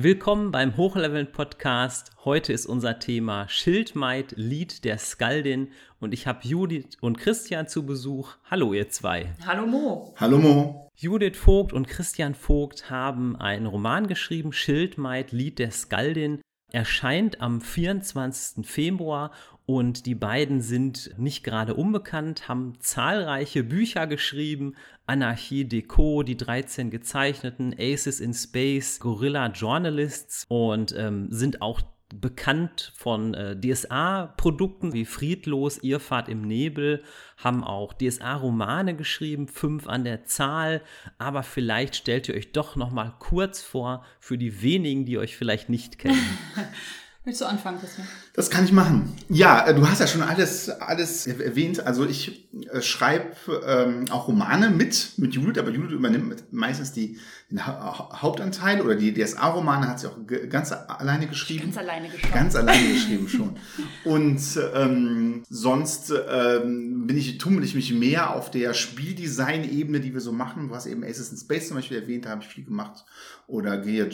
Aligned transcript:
Willkommen 0.00 0.52
beim 0.52 0.76
Hochleveln-Podcast. 0.76 2.12
Heute 2.24 2.52
ist 2.52 2.66
unser 2.66 3.00
Thema 3.00 3.48
Schildmaid, 3.48 4.34
Lied 4.36 4.84
der 4.84 4.96
Skaldin. 4.96 5.72
Und 5.98 6.14
ich 6.14 6.28
habe 6.28 6.46
Judith 6.46 6.90
und 7.00 7.18
Christian 7.18 7.66
zu 7.66 7.84
Besuch. 7.84 8.36
Hallo, 8.48 8.72
ihr 8.72 8.90
zwei. 8.90 9.34
Hallo 9.44 9.66
Mo. 9.66 10.14
Hallo 10.16 10.38
Mo. 10.38 10.88
Judith 10.94 11.36
Vogt 11.36 11.72
und 11.72 11.88
Christian 11.88 12.36
Vogt 12.36 12.90
haben 12.90 13.34
einen 13.34 13.66
Roman 13.66 14.06
geschrieben, 14.06 14.52
Schildmaid, 14.52 15.32
Lied 15.32 15.58
der 15.58 15.72
Skaldin. 15.72 16.42
Erscheint 16.70 17.40
am 17.40 17.60
24. 17.60 18.64
Februar 18.64 19.32
und 19.68 20.06
die 20.06 20.14
beiden 20.14 20.62
sind 20.62 21.10
nicht 21.18 21.44
gerade 21.44 21.74
unbekannt, 21.74 22.48
haben 22.48 22.80
zahlreiche 22.80 23.62
Bücher 23.62 24.06
geschrieben, 24.06 24.74
Anarchie 25.04 25.66
Deco, 25.66 26.22
die 26.22 26.38
13 26.38 26.88
gezeichneten, 26.88 27.74
Aces 27.78 28.18
in 28.18 28.32
Space, 28.32 28.98
Gorilla 28.98 29.48
Journalists 29.48 30.46
und 30.48 30.94
ähm, 30.96 31.26
sind 31.30 31.60
auch 31.60 31.82
bekannt 32.08 32.94
von 32.96 33.34
äh, 33.34 33.60
DSA-Produkten 33.60 34.94
wie 34.94 35.04
Friedlos, 35.04 35.76
Irrfahrt 35.82 36.30
im 36.30 36.40
Nebel, 36.40 37.02
haben 37.36 37.62
auch 37.62 37.92
DSA-Romane 37.92 38.96
geschrieben, 38.96 39.48
fünf 39.48 39.86
an 39.86 40.04
der 40.04 40.24
Zahl, 40.24 40.80
aber 41.18 41.42
vielleicht 41.42 41.94
stellt 41.94 42.26
ihr 42.30 42.36
euch 42.36 42.52
doch 42.52 42.74
noch 42.74 42.90
mal 42.90 43.14
kurz 43.18 43.60
vor 43.60 44.02
für 44.18 44.38
die 44.38 44.62
wenigen, 44.62 45.04
die 45.04 45.18
euch 45.18 45.36
vielleicht 45.36 45.68
nicht 45.68 45.98
kennen. 45.98 46.16
Willst 47.28 47.42
du 47.42 47.44
anfangen, 47.44 47.78
Christian? 47.78 48.06
Das 48.32 48.48
kann 48.48 48.64
ich 48.64 48.72
machen. 48.72 49.14
Ja, 49.28 49.66
äh, 49.66 49.74
du 49.74 49.86
hast 49.86 50.00
ja 50.00 50.06
schon 50.06 50.22
alles, 50.22 50.70
alles 50.70 51.26
erwähnt. 51.26 51.86
Also 51.86 52.06
ich 52.06 52.48
äh, 52.72 52.80
schreibe 52.80 53.34
ähm, 53.66 54.06
auch 54.08 54.28
Romane 54.28 54.70
mit, 54.70 55.12
mit 55.18 55.34
Judith, 55.34 55.58
aber 55.58 55.70
Judith 55.70 55.90
übernimmt 55.90 56.50
meistens 56.52 56.92
die, 56.92 57.18
den 57.50 57.66
ha 57.66 58.22
Hauptanteil 58.22 58.80
oder 58.80 58.94
die 58.94 59.12
DSA-Romane 59.12 59.88
hat 59.88 60.00
sie 60.00 60.06
auch 60.06 60.16
ganz 60.48 60.72
alleine 60.72 61.26
geschrieben. 61.26 61.64
Ganz 61.64 61.76
alleine 61.76 62.08
geschrieben. 62.08 62.32
Ganz 62.32 62.56
alleine 62.56 62.94
geschrieben 62.94 63.28
schon. 63.28 63.56
Und 64.04 64.40
ähm, 64.74 65.42
sonst 65.50 66.10
ähm, 66.30 67.06
bin 67.06 67.18
ich, 67.18 67.36
tummel 67.36 67.62
ich 67.62 67.74
mich 67.74 67.92
mehr 67.92 68.34
auf 68.34 68.50
der 68.50 68.72
Spieldesign-Ebene, 68.72 70.00
die 70.00 70.14
wir 70.14 70.22
so 70.22 70.32
machen. 70.32 70.68
Du 70.68 70.74
hast 70.74 70.86
eben 70.86 71.04
Aces 71.04 71.30
in 71.30 71.36
Space 71.36 71.68
zum 71.68 71.76
Beispiel 71.76 71.98
erwähnt, 71.98 72.24
da 72.24 72.30
habe 72.30 72.40
ich 72.40 72.48
viel 72.48 72.64
gemacht. 72.64 73.04
Oder 73.46 73.76
Gear 73.76 74.08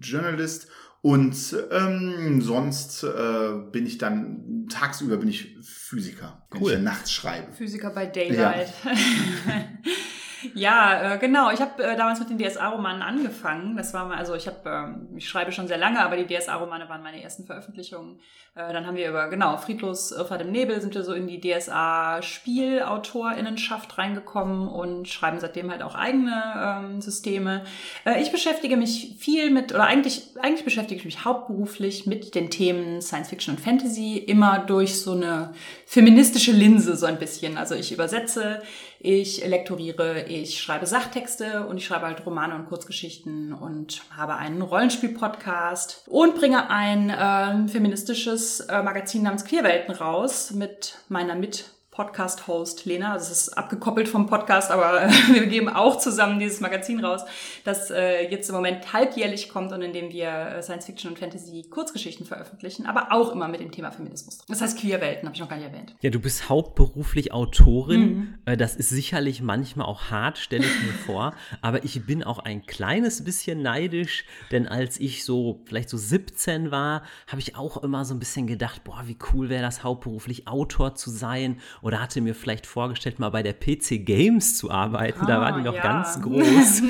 Journalist. 0.00 0.68
Und 1.02 1.56
ähm, 1.70 2.42
sonst 2.42 3.04
äh, 3.04 3.52
bin 3.72 3.86
ich 3.86 3.96
dann, 3.96 4.66
tagsüber 4.70 5.16
bin 5.16 5.28
ich 5.28 5.56
Physiker, 5.62 6.46
wenn 6.50 6.62
cool. 6.62 6.72
ich 6.72 6.78
nachts 6.80 7.12
schreibe. 7.12 7.52
Physiker 7.52 7.90
bei 7.90 8.06
Daylight. 8.06 8.68
Ja. 8.84 8.92
Ja, 10.54 11.14
äh, 11.14 11.18
genau. 11.18 11.50
Ich 11.50 11.60
habe 11.60 11.82
äh, 11.82 11.96
damals 11.96 12.20
mit 12.20 12.30
den 12.30 12.38
DSA-Romanen 12.38 13.02
angefangen. 13.02 13.76
Das 13.76 13.92
war 13.94 14.06
mal, 14.06 14.18
also 14.18 14.34
ich 14.34 14.46
habe, 14.46 14.94
äh, 15.14 15.16
ich 15.16 15.28
schreibe 15.28 15.50
schon 15.52 15.68
sehr 15.68 15.78
lange, 15.78 16.00
aber 16.00 16.16
die 16.16 16.26
DSA-Romane 16.26 16.88
waren 16.88 17.02
meine 17.02 17.22
ersten 17.22 17.44
Veröffentlichungen. 17.44 18.18
Äh, 18.54 18.72
dann 18.72 18.86
haben 18.86 18.96
wir 18.96 19.08
über, 19.08 19.28
genau, 19.28 19.56
Friedlos 19.58 20.12
Irrfahrt 20.12 20.42
im 20.42 20.50
Nebel 20.50 20.80
sind 20.80 20.94
wir 20.94 21.04
so 21.04 21.12
in 21.12 21.28
die 21.28 21.40
DSA-Spielautorinnenschaft 21.40 23.96
reingekommen 23.96 24.66
und 24.68 25.08
schreiben 25.08 25.38
seitdem 25.38 25.70
halt 25.70 25.82
auch 25.82 25.94
eigene 25.94 26.42
ähm, 26.56 27.00
Systeme. 27.00 27.62
Äh, 28.04 28.20
ich 28.20 28.32
beschäftige 28.32 28.76
mich 28.76 29.14
viel 29.18 29.50
mit, 29.50 29.72
oder 29.72 29.84
eigentlich, 29.84 30.30
eigentlich 30.40 30.64
beschäftige 30.64 30.98
ich 30.98 31.04
mich 31.04 31.24
hauptberuflich 31.24 32.06
mit 32.06 32.34
den 32.34 32.50
Themen 32.50 33.00
Science 33.00 33.28
Fiction 33.28 33.54
und 33.54 33.60
Fantasy, 33.60 34.18
immer 34.18 34.58
durch 34.58 35.00
so 35.00 35.12
eine 35.12 35.54
feministische 35.86 36.50
Linse 36.52 36.96
so 36.96 37.06
ein 37.06 37.20
bisschen. 37.20 37.56
Also 37.56 37.76
ich 37.76 37.92
übersetze 37.92 38.62
ich 39.02 39.46
lektoriere, 39.46 40.26
ich 40.30 40.60
schreibe 40.60 40.86
Sachtexte 40.86 41.66
und 41.66 41.76
ich 41.76 41.84
schreibe 41.84 42.06
halt 42.06 42.24
Romane 42.24 42.54
und 42.54 42.68
Kurzgeschichten 42.68 43.52
und 43.52 44.02
habe 44.16 44.36
einen 44.36 44.62
Rollenspiel-Podcast 44.62 46.04
und 46.06 46.36
bringe 46.36 46.70
ein 46.70 47.10
äh, 47.10 47.68
feministisches 47.68 48.60
äh, 48.60 48.82
Magazin 48.82 49.22
namens 49.22 49.44
Queerwelten 49.44 49.94
raus 49.94 50.52
mit 50.52 50.96
meiner 51.08 51.34
Mit- 51.34 51.70
Podcast-Host 52.00 52.86
Lena. 52.86 53.12
Also 53.12 53.30
es 53.30 53.42
ist 53.42 53.58
abgekoppelt 53.58 54.08
vom 54.08 54.26
Podcast, 54.26 54.70
aber 54.70 55.02
wir 55.32 55.46
geben 55.46 55.68
auch 55.68 55.98
zusammen 55.98 56.38
dieses 56.38 56.60
Magazin 56.60 57.04
raus, 57.04 57.26
das 57.64 57.90
äh, 57.90 58.26
jetzt 58.30 58.48
im 58.48 58.54
Moment 58.54 58.94
halbjährlich 58.94 59.50
kommt 59.50 59.70
und 59.72 59.82
in 59.82 59.92
dem 59.92 60.10
wir 60.10 60.30
äh, 60.30 60.62
Science-Fiction 60.62 61.10
und 61.10 61.18
Fantasy-Kurzgeschichten 61.18 62.24
veröffentlichen, 62.24 62.86
aber 62.86 63.08
auch 63.12 63.32
immer 63.32 63.48
mit 63.48 63.60
dem 63.60 63.70
Thema 63.70 63.90
Feminismus. 63.90 64.38
Das 64.48 64.62
heißt 64.62 64.78
Queerwelten, 64.78 65.26
habe 65.26 65.34
ich 65.34 65.42
noch 65.42 65.50
gar 65.50 65.56
nicht 65.56 65.66
erwähnt. 65.66 65.94
Ja, 66.00 66.08
du 66.08 66.20
bist 66.20 66.48
hauptberuflich 66.48 67.34
Autorin. 67.34 68.00
Mhm. 68.00 68.38
Äh, 68.46 68.56
das 68.56 68.76
ist 68.76 68.88
sicherlich 68.88 69.42
manchmal 69.42 69.86
auch 69.86 70.04
hart, 70.04 70.38
stelle 70.38 70.64
ich 70.64 70.82
mir 70.82 70.94
vor. 71.04 71.34
Aber 71.60 71.84
ich 71.84 72.06
bin 72.06 72.24
auch 72.24 72.38
ein 72.38 72.64
kleines 72.64 73.24
bisschen 73.24 73.60
neidisch, 73.60 74.24
denn 74.52 74.66
als 74.66 74.98
ich 74.98 75.22
so 75.26 75.60
vielleicht 75.66 75.90
so 75.90 75.98
17 75.98 76.70
war, 76.70 77.02
habe 77.26 77.42
ich 77.42 77.56
auch 77.56 77.82
immer 77.82 78.06
so 78.06 78.14
ein 78.14 78.18
bisschen 78.18 78.46
gedacht, 78.46 78.84
boah, 78.84 79.02
wie 79.04 79.18
cool 79.34 79.50
wäre 79.50 79.62
das 79.62 79.84
hauptberuflich 79.84 80.48
Autor 80.48 80.94
zu 80.94 81.10
sein 81.10 81.60
oder 81.90 82.00
hatte 82.00 82.20
mir 82.20 82.36
vielleicht 82.36 82.68
vorgestellt, 82.68 83.18
mal 83.18 83.30
bei 83.30 83.42
der 83.42 83.52
PC 83.52 84.06
Games 84.06 84.56
zu 84.56 84.70
arbeiten. 84.70 85.22
Ah, 85.22 85.26
da 85.26 85.40
war 85.40 85.58
die 85.58 85.62
noch 85.62 85.74
ja. 85.74 85.82
ganz 85.82 86.22
groß. 86.22 86.82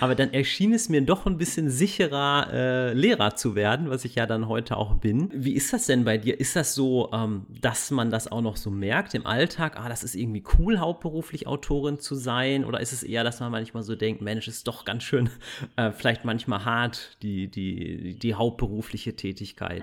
Aber 0.00 0.14
dann 0.14 0.32
erschien 0.32 0.72
es 0.72 0.88
mir 0.88 1.02
doch 1.02 1.26
ein 1.26 1.36
bisschen 1.36 1.68
sicherer, 1.68 2.48
äh, 2.50 2.92
Lehrer 2.94 3.36
zu 3.36 3.54
werden, 3.54 3.90
was 3.90 4.06
ich 4.06 4.14
ja 4.14 4.24
dann 4.24 4.48
heute 4.48 4.78
auch 4.78 4.94
bin. 4.94 5.30
Wie 5.34 5.52
ist 5.52 5.74
das 5.74 5.84
denn 5.84 6.06
bei 6.06 6.16
dir? 6.16 6.40
Ist 6.40 6.56
das 6.56 6.74
so, 6.74 7.10
ähm, 7.12 7.44
dass 7.60 7.90
man 7.90 8.10
das 8.10 8.32
auch 8.32 8.40
noch 8.40 8.56
so 8.56 8.70
merkt 8.70 9.12
im 9.12 9.26
Alltag? 9.26 9.78
Ah, 9.78 9.90
das 9.90 10.02
ist 10.02 10.14
irgendwie 10.14 10.42
cool, 10.58 10.78
hauptberuflich 10.78 11.46
Autorin 11.46 11.98
zu 11.98 12.14
sein? 12.14 12.64
Oder 12.64 12.80
ist 12.80 12.94
es 12.94 13.02
eher, 13.02 13.24
dass 13.24 13.40
man 13.40 13.52
manchmal 13.52 13.82
so 13.82 13.96
denkt, 13.96 14.22
Mensch, 14.22 14.48
ist 14.48 14.66
doch 14.66 14.86
ganz 14.86 15.02
schön, 15.02 15.28
äh, 15.76 15.92
vielleicht 15.92 16.24
manchmal 16.24 16.64
hart, 16.64 17.18
die, 17.20 17.48
die, 17.48 18.18
die 18.18 18.34
hauptberufliche 18.34 19.14
Tätigkeit? 19.14 19.82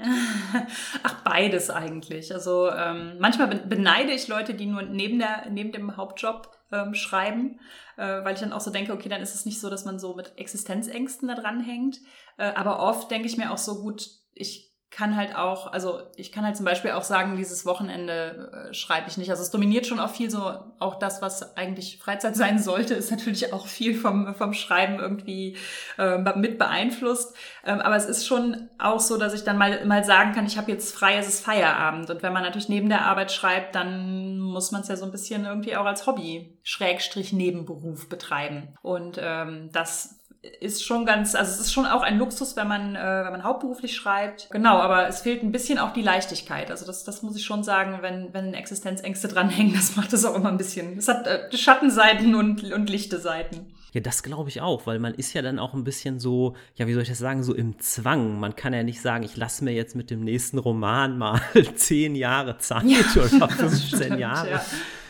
Ach, 1.04 1.22
beides 1.24 1.70
eigentlich. 1.70 2.34
Also 2.34 2.72
ähm, 2.72 3.18
manchmal 3.20 3.48
beneide 3.48 4.12
ich 4.12 4.28
Leute, 4.28 4.45
die 4.54 4.66
nur 4.66 4.84
neben, 4.84 5.20
der, 5.20 5.50
neben 5.50 5.72
dem 5.72 5.98
Hauptjob 5.98 6.52
ähm, 6.72 6.94
schreiben, 6.94 7.60
äh, 7.98 8.24
weil 8.24 8.34
ich 8.34 8.40
dann 8.40 8.54
auch 8.54 8.62
so 8.62 8.72
denke, 8.72 8.94
okay, 8.94 9.10
dann 9.10 9.22
ist 9.22 9.36
es 9.36 9.46
nicht 9.46 9.60
so, 9.60 9.70
dass 9.70 9.86
man 9.86 10.00
so 10.00 10.16
mit 10.16 10.38
Existenzängsten 10.38 11.28
da 11.28 11.36
dran 11.36 11.62
hängt. 11.62 12.00
Äh, 12.38 12.54
aber 12.54 12.80
oft 12.80 13.10
denke 13.12 13.28
ich 13.28 13.38
mir 13.38 13.52
auch 13.52 13.58
so 13.58 13.82
gut, 13.82 14.10
ich 14.34 14.75
kann 14.96 15.18
halt 15.18 15.36
auch, 15.36 15.74
also 15.74 16.04
ich 16.16 16.32
kann 16.32 16.46
halt 16.46 16.56
zum 16.56 16.66
Beispiel 16.66 16.92
auch 16.92 17.04
sagen, 17.04 17.36
dieses 17.36 17.66
Wochenende 17.66 18.70
äh, 18.70 18.74
schreibe 18.74 19.10
ich 19.10 19.18
nicht. 19.18 19.30
Also 19.30 19.44
es 19.44 19.52
dominiert 19.52 19.86
schon 19.86 20.00
auch 20.00 20.10
viel 20.10 20.30
so, 20.30 20.54
auch 20.80 20.96
das, 21.00 21.22
was 21.22 21.58
eigentlich 21.58 21.98
Freizeit 21.98 22.36
sein 22.38 22.60
sollte, 22.60 22.94
ist 22.94 23.12
natürlich 23.12 23.52
auch 23.52 23.68
viel 23.68 23.94
vom, 23.94 24.34
vom 24.36 24.54
Schreiben 24.54 24.98
irgendwie 25.00 25.58
äh, 25.98 26.18
mit 26.38 26.58
beeinflusst. 26.58 27.36
Ähm, 27.66 27.82
aber 27.82 27.98
es 27.98 28.06
ist 28.06 28.26
schon 28.26 28.70
auch 28.80 29.02
so, 29.02 29.18
dass 29.18 29.34
ich 29.34 29.44
dann 29.44 29.58
mal, 29.58 29.86
mal 29.86 30.06
sagen 30.06 30.32
kann, 30.32 30.46
ich 30.46 30.58
habe 30.58 30.72
jetzt 30.72 30.96
frei, 30.96 31.18
es 31.18 31.28
ist 31.28 31.44
Feierabend. 31.44 32.10
Und 32.10 32.24
wenn 32.24 32.32
man 32.32 32.44
natürlich 32.44 32.70
neben 32.70 32.88
der 32.88 33.02
Arbeit 33.02 33.34
schreibt, 33.34 33.76
dann 33.76 34.40
muss 34.40 34.72
man 34.72 34.80
es 34.80 34.88
ja 34.88 34.96
so 34.96 35.04
ein 35.04 35.12
bisschen 35.12 35.44
irgendwie 35.44 35.76
auch 35.76 35.86
als 35.86 36.08
Hobby, 36.08 36.58
Schrägstrich 36.64 37.34
Nebenberuf 37.34 38.08
betreiben. 38.08 38.78
Und 38.82 39.20
ähm, 39.22 39.72
das 39.74 40.22
ist 40.60 40.84
schon 40.84 41.06
ganz, 41.06 41.36
also 41.36 41.52
es 41.52 41.60
ist 41.60 41.74
schon 41.74 41.86
auch 41.86 42.02
ein 42.02 42.18
Luxus, 42.18 42.56
wenn 42.56 42.68
man, 42.68 42.96
äh, 42.96 43.00
wenn 43.00 43.32
man 43.32 43.44
hauptberuflich 43.44 43.96
schreibt. 43.96 44.50
Genau, 44.52 44.78
aber 44.78 45.08
es 45.08 45.22
fehlt 45.22 45.44
ein 45.44 45.52
bisschen 45.52 45.80
auch 45.80 45.94
die 45.94 46.02
Leichtigkeit. 46.02 46.72
Also 46.72 46.86
das, 46.86 47.04
das 47.04 47.22
muss 47.24 47.36
ich 47.36 47.46
schon 47.46 47.64
sagen, 47.64 48.00
wenn, 48.02 48.34
wenn 48.34 48.54
Existenzängste 48.54 49.28
dranhängen, 49.30 49.74
das 49.74 49.96
macht 49.96 50.14
es 50.14 50.26
auch 50.26 50.36
immer 50.36 50.50
ein 50.50 50.58
bisschen. 50.58 50.98
Es 50.98 51.08
hat 51.08 51.28
äh, 51.28 51.56
Schattenseiten 51.56 52.36
und, 52.36 52.64
und 52.72 52.90
lichte 52.90 53.20
Seiten. 53.20 53.74
Ja, 53.96 54.02
das 54.02 54.24
glaube 54.24 54.50
ich 54.50 54.60
auch, 54.60 54.88
weil 54.88 55.00
man 55.00 55.14
ist 55.14 55.34
ja 55.34 55.42
dann 55.42 55.58
auch 55.58 55.74
ein 55.74 55.86
bisschen 55.86 56.20
so, 56.20 56.58
ja, 56.76 56.86
wie 56.86 56.92
soll 56.92 57.04
ich 57.04 57.08
das 57.08 57.20
sagen, 57.20 57.44
so 57.44 57.54
im 57.54 57.80
Zwang. 57.80 58.42
Man 58.42 58.54
kann 58.58 58.74
ja 58.74 58.84
nicht 58.84 59.02
sagen, 59.02 59.24
ich 59.24 59.38
lasse 59.38 59.64
mir 59.64 59.72
jetzt 59.72 59.96
mit 59.96 60.10
dem 60.10 60.20
nächsten 60.20 60.58
Roman 60.58 61.18
mal 61.18 61.40
zehn 61.76 62.14
Jahre 62.14 62.58
Zeit 62.58 62.84
ja, 62.84 63.00
oder 63.16 63.48
15 63.50 64.00
stimmt, 64.00 64.20
Jahre. 64.20 64.52
Ja. 64.52 64.66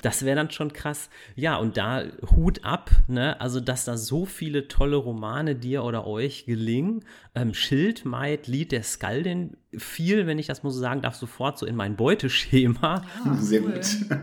Das 0.06 0.24
wäre 0.24 0.36
dann 0.36 0.52
schon 0.52 0.72
krass. 0.72 1.10
Ja, 1.36 1.56
und 1.56 1.78
da 1.78 2.04
Hut 2.36 2.64
ab, 2.64 2.92
ne? 3.08 3.42
Also, 3.42 3.60
dass 3.60 3.86
da 3.86 3.98
so 3.98 4.28
viele 4.28 4.68
tolle 4.68 4.98
Romane 4.98 5.56
dir 5.56 5.84
oder 5.84 6.06
euch 6.06 6.46
gelingen. 6.46 7.04
Ähm, 7.34 7.56
Schildmaid, 7.56 8.46
Lied 8.46 8.72
der 8.72 8.84
Skaldin, 8.84 9.58
viel, 9.76 10.28
wenn 10.28 10.38
ich 10.38 10.46
das 10.46 10.62
mal 10.62 10.70
so 10.70 10.80
sagen 10.80 11.02
darf, 11.02 11.16
sofort 11.16 11.58
so 11.58 11.66
in 11.66 11.76
mein 11.76 11.96
Beuteschema. 11.96 13.02
Ja, 13.26 13.34
Sehr 13.34 13.64
cool. 13.64 13.74
gut. 13.74 13.86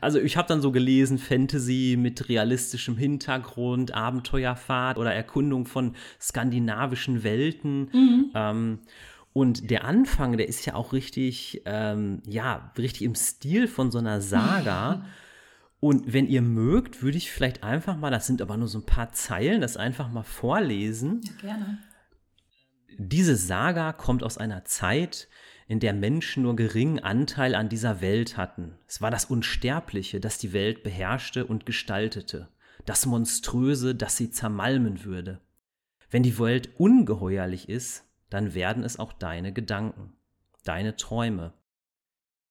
Also 0.00 0.20
ich 0.20 0.36
habe 0.36 0.46
dann 0.46 0.62
so 0.62 0.70
gelesen, 0.70 1.18
Fantasy 1.18 1.96
mit 1.98 2.28
realistischem 2.28 2.96
Hintergrund, 2.96 3.94
Abenteuerfahrt 3.94 4.96
oder 4.96 5.12
Erkundung 5.12 5.66
von 5.66 5.96
skandinavischen 6.20 7.24
Welten. 7.24 7.88
Mhm. 7.92 8.30
Ähm, 8.32 8.78
und 9.38 9.70
der 9.70 9.84
Anfang, 9.84 10.36
der 10.36 10.48
ist 10.48 10.66
ja 10.66 10.74
auch 10.74 10.92
richtig, 10.92 11.62
ähm, 11.64 12.22
ja, 12.26 12.72
richtig 12.76 13.02
im 13.02 13.14
Stil 13.14 13.68
von 13.68 13.92
so 13.92 13.98
einer 13.98 14.20
Saga. 14.20 15.04
Und 15.80 16.12
wenn 16.12 16.26
ihr 16.26 16.42
mögt, 16.42 17.04
würde 17.04 17.18
ich 17.18 17.30
vielleicht 17.30 17.62
einfach 17.62 17.96
mal, 17.96 18.10
das 18.10 18.26
sind 18.26 18.42
aber 18.42 18.56
nur 18.56 18.66
so 18.66 18.80
ein 18.80 18.84
paar 18.84 19.12
Zeilen, 19.12 19.60
das 19.60 19.76
einfach 19.76 20.10
mal 20.10 20.24
vorlesen. 20.24 21.20
Ja, 21.22 21.32
gerne. 21.40 21.78
Diese 22.98 23.36
Saga 23.36 23.92
kommt 23.92 24.24
aus 24.24 24.38
einer 24.38 24.64
Zeit, 24.64 25.28
in 25.68 25.78
der 25.78 25.92
Menschen 25.92 26.42
nur 26.42 26.56
geringen 26.56 26.98
Anteil 26.98 27.54
an 27.54 27.68
dieser 27.68 28.00
Welt 28.00 28.36
hatten. 28.36 28.74
Es 28.88 29.00
war 29.00 29.12
das 29.12 29.26
Unsterbliche, 29.26 30.18
das 30.18 30.38
die 30.38 30.52
Welt 30.52 30.82
beherrschte 30.82 31.46
und 31.46 31.64
gestaltete, 31.64 32.48
das 32.86 33.06
Monströse, 33.06 33.94
das 33.94 34.16
sie 34.16 34.32
zermalmen 34.32 35.04
würde. 35.04 35.40
Wenn 36.10 36.24
die 36.24 36.40
Welt 36.40 36.70
ungeheuerlich 36.76 37.68
ist, 37.68 38.07
dann 38.30 38.54
werden 38.54 38.84
es 38.84 38.98
auch 38.98 39.12
deine 39.12 39.52
Gedanken, 39.52 40.14
deine 40.64 40.96
Träume. 40.96 41.54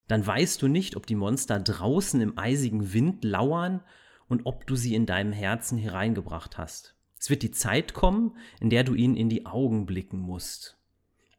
Dann 0.08 0.26
weißt 0.26 0.62
du 0.62 0.68
nicht, 0.68 0.96
ob 0.96 1.06
die 1.06 1.16
Monster 1.16 1.60
draußen 1.60 2.22
im 2.22 2.38
eisigen 2.38 2.94
Wind 2.94 3.24
lauern 3.24 3.84
und 4.28 4.46
ob 4.46 4.66
du 4.68 4.76
sie 4.76 4.96
in 4.96 5.06
deinem 5.06 5.34
Herzen 5.34 5.78
hereingebracht 5.78 6.58
hast. 6.58 6.96
Es 7.20 7.30
wird 7.30 7.44
die 7.44 7.52
Zeit 7.52 7.94
kommen, 7.94 8.38
in 8.60 8.70
der 8.70 8.84
du 8.84 8.94
ihnen 8.94 9.16
in 9.16 9.30
die 9.30 9.46
Augen 9.46 9.86
blicken 9.86 10.20
musst. 10.20 10.77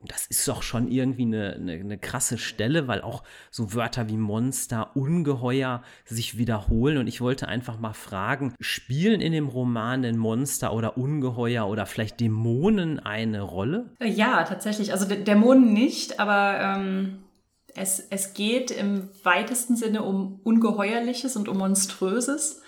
Das 0.06 0.26
ist 0.26 0.46
doch 0.46 0.62
schon 0.62 0.88
irgendwie 0.88 1.22
eine, 1.22 1.54
eine, 1.54 1.72
eine, 1.72 1.98
krasse 1.98 2.38
Stelle, 2.38 2.86
weil 2.86 3.02
auch 3.02 3.24
so 3.50 3.74
Wörter 3.74 4.08
wie 4.08 4.16
Monster, 4.16 4.94
Ungeheuer 4.94 5.82
sich 6.04 6.38
wiederholen. 6.38 6.98
Und 6.98 7.08
ich 7.08 7.20
wollte 7.20 7.48
einfach 7.48 7.80
mal 7.80 7.94
fragen, 7.94 8.54
spielen 8.60 9.20
in 9.20 9.32
dem 9.32 9.48
Roman 9.48 10.02
denn 10.02 10.16
Monster 10.16 10.72
oder 10.72 10.96
Ungeheuer 10.96 11.66
oder 11.66 11.84
vielleicht 11.84 12.20
Dämonen 12.20 13.00
eine 13.00 13.42
Rolle? 13.42 13.90
Ja, 14.00 14.44
tatsächlich. 14.44 14.92
Also 14.92 15.06
Dämonen 15.06 15.72
nicht, 15.72 16.20
aber 16.20 16.60
ähm, 16.60 17.24
es, 17.74 17.98
es 18.10 18.34
geht 18.34 18.70
im 18.70 19.08
weitesten 19.24 19.74
Sinne 19.74 20.04
um 20.04 20.40
Ungeheuerliches 20.44 21.36
und 21.36 21.48
um 21.48 21.58
Monströses. 21.58 22.62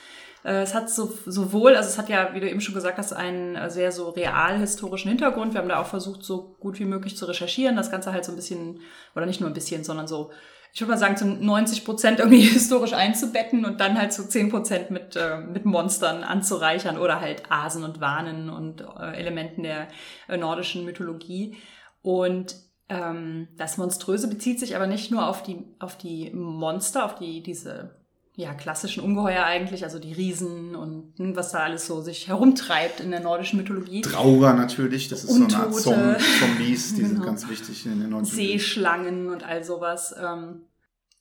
Äh, 0.45 0.63
es 0.63 0.75
hat 0.75 0.91
so, 0.91 1.13
sowohl, 1.27 1.77
also 1.77 1.89
es 1.89 1.99
hat 1.99 2.09
ja, 2.09 2.35
wie 2.35 2.41
du 2.41 2.49
eben 2.49 2.61
schon 2.61 2.75
gesagt 2.75 2.99
hast, 2.99 3.13
einen 3.13 3.57
äh, 3.57 3.71
sehr 3.71 3.93
so 3.93 4.11
realhistorischen 4.11 5.09
Hintergrund. 5.09 5.55
Wir 5.55 5.61
haben 5.61 5.69
da 5.69 5.81
auch 5.81 5.87
versucht, 5.87 6.25
so 6.25 6.57
gut 6.61 6.79
wie 6.79 6.85
möglich 6.85 7.17
zu 7.17 7.27
recherchieren, 7.27 7.77
das 7.77 7.91
Ganze 7.91 8.13
halt 8.13 8.25
so 8.25 8.33
ein 8.33 8.37
bisschen, 8.37 8.81
oder 9.15 9.27
nicht 9.27 9.41
nur 9.41 9.51
ein 9.51 9.55
bisschen, 9.55 9.85
sondern 9.85 10.09
so, 10.09 10.31
ich 10.73 10.81
würde 10.81 10.93
mal 10.93 10.99
sagen, 10.99 11.17
zu 11.17 11.27
90 11.27 11.85
Prozent 11.85 12.19
irgendwie 12.21 12.41
historisch 12.41 12.93
einzubetten 12.93 13.65
und 13.65 13.81
dann 13.81 13.99
halt 13.99 14.13
zu 14.13 14.29
10 14.29 14.51
Prozent 14.51 14.91
mit, 14.91 15.17
äh, 15.17 15.39
mit 15.39 15.65
Monstern 15.65 16.25
anzureichern 16.25 16.99
oder 16.99 17.21
halt 17.21 17.43
Asen 17.51 17.85
und 17.85 18.01
Wanen 18.01 18.51
und 18.51 18.83
äh, 18.83 19.17
Elementen 19.17 19.63
der 19.63 19.89
äh, 20.29 20.37
nordischen 20.37 20.85
Mythologie. 20.85 21.57
Und 22.03 22.57
ähm, 22.89 23.49
das 23.57 23.77
Monströse 23.77 24.29
bezieht 24.29 24.59
sich 24.59 24.75
aber 24.75 24.87
nicht 24.87 25.11
nur 25.11 25.27
auf 25.29 25.43
die, 25.43 25.65
auf 25.79 25.99
die 25.99 26.31
Monster, 26.31 27.05
auf 27.05 27.15
die, 27.17 27.43
diese 27.43 28.00
ja, 28.41 28.55
klassischen 28.55 29.03
Ungeheuer 29.03 29.45
eigentlich, 29.45 29.85
also 29.85 29.99
die 29.99 30.13
Riesen 30.13 30.75
und 30.75 31.13
hm, 31.19 31.37
was 31.37 31.53
da 31.53 31.59
alles 31.59 31.87
so 31.87 32.01
sich 32.01 32.29
herumtreibt 32.29 33.01
in 33.01 33.11
der 33.11 33.21
nordischen 33.21 33.59
Mythologie. 33.59 34.01
Drauger 34.01 34.55
natürlich, 34.55 35.09
das 35.09 35.25
ist 35.25 35.31
Untote. 35.31 35.73
so 35.73 35.93
eine 35.93 36.15
Art 36.15 36.23
Zombies, 36.23 36.95
die 36.95 37.03
genau. 37.03 37.15
sind 37.15 37.25
ganz 37.25 37.49
wichtig 37.49 37.87
in 37.87 38.01
der 38.01 38.09
nordischen 38.09 38.37
Seeschlangen 38.37 39.29
und 39.29 39.45
all 39.45 39.63
sowas. 39.63 40.15
Ähm, 40.19 40.63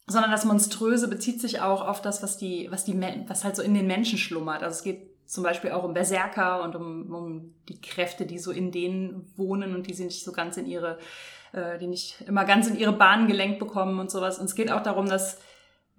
sondern 0.07 0.31
das 0.31 0.45
Monströse 0.45 1.07
bezieht 1.07 1.39
sich 1.39 1.62
auch 1.62 1.86
auf 1.86 2.01
das, 2.01 2.24
was 2.24 2.38
die, 2.38 2.68
was 2.71 2.83
die, 2.83 3.00
was 3.27 3.44
halt 3.44 3.56
so 3.56 3.62
in 3.62 3.74
den 3.74 3.86
Menschen 3.86 4.18
schlummert. 4.18 4.63
Also 4.63 4.77
es 4.77 4.83
geht 4.83 5.10
zum 5.27 5.44
Beispiel 5.44 5.71
auch 5.71 5.83
um 5.83 5.94
Berserker 5.94 6.63
und 6.63 6.75
um, 6.75 7.13
um 7.13 7.54
die 7.68 7.80
Kräfte, 7.80 8.25
die 8.25 8.39
so 8.39 8.51
in 8.51 8.71
denen 8.71 9.31
wohnen 9.36 9.75
und 9.75 9.88
die 9.88 9.94
sie 9.94 10.06
nicht 10.06 10.24
so 10.24 10.31
ganz 10.31 10.57
in 10.57 10.66
ihre, 10.66 10.98
äh, 11.51 11.77
die 11.77 11.86
nicht 11.86 12.21
immer 12.25 12.45
ganz 12.45 12.68
in 12.68 12.77
ihre 12.77 12.94
Bahnen 12.94 13.27
gelenkt 13.27 13.60
bekommen 13.60 14.00
und 14.00 14.10
sowas. 14.10 14.39
Und 14.39 14.45
es 14.45 14.56
geht 14.56 14.71
auch 14.71 14.81
darum, 14.81 15.07
dass 15.07 15.38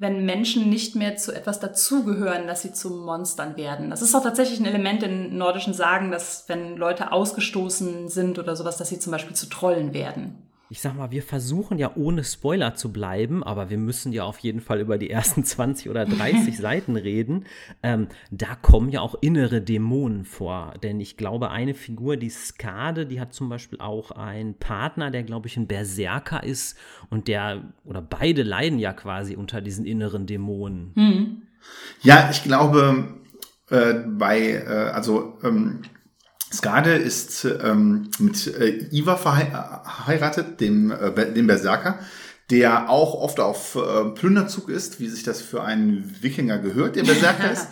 wenn 0.01 0.25
Menschen 0.25 0.71
nicht 0.71 0.97
mehr 0.97 1.17
zu 1.17 1.31
etwas 1.33 1.61
dazugehören, 1.61 2.47
dass 2.47 2.63
sie 2.63 2.73
zu 2.73 2.89
Monstern 2.89 3.59
werden. 3.59 3.91
Das 3.91 4.01
ist 4.01 4.15
auch 4.15 4.23
tatsächlich 4.23 4.59
ein 4.59 4.65
Element 4.65 5.03
in 5.03 5.37
nordischen 5.37 5.75
Sagen, 5.75 6.11
dass 6.11 6.45
wenn 6.49 6.79
Leute 6.79 7.13
ausgestoßen 7.13 8.09
sind 8.09 8.39
oder 8.39 8.57
sowas, 8.57 8.79
dass 8.79 8.89
sie 8.89 8.99
zum 8.99 9.13
Beispiel 9.13 9.37
zu 9.37 9.47
Trollen 9.51 9.93
werden 9.93 10.50
ich 10.71 10.81
sag 10.81 10.97
mal, 10.97 11.11
wir 11.11 11.25
versuchen 11.25 11.79
ja 11.79 11.91
ohne 11.97 12.23
Spoiler 12.23 12.77
zu 12.77 12.93
bleiben, 12.93 13.43
aber 13.43 13.71
wir 13.71 13.77
müssen 13.77 14.13
ja 14.13 14.23
auf 14.23 14.39
jeden 14.39 14.61
Fall 14.61 14.81
über 14.81 14.99
die 14.99 15.11
ersten 15.11 15.45
20 15.45 15.91
oder 15.91 16.07
30 16.07 16.57
Seiten 16.59 16.95
reden. 16.95 17.45
Ähm, 17.83 18.07
da 18.31 18.55
kommen 18.55 18.89
ja 18.89 19.01
auch 19.01 19.17
innere 19.21 19.61
Dämonen 19.61 20.25
vor. 20.25 20.75
Denn 20.85 21.01
ich 21.01 21.17
glaube, 21.17 21.51
eine 21.51 21.75
Figur, 21.75 22.17
die 22.17 22.31
Skade, 22.31 23.05
die 23.05 23.21
hat 23.21 23.35
zum 23.35 23.49
Beispiel 23.49 23.81
auch 23.81 24.13
einen 24.13 24.55
Partner, 24.55 25.11
der, 25.11 25.25
glaube 25.25 25.49
ich, 25.49 25.57
ein 25.57 25.67
Berserker 25.67 26.45
ist 26.45 26.79
und 27.11 27.27
der, 27.27 27.65
oder 27.85 28.01
beide 28.01 28.45
leiden 28.45 28.79
ja 28.79 28.93
quasi 28.93 29.35
unter 29.35 29.61
diesen 29.61 29.85
inneren 29.85 30.27
Dämonen. 30.27 30.93
Hm. 30.95 31.43
Ja, 32.03 32.29
ich 32.31 32.45
glaube, 32.45 33.19
äh, 33.71 33.95
bei, 34.07 34.53
äh, 34.53 34.91
also, 34.93 35.37
ähm, 35.43 35.83
Skade 36.53 36.95
ist 36.95 37.45
ähm, 37.45 38.11
mit 38.19 38.47
äh, 38.49 38.89
Iva 38.91 39.17
verheiratet, 39.17 40.61
dem, 40.61 40.91
äh, 40.91 41.33
dem 41.33 41.47
Berserker, 41.47 42.01
der 42.51 42.91
auch 42.91 43.15
oft 43.15 43.39
auf 43.39 43.77
äh, 43.77 44.11
Plünderzug 44.11 44.69
ist, 44.69 44.99
wie 44.99 45.09
sich 45.09 45.23
das 45.23 45.41
für 45.41 45.63
einen 45.63 46.17
Wikinger 46.21 46.59
gehört, 46.59 46.97
der 46.97 47.05
Berserker 47.05 47.51
ist. 47.53 47.69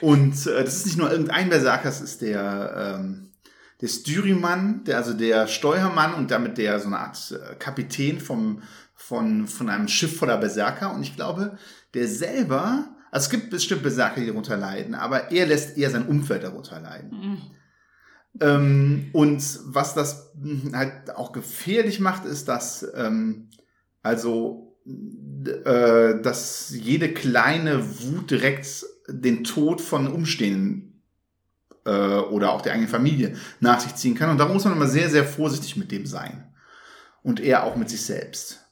Und 0.00 0.46
äh, 0.46 0.64
das 0.64 0.76
ist 0.76 0.86
nicht 0.86 0.98
nur 0.98 1.10
irgendein 1.10 1.50
Berserker, 1.50 1.90
es 1.90 2.00
ist 2.00 2.22
der, 2.22 2.98
ähm, 2.98 3.32
der 3.82 3.88
Styrimann, 3.88 4.84
der, 4.84 4.96
also 4.96 5.12
der 5.12 5.46
Steuermann 5.46 6.14
und 6.14 6.30
damit 6.30 6.56
der 6.56 6.80
so 6.80 6.86
eine 6.86 7.00
Art 7.00 7.32
äh, 7.32 7.54
Kapitän 7.56 8.18
vom, 8.18 8.62
von, 8.94 9.46
von 9.46 9.68
einem 9.68 9.88
Schiff 9.88 10.16
voller 10.16 10.38
Berserker. 10.38 10.94
Und 10.94 11.02
ich 11.02 11.16
glaube, 11.16 11.58
der 11.92 12.08
selber, 12.08 12.86
also 13.10 13.26
es 13.26 13.30
gibt 13.30 13.50
bestimmt 13.50 13.82
Berserker, 13.82 14.22
die 14.22 14.28
darunter 14.28 14.56
leiden, 14.56 14.94
aber 14.94 15.30
er 15.30 15.46
lässt 15.46 15.76
eher 15.76 15.90
sein 15.90 16.06
Umfeld 16.06 16.44
darunter 16.44 16.80
leiden. 16.80 17.10
Mhm. 17.10 17.38
Ähm, 18.40 19.10
und 19.12 19.60
was 19.64 19.94
das 19.94 20.32
halt 20.72 21.14
auch 21.14 21.32
gefährlich 21.32 22.00
macht, 22.00 22.24
ist, 22.24 22.48
dass 22.48 22.86
ähm, 22.94 23.48
also 24.02 24.72
äh, 24.86 26.20
dass 26.20 26.70
jede 26.70 27.12
kleine 27.12 28.00
Wut 28.00 28.30
direkt 28.30 28.84
den 29.08 29.44
Tod 29.44 29.80
von 29.80 30.08
Umstehenden 30.08 31.02
äh, 31.84 31.90
oder 31.90 32.52
auch 32.52 32.62
der 32.62 32.72
eigenen 32.72 32.88
Familie 32.88 33.36
nach 33.60 33.80
sich 33.80 33.94
ziehen 33.94 34.14
kann. 34.14 34.30
Und 34.30 34.38
da 34.38 34.46
muss 34.46 34.64
man 34.64 34.74
immer 34.74 34.86
sehr, 34.86 35.10
sehr 35.10 35.24
vorsichtig 35.24 35.76
mit 35.76 35.92
dem 35.92 36.06
sein. 36.06 36.52
Und 37.22 37.38
eher 37.38 37.64
auch 37.64 37.76
mit 37.76 37.88
sich 37.90 38.02
selbst. 38.02 38.64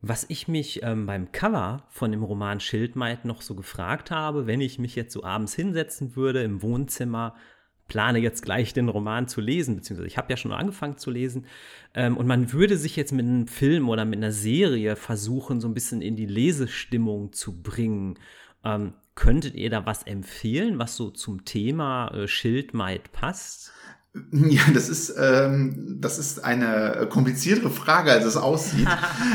Was 0.00 0.24
ich 0.28 0.48
mich 0.48 0.82
ähm, 0.82 1.06
beim 1.06 1.32
Cover 1.32 1.86
von 1.90 2.10
dem 2.10 2.22
Roman 2.22 2.60
Schildmeid 2.60 3.24
noch 3.24 3.42
so 3.42 3.54
gefragt 3.54 4.10
habe, 4.10 4.46
wenn 4.46 4.60
ich 4.60 4.78
mich 4.78 4.94
jetzt 4.94 5.12
so 5.12 5.24
abends 5.24 5.54
hinsetzen 5.54 6.16
würde 6.16 6.42
im 6.42 6.62
Wohnzimmer 6.62 7.34
plane 7.88 8.18
jetzt 8.18 8.42
gleich 8.42 8.72
den 8.72 8.88
Roman 8.88 9.28
zu 9.28 9.40
lesen, 9.40 9.76
beziehungsweise 9.76 10.08
ich 10.08 10.18
habe 10.18 10.32
ja 10.32 10.36
schon 10.36 10.52
angefangen 10.52 10.98
zu 10.98 11.10
lesen. 11.10 11.46
Ähm, 11.94 12.16
und 12.16 12.26
man 12.26 12.52
würde 12.52 12.76
sich 12.76 12.96
jetzt 12.96 13.12
mit 13.12 13.26
einem 13.26 13.46
Film 13.46 13.88
oder 13.88 14.04
mit 14.04 14.18
einer 14.18 14.32
Serie 14.32 14.96
versuchen, 14.96 15.60
so 15.60 15.68
ein 15.68 15.74
bisschen 15.74 16.02
in 16.02 16.16
die 16.16 16.26
Lesestimmung 16.26 17.32
zu 17.32 17.62
bringen. 17.62 18.18
Ähm, 18.64 18.94
könntet 19.14 19.54
ihr 19.54 19.70
da 19.70 19.86
was 19.86 20.02
empfehlen, 20.02 20.78
was 20.78 20.96
so 20.96 21.10
zum 21.10 21.44
Thema 21.44 22.08
äh, 22.08 22.28
Schildmaid 22.28 23.12
passt? 23.12 23.72
Ja, 24.32 24.62
das 24.72 24.88
ist, 24.88 25.14
ähm, 25.18 25.98
das 26.00 26.18
ist 26.18 26.42
eine 26.42 27.06
kompliziertere 27.10 27.68
Frage, 27.70 28.12
als 28.12 28.24
es 28.24 28.38
aussieht. 28.38 28.88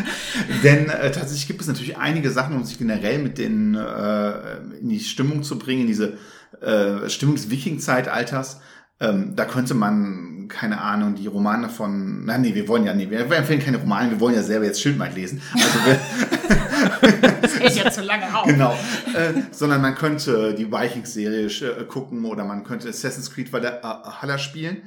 Denn 0.63 0.89
äh, 0.89 1.11
tatsächlich 1.11 1.45
gibt 1.45 1.61
es 1.61 1.67
natürlich 1.67 1.97
einige 1.97 2.31
Sachen, 2.31 2.55
um 2.55 2.63
sich 2.63 2.79
generell 2.79 3.19
mit 3.19 3.37
den 3.37 3.75
äh, 3.75 4.57
in 4.79 4.89
die 4.89 4.99
Stimmung 4.99 5.43
zu 5.43 5.59
bringen, 5.59 5.81
in 5.81 5.87
diese 5.87 6.17
äh, 6.59 7.09
Stimmung 7.09 7.35
des 7.35 7.49
Viking-Zeitalters. 7.49 8.59
Ähm, 8.99 9.35
da 9.35 9.45
könnte 9.45 9.73
man, 9.73 10.47
keine 10.47 10.79
Ahnung, 10.79 11.15
die 11.15 11.25
Romane 11.25 11.69
von, 11.69 12.25
na 12.25 12.37
nee, 12.37 12.53
wir 12.53 12.67
wollen 12.67 12.85
ja, 12.85 12.93
nee, 12.93 13.09
wir 13.09 13.19
empfehlen 13.31 13.59
keine 13.59 13.77
Romane, 13.77 14.11
wir 14.11 14.19
wollen 14.19 14.35
ja 14.35 14.43
selber 14.43 14.65
jetzt 14.65 14.79
Schildmaid 14.79 15.15
lesen. 15.15 15.41
Also 15.53 15.79
wir, 15.85 17.31
das 17.41 17.59
geht 17.59 17.75
ja 17.75 17.91
zu 17.91 18.01
lange 18.01 18.37
auf. 18.37 18.45
Genau. 18.45 18.77
Äh, 19.15 19.41
sondern 19.51 19.81
man 19.81 19.95
könnte 19.95 20.53
die 20.53 20.71
Vikings-Serie 20.71 21.47
äh, 21.47 21.85
gucken 21.85 22.25
oder 22.25 22.45
man 22.45 22.63
könnte 22.63 22.89
Assassin's 22.89 23.31
Creed 23.31 23.51
Valhalla 23.51 24.37
spielen. 24.37 24.83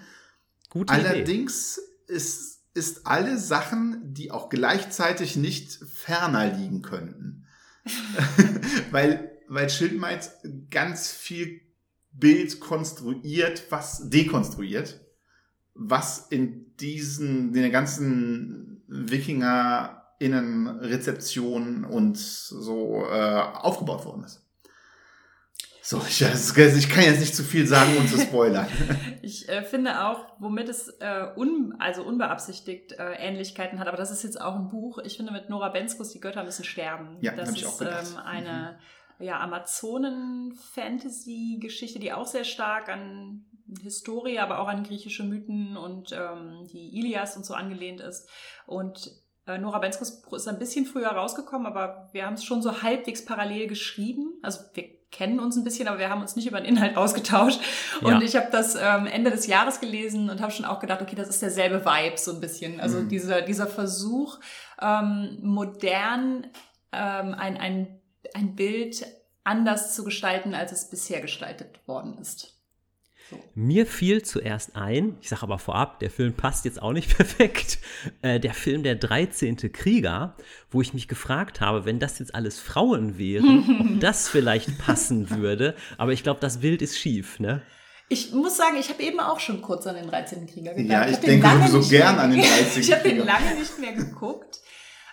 Gute 0.71 0.92
Allerdings 0.92 1.78
Idee. 2.06 2.14
ist, 2.16 2.61
ist 2.75 3.06
alle 3.06 3.38
Sachen, 3.38 4.00
die 4.04 4.30
auch 4.30 4.49
gleichzeitig 4.49 5.37
nicht 5.37 5.78
ferner 5.92 6.47
liegen 6.47 6.83
könnten. 6.83 7.47
weil, 8.90 9.33
weil 9.48 9.70
Schildmaid 9.70 10.30
ganz 10.70 11.10
viel 11.10 11.60
Bild 12.12 12.60
konstruiert, 12.60 13.64
was 13.70 14.08
dekonstruiert, 14.08 15.00
was 15.74 16.28
in 16.28 16.76
diesen, 16.76 17.54
in 17.54 17.62
der 17.62 17.70
ganzen 17.70 18.82
Wikinger 18.86 20.04
Innenrezeption 20.20 21.84
und 21.84 22.16
so 22.16 23.04
äh, 23.10 23.40
aufgebaut 23.54 24.04
worden 24.04 24.24
ist. 24.24 24.44
So, 25.82 26.00
ich, 26.08 26.22
ich, 26.22 26.88
kann 26.88 27.04
jetzt 27.04 27.20
nicht 27.20 27.36
zu 27.36 27.42
viel 27.42 27.66
sagen, 27.66 27.94
um 27.98 28.08
zu 28.08 28.18
spoilern. 28.18 28.66
ich 29.22 29.46
äh, 29.50 29.62
finde 29.64 30.06
auch, 30.06 30.24
womit 30.38 30.70
es 30.70 30.88
äh, 31.00 31.26
un, 31.36 31.74
also 31.78 32.04
unbeabsichtigt 32.04 32.92
äh, 32.92 33.16
Ähnlichkeiten 33.16 33.78
hat, 33.78 33.86
aber 33.86 33.98
das 33.98 34.10
ist 34.10 34.22
jetzt 34.22 34.40
auch 34.40 34.54
ein 34.54 34.70
Buch. 34.70 34.96
Ich 35.04 35.18
finde 35.18 35.32
mit 35.32 35.50
Nora 35.50 35.68
Benskus, 35.68 36.08
die 36.08 36.20
Götter 36.20 36.42
müssen 36.42 36.64
sterben. 36.64 37.18
Ja, 37.20 37.32
das 37.32 37.50
ist 37.50 37.82
ähm, 37.82 38.16
eine 38.24 38.78
mhm. 38.78 38.82
Ja, 39.18 39.40
Amazonen-Fantasy-Geschichte, 39.40 41.99
die 41.99 42.12
auch 42.12 42.26
sehr 42.26 42.44
stark 42.44 42.88
an 42.88 43.47
Historie, 43.83 44.38
aber 44.38 44.61
auch 44.61 44.68
an 44.68 44.85
griechische 44.85 45.25
Mythen 45.25 45.76
und 45.76 46.12
ähm, 46.12 46.68
die 46.73 46.97
Ilias 46.99 47.37
und 47.37 47.44
so 47.47 47.54
angelehnt 47.54 48.00
ist. 48.00 48.28
Und 48.66 49.11
äh, 49.47 49.59
Nora 49.59 49.78
Benskus 49.78 50.23
ist 50.33 50.49
ein 50.49 50.59
bisschen 50.59 50.87
früher 50.87 51.09
rausgekommen, 51.09 51.66
aber 51.66 52.09
wir 52.12 52.26
haben 52.26 52.35
es 52.35 52.44
schon 52.44 52.62
so 52.62 52.83
halbwegs 52.83 53.25
parallel 53.25 53.66
geschrieben. 53.66 54.35
Also 54.42 54.61
wir 54.75 54.85
kennen 55.11 55.38
uns 55.38 55.56
ein 55.56 55.64
bisschen, 55.64 55.87
aber 55.87 55.99
wir 55.99 56.11
haben 56.11 56.21
uns 56.21 56.35
nicht 56.35 56.47
über 56.47 56.61
den 56.61 56.66
Inhalt 56.66 56.97
ausgetauscht. 56.97 57.61
Und 58.02 58.12
ja. 58.12 58.21
ich 58.21 58.37
habe 58.37 58.49
das 58.50 58.75
ähm, 58.75 59.06
Ende 59.06 59.30
des 59.30 59.47
Jahres 59.47 59.80
gelesen 59.80 60.28
und 60.28 60.40
habe 60.40 60.52
schon 60.52 60.64
auch 60.64 60.80
gedacht, 60.80 61.02
okay, 61.02 61.16
das 61.16 61.28
ist 61.28 61.40
derselbe 61.40 61.85
Vibe 61.85 62.18
so 62.18 62.33
ein 62.33 62.40
bisschen. 62.40 62.80
Also 62.80 62.99
mhm. 62.99 63.09
dieser, 63.09 63.42
dieser 63.42 63.66
Versuch, 63.66 64.38
ähm, 64.80 65.38
modern 65.42 66.49
ähm, 66.92 67.35
ein, 67.35 67.56
ein, 67.56 68.00
ein 68.34 68.54
Bild 68.54 69.06
anders 69.44 69.94
zu 69.94 70.04
gestalten, 70.04 70.54
als 70.54 70.72
es 70.72 70.88
bisher 70.88 71.20
gestaltet 71.20 71.80
worden 71.86 72.18
ist. 72.18 72.54
So. 73.30 73.42
Mir 73.54 73.86
fiel 73.86 74.22
zuerst 74.22 74.76
ein, 74.76 75.16
ich 75.22 75.30
sage 75.30 75.42
aber 75.42 75.58
vorab, 75.58 75.98
der 75.98 76.10
Film 76.10 76.34
passt 76.34 76.66
jetzt 76.66 76.80
auch 76.82 76.92
nicht 76.92 77.08
perfekt, 77.16 77.78
äh, 78.22 78.38
der 78.38 78.52
Film 78.52 78.82
Der 78.82 78.96
13. 78.96 79.56
Krieger, 79.72 80.36
wo 80.70 80.82
ich 80.82 80.92
mich 80.92 81.08
gefragt 81.08 81.60
habe, 81.60 81.86
wenn 81.86 81.98
das 81.98 82.18
jetzt 82.18 82.34
alles 82.34 82.60
Frauen 82.60 83.16
wären, 83.16 83.90
ob 83.94 84.00
das 84.00 84.28
vielleicht 84.28 84.78
passen 84.78 85.30
würde. 85.30 85.74
Aber 85.96 86.12
ich 86.12 86.22
glaube, 86.22 86.40
das 86.40 86.60
Bild 86.60 86.82
ist 86.82 86.98
schief, 86.98 87.40
ne? 87.40 87.62
Ich 88.10 88.32
muss 88.32 88.58
sagen, 88.58 88.76
ich 88.78 88.90
habe 88.90 89.02
eben 89.02 89.18
auch 89.18 89.40
schon 89.40 89.62
kurz 89.62 89.86
an 89.86 89.94
den 89.96 90.06
13. 90.06 90.46
Krieger 90.46 90.74
gedacht. 90.74 90.90
Ja, 90.90 91.06
ich, 91.06 91.12
ich 91.14 91.20
denke 91.20 91.48
so 91.68 91.80
gern 91.80 92.18
an 92.18 92.30
den 92.30 92.40
13. 92.42 92.66
Krieger. 92.66 92.80
ich 92.80 92.92
habe 92.92 93.08
den 93.08 93.18
lange 93.24 93.54
nicht 93.58 93.78
mehr 93.78 93.94
geguckt. 93.94 94.60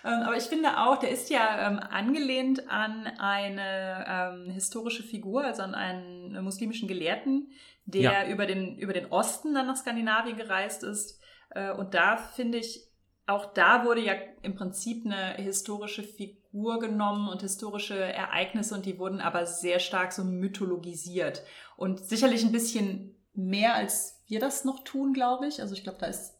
Ähm, 0.04 0.22
aber 0.24 0.36
ich 0.36 0.44
finde 0.44 0.78
auch, 0.78 0.98
der 0.98 1.10
ist 1.10 1.30
ja 1.30 1.68
ähm, 1.68 1.78
angelehnt 1.78 2.68
an 2.68 3.06
eine 3.18 4.04
ähm, 4.08 4.50
historische 4.50 5.02
Figur, 5.02 5.44
also 5.44 5.62
an 5.62 5.74
einen 5.74 6.42
muslimischen 6.42 6.88
Gelehrten, 6.88 7.50
der 7.84 8.00
ja. 8.00 8.28
über, 8.28 8.46
den, 8.46 8.78
über 8.78 8.92
den 8.92 9.06
Osten 9.06 9.54
dann 9.54 9.66
nach 9.66 9.76
Skandinavien 9.76 10.36
gereist 10.36 10.82
ist. 10.82 11.20
Äh, 11.50 11.72
und 11.72 11.94
da 11.94 12.16
finde 12.16 12.58
ich, 12.58 12.88
auch 13.26 13.52
da 13.54 13.84
wurde 13.84 14.00
ja 14.00 14.14
im 14.42 14.56
Prinzip 14.56 15.06
eine 15.06 15.34
historische 15.34 16.02
Figur 16.02 16.80
genommen 16.80 17.28
und 17.28 17.42
historische 17.42 17.96
Ereignisse 17.96 18.74
und 18.74 18.84
die 18.84 18.98
wurden 18.98 19.20
aber 19.20 19.46
sehr 19.46 19.78
stark 19.78 20.12
so 20.12 20.24
mythologisiert. 20.24 21.42
Und 21.76 22.04
sicherlich 22.04 22.44
ein 22.44 22.52
bisschen 22.52 23.14
mehr 23.34 23.74
als 23.74 24.22
wir 24.26 24.40
das 24.40 24.64
noch 24.64 24.84
tun, 24.84 25.12
glaube 25.12 25.46
ich. 25.46 25.60
Also 25.60 25.74
ich 25.74 25.82
glaube, 25.82 25.98
da 25.98 26.06
ist 26.06 26.34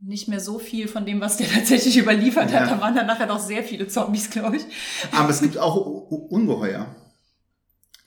nicht 0.00 0.28
mehr 0.28 0.40
so 0.40 0.58
viel 0.58 0.88
von 0.88 1.06
dem, 1.06 1.20
was 1.20 1.36
der 1.36 1.48
tatsächlich 1.54 1.96
überliefert 1.98 2.50
ja. 2.50 2.60
hat. 2.60 2.70
Da 2.70 2.80
waren 2.80 2.94
dann 2.94 3.06
nachher 3.06 3.26
noch 3.26 3.40
sehr 3.40 3.62
viele 3.62 3.88
Zombies, 3.88 4.30
glaube 4.30 4.56
ich. 4.56 4.64
Aber 5.12 5.30
es 5.30 5.40
gibt 5.40 5.58
auch 5.58 5.76
Ungeheuer 5.76 6.94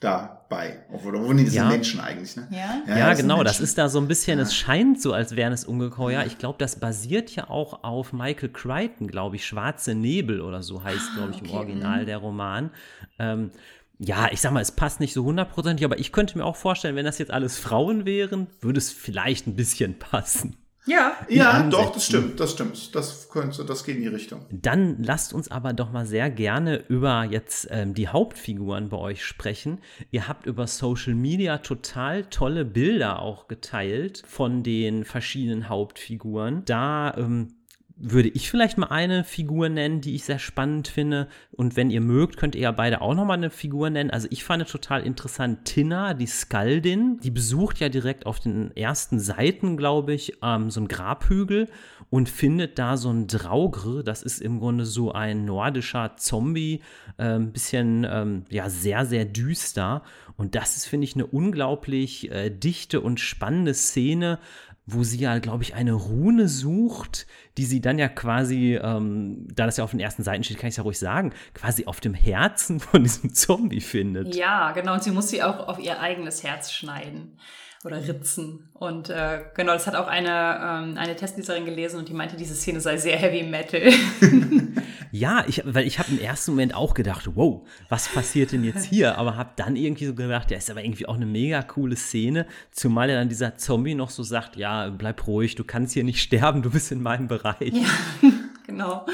dabei. 0.00 0.84
Oder 0.90 1.22
wo 1.24 1.32
das 1.32 1.52
ja. 1.52 1.62
sind 1.62 1.68
Menschen 1.68 2.00
eigentlich, 2.00 2.36
ne? 2.36 2.46
Ja, 2.50 2.82
ja, 2.86 2.98
ja 2.98 3.14
genau. 3.14 3.42
Das 3.42 3.60
ist 3.60 3.78
da 3.78 3.88
so 3.88 3.98
ein 3.98 4.06
bisschen, 4.06 4.38
es 4.38 4.54
scheint 4.54 5.02
so, 5.02 5.12
als 5.12 5.34
wären 5.34 5.52
es 5.52 5.64
Ungeheuer. 5.64 6.24
Ich 6.24 6.38
glaube, 6.38 6.58
das 6.58 6.78
basiert 6.78 7.30
ja 7.34 7.50
auch 7.50 7.82
auf 7.82 8.12
Michael 8.12 8.50
Crichton, 8.50 9.08
glaube 9.08 9.36
ich. 9.36 9.46
Schwarze 9.46 9.94
Nebel 9.94 10.40
oder 10.40 10.62
so 10.62 10.84
heißt, 10.84 11.14
glaube 11.14 11.32
ich, 11.32 11.38
okay. 11.38 11.50
im 11.50 11.56
Original 11.56 12.02
mhm. 12.02 12.06
der 12.06 12.18
Roman. 12.18 12.70
Ähm, 13.18 13.50
ja, 13.98 14.28
ich 14.30 14.40
sag 14.40 14.52
mal, 14.52 14.60
es 14.60 14.70
passt 14.70 15.00
nicht 15.00 15.12
so 15.12 15.24
hundertprozentig, 15.24 15.84
aber 15.84 15.98
ich 15.98 16.12
könnte 16.12 16.38
mir 16.38 16.44
auch 16.44 16.54
vorstellen, 16.54 16.94
wenn 16.94 17.04
das 17.04 17.18
jetzt 17.18 17.32
alles 17.32 17.58
Frauen 17.58 18.06
wären, 18.06 18.46
würde 18.60 18.78
es 18.78 18.92
vielleicht 18.92 19.48
ein 19.48 19.56
bisschen 19.56 19.98
passen. 19.98 20.56
Ja, 20.88 21.16
ja, 21.28 21.62
doch, 21.68 21.92
das 21.92 22.06
stimmt, 22.06 22.40
das 22.40 22.52
stimmt. 22.52 22.94
Das 22.94 23.28
könnte, 23.28 23.64
das 23.64 23.84
geht 23.84 23.96
in 23.96 24.02
die 24.02 24.08
Richtung. 24.08 24.40
Dann 24.50 25.02
lasst 25.02 25.34
uns 25.34 25.50
aber 25.50 25.72
doch 25.74 25.92
mal 25.92 26.06
sehr 26.06 26.30
gerne 26.30 26.76
über 26.88 27.24
jetzt 27.24 27.68
ähm, 27.70 27.92
die 27.94 28.08
Hauptfiguren 28.08 28.88
bei 28.88 28.96
euch 28.96 29.24
sprechen. 29.24 29.80
Ihr 30.10 30.28
habt 30.28 30.46
über 30.46 30.66
Social 30.66 31.14
Media 31.14 31.58
total 31.58 32.24
tolle 32.24 32.64
Bilder 32.64 33.20
auch 33.20 33.48
geteilt 33.48 34.22
von 34.26 34.62
den 34.62 35.04
verschiedenen 35.04 35.68
Hauptfiguren. 35.68 36.64
Da 36.64 37.14
ähm, 37.18 37.57
würde 38.00 38.28
ich 38.28 38.48
vielleicht 38.48 38.78
mal 38.78 38.88
eine 38.88 39.24
Figur 39.24 39.68
nennen, 39.68 40.00
die 40.00 40.14
ich 40.14 40.24
sehr 40.24 40.38
spannend 40.38 40.86
finde. 40.86 41.28
Und 41.50 41.76
wenn 41.76 41.90
ihr 41.90 42.00
mögt, 42.00 42.36
könnt 42.36 42.54
ihr 42.54 42.62
ja 42.62 42.70
beide 42.70 43.00
auch 43.00 43.14
nochmal 43.14 43.38
eine 43.38 43.50
Figur 43.50 43.90
nennen. 43.90 44.10
Also 44.10 44.28
ich 44.30 44.44
fand 44.44 44.68
total 44.68 45.02
interessant 45.02 45.64
Tina, 45.64 46.14
die 46.14 46.26
Skaldin. 46.26 47.18
Die 47.22 47.30
besucht 47.30 47.80
ja 47.80 47.88
direkt 47.88 48.26
auf 48.26 48.38
den 48.38 48.76
ersten 48.76 49.18
Seiten, 49.18 49.76
glaube 49.76 50.14
ich, 50.14 50.38
ähm, 50.42 50.70
so 50.70 50.80
einen 50.80 50.88
Grabhügel 50.88 51.68
und 52.10 52.28
findet 52.28 52.78
da 52.78 52.96
so 52.96 53.10
ein 53.10 53.26
Draugr. 53.26 54.04
Das 54.04 54.22
ist 54.22 54.40
im 54.40 54.60
Grunde 54.60 54.84
so 54.84 55.12
ein 55.12 55.44
nordischer 55.44 56.16
Zombie. 56.16 56.80
Ein 57.16 57.42
ähm, 57.42 57.52
bisschen, 57.52 58.06
ähm, 58.08 58.44
ja, 58.48 58.70
sehr, 58.70 59.06
sehr 59.06 59.24
düster. 59.24 60.02
Und 60.36 60.54
das 60.54 60.76
ist, 60.76 60.86
finde 60.86 61.04
ich, 61.04 61.16
eine 61.16 61.26
unglaublich 61.26 62.30
äh, 62.30 62.48
dichte 62.48 63.00
und 63.00 63.18
spannende 63.18 63.74
Szene, 63.74 64.38
wo 64.90 65.04
sie 65.04 65.18
ja, 65.18 65.38
glaube 65.38 65.62
ich, 65.62 65.74
eine 65.74 65.92
Rune 65.92 66.48
sucht, 66.48 67.26
die 67.58 67.66
sie 67.66 67.82
dann 67.82 67.98
ja 67.98 68.08
quasi, 68.08 68.78
ähm, 68.82 69.46
da 69.54 69.66
das 69.66 69.76
ja 69.76 69.84
auf 69.84 69.90
den 69.90 70.00
ersten 70.00 70.22
Seiten 70.22 70.42
steht, 70.44 70.58
kann 70.58 70.68
ich 70.68 70.72
es 70.72 70.76
ja 70.78 70.82
ruhig 70.82 70.98
sagen, 70.98 71.32
quasi 71.52 71.84
auf 71.84 72.00
dem 72.00 72.14
Herzen 72.14 72.80
von 72.80 73.02
diesem 73.02 73.34
Zombie 73.34 73.82
findet. 73.82 74.34
Ja, 74.34 74.72
genau. 74.72 74.94
Und 74.94 75.02
sie 75.02 75.10
muss 75.10 75.28
sie 75.28 75.42
auch 75.42 75.68
auf 75.68 75.78
ihr 75.78 76.00
eigenes 76.00 76.42
Herz 76.42 76.72
schneiden 76.72 77.38
oder 77.84 78.08
ritzen. 78.08 78.70
Und 78.72 79.10
äh, 79.10 79.42
genau, 79.54 79.74
das 79.74 79.86
hat 79.86 79.94
auch 79.94 80.08
eine, 80.08 80.28
ähm, 80.28 80.96
eine 80.96 81.16
Testleserin 81.16 81.66
gelesen 81.66 81.98
und 81.98 82.08
die 82.08 82.14
meinte, 82.14 82.36
diese 82.36 82.54
Szene 82.54 82.80
sei 82.80 82.96
sehr 82.96 83.18
Heavy 83.18 83.42
Metal. 83.42 83.82
ja, 85.12 85.44
ich, 85.46 85.62
weil 85.64 85.86
ich 85.86 85.98
habe 85.98 86.10
im 86.10 86.20
ersten 86.20 86.52
Moment 86.52 86.74
auch 86.74 86.94
gedacht, 86.94 87.30
wow, 87.34 87.66
was 87.88 88.08
passiert 88.08 88.52
denn 88.52 88.64
jetzt 88.64 88.84
hier? 88.84 89.18
Aber 89.18 89.36
habe 89.36 89.50
dann 89.56 89.76
irgendwie 89.76 90.06
so 90.06 90.14
gedacht, 90.14 90.50
ja, 90.50 90.58
ist 90.58 90.70
aber 90.70 90.84
irgendwie 90.84 91.06
auch 91.06 91.16
eine 91.16 91.26
mega 91.26 91.62
coole 91.62 91.96
Szene, 91.96 92.46
zumal 92.70 93.08
ja 93.08 93.16
dann 93.16 93.28
dieser 93.28 93.56
Zombie 93.56 93.94
noch 93.94 94.10
so 94.10 94.22
sagt, 94.22 94.56
ja, 94.56 94.88
bleib 94.90 95.26
ruhig, 95.26 95.54
du 95.54 95.64
kannst 95.64 95.94
hier 95.94 96.04
nicht 96.04 96.22
sterben, 96.22 96.62
du 96.62 96.70
bist 96.70 96.92
in 96.92 97.02
meinem 97.02 97.28
Bereich. 97.28 97.72
Ja, 97.72 97.88
genau. 98.66 99.06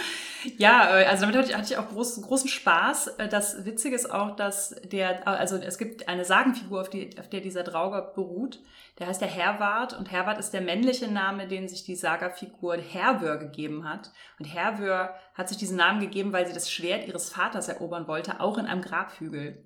Ja, 0.59 0.99
äh, 0.99 1.05
also 1.05 1.23
damit 1.23 1.37
hatte 1.37 1.51
ich, 1.51 1.57
hatte 1.57 1.73
ich 1.73 1.79
auch 1.79 1.89
groß, 1.89 2.23
großen 2.23 2.49
Spaß. 2.49 3.09
Äh, 3.19 3.29
das 3.29 3.65
Witzige 3.65 3.95
ist 3.95 4.11
auch, 4.11 4.37
dass 4.37 4.75
der, 4.85 5.27
also 5.27 5.57
es 5.57 5.79
gibt 5.79 6.09
eine 6.09 6.25
Sagenfigur, 6.25 6.81
auf, 6.81 6.91
die, 6.91 7.11
auf 7.19 7.29
der 7.29 7.41
dieser 7.41 7.63
Drauger 7.63 8.03
beruht. 8.15 8.61
Der 8.99 9.09
heißt 9.09 9.21
der 9.21 9.29
Herwart 9.29 9.93
und 9.99 10.13
Herwart 10.13 10.39
ist 10.39 10.53
der 10.53 10.61
männliche 10.61 11.09
Name, 11.11 11.49
den 11.49 11.69
sich 11.69 11.83
die 11.83 11.97
Saga-Figur 11.97 12.77
Herwör 12.77 13.39
gegeben 13.39 13.89
hat. 13.89 14.13
Und 14.39 14.45
Herwör 14.45 15.15
hat 15.35 15.49
sich 15.49 15.59
diesen 15.59 15.77
Namen 15.77 16.01
gegeben, 16.01 16.33
weil 16.33 16.47
sie 16.47 16.53
das 16.53 16.71
Schwert 16.71 17.09
ihres 17.09 17.29
Vaters 17.29 17.69
erobern 17.69 18.07
wollte, 18.07 18.41
auch 18.41 18.57
in 18.57 18.67
einem 18.67 18.83
Grabhügel. 18.83 19.65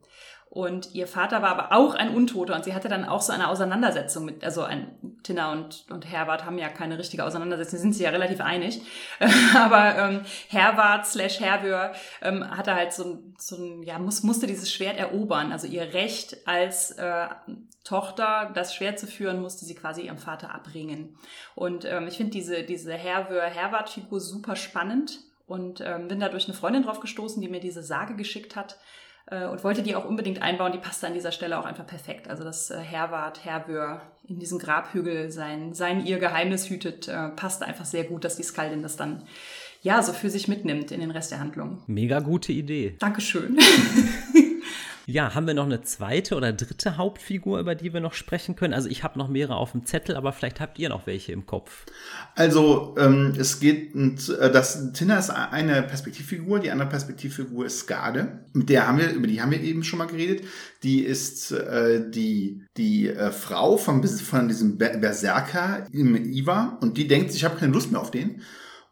Und 0.51 0.95
ihr 0.95 1.07
Vater 1.07 1.43
war 1.43 1.51
aber 1.51 1.73
auch 1.77 1.95
ein 1.95 2.15
Untoter 2.15 2.55
und 2.55 2.65
sie 2.65 2.75
hatte 2.75 2.89
dann 2.89 3.05
auch 3.05 3.21
so 3.21 3.35
eine 3.35 3.49
Auseinandersetzung 3.49 4.25
mit, 4.25 4.43
also 4.43 4.63
ein 4.63 5.19
Tina 5.23 5.53
und, 5.53 5.85
und 5.91 6.11
Herwart 6.11 6.47
haben 6.47 6.57
ja 6.57 6.71
keine 6.71 6.99
richtige 6.99 7.25
Auseinandersetzung, 7.25 7.79
sind 7.79 7.93
sie 7.93 8.05
ja 8.05 8.11
relativ 8.11 8.41
einig. 8.41 8.81
aber 9.55 9.99
ähm, 9.99 10.23
Herwart 10.49 11.07
slash 11.07 11.41
Herwör 11.41 11.93
ähm, 12.23 12.49
hatte 12.57 12.75
halt 12.75 12.95
so, 12.95 13.19
so 13.37 13.57
ein, 13.57 13.83
ja, 13.83 13.99
muss, 13.99 14.23
musste 14.23 14.47
dieses 14.47 14.73
Schwert 14.73 14.99
erobern. 14.99 15.53
Also 15.53 15.67
ihr 15.67 15.93
Recht 15.93 16.39
als 16.47 16.93
äh, 16.93 17.27
Tochter, 17.85 18.51
das 18.55 18.75
Schwert 18.75 18.99
zu 18.99 19.07
führen, 19.07 19.41
musste 19.41 19.65
sie 19.65 19.75
quasi 19.75 20.03
ihrem 20.03 20.19
Vater 20.19 20.55
abringen. 20.55 21.17
Und 21.55 21.85
ähm, 21.85 22.07
ich 22.07 22.17
finde 22.17 22.33
diese, 22.33 22.63
diese 22.63 22.93
Herwör-Herwart-Figur 22.93 24.21
super 24.21 24.57
spannend 24.57 25.21
und 25.47 25.81
ähm, 25.81 26.09
bin 26.09 26.21
da 26.21 26.29
durch 26.29 26.47
eine 26.47 26.55
Freundin 26.55 26.83
drauf 26.83 27.01
gestoßen, 27.01 27.41
die 27.41 27.49
mir 27.49 27.61
diese 27.61 27.83
Sage 27.83 28.15
geschickt 28.15 28.57
hat 28.57 28.79
äh, 29.31 29.47
und 29.47 29.65
wollte 29.65 29.83
die 29.83 29.97
auch 29.97 30.05
unbedingt 30.05 30.43
einbauen. 30.43 30.73
Die 30.73 30.79
passte 30.79 31.07
an 31.07 31.15
dieser 31.15 31.33
Stelle 31.33 31.59
auch 31.59 31.65
einfach 31.65 31.87
perfekt. 31.87 32.29
Also 32.29 32.45
dass 32.45 32.71
äh, 32.71 32.79
Herwart, 32.79 33.45
Herwör 33.45 34.03
in 34.27 34.39
diesem 34.39 34.59
Grabhügel 34.59 35.31
sein, 35.31 35.73
sein 35.73 36.05
ihr 36.05 36.19
Geheimnis 36.19 36.69
hütet, 36.69 37.09
äh, 37.09 37.29
passt 37.31 37.63
einfach 37.63 37.87
sehr 37.87 38.05
gut, 38.05 38.25
dass 38.25 38.37
die 38.37 38.43
Skaldin 38.43 38.83
das 38.83 38.97
dann 38.97 39.23
ja 39.83 40.03
so 40.03 40.13
für 40.13 40.31
sich 40.31 40.49
mitnimmt 40.49 40.91
in 40.91 41.01
den 41.01 41.11
Rest 41.11 41.31
der 41.31 41.41
Handlung. 41.41 41.83
Mega 41.87 42.21
gute 42.21 42.53
Idee. 42.53 42.97
Dankeschön. 42.99 43.59
Ja, 45.11 45.35
haben 45.35 45.47
wir 45.47 45.55
noch 45.55 45.65
eine 45.65 45.81
zweite 45.81 46.37
oder 46.37 46.53
dritte 46.53 46.99
Hauptfigur, 46.99 47.61
über 47.61 47.75
die 47.75 47.95
wir 47.95 48.01
noch 48.01 48.13
sprechen 48.13 48.57
können? 48.57 48.75
Also 48.75 48.91
ich 48.91 49.05
habe 49.05 49.19
noch 49.19 49.29
mehrere 49.29 49.57
auf 49.57 49.73
dem 49.73 49.87
Zettel, 49.87 50.17
aber 50.17 50.35
vielleicht 50.35 50.61
habt 50.61 50.79
ihr 50.79 50.91
noch 50.91 51.07
welche 51.07 51.33
im 51.33 51.47
Kopf. 51.47 51.87
Also 52.35 52.95
ähm, 52.99 53.33
es 53.39 53.59
geht, 53.59 53.95
äh, 53.95 54.53
das 54.53 54.93
Tina 54.93 55.19
ist 55.19 55.31
eine 55.31 55.83
Perspektivfigur, 55.83 56.61
die 56.61 56.71
andere 56.71 56.91
Perspektivfigur 56.91 57.65
ist 57.65 57.79
Skade. 57.79 58.41
Mit 58.53 58.69
der 58.69 58.87
haben 58.87 58.99
wir, 58.99 59.11
über 59.13 59.27
die 59.27 59.41
haben 59.41 59.51
wir 59.51 59.63
eben 59.63 59.83
schon 59.83 59.99
mal 59.99 60.09
geredet. 60.09 60.45
Die 60.83 61.01
ist 61.01 61.53
äh, 61.53 62.11
die 62.11 62.67
die 62.77 63.09
äh, 63.09 63.33
Frau 63.33 63.79
von, 63.79 64.07
von 64.07 64.47
diesem 64.47 64.77
Berserker 64.77 65.87
im 65.91 66.17
Iva 66.17 66.77
und 66.83 66.99
die 66.99 67.09
denkt, 67.09 67.35
ich 67.35 67.47
habe 67.47 67.57
keine 67.57 67.73
Lust 67.73 67.91
mehr 67.91 68.03
auf 68.03 68.11
den 68.11 68.43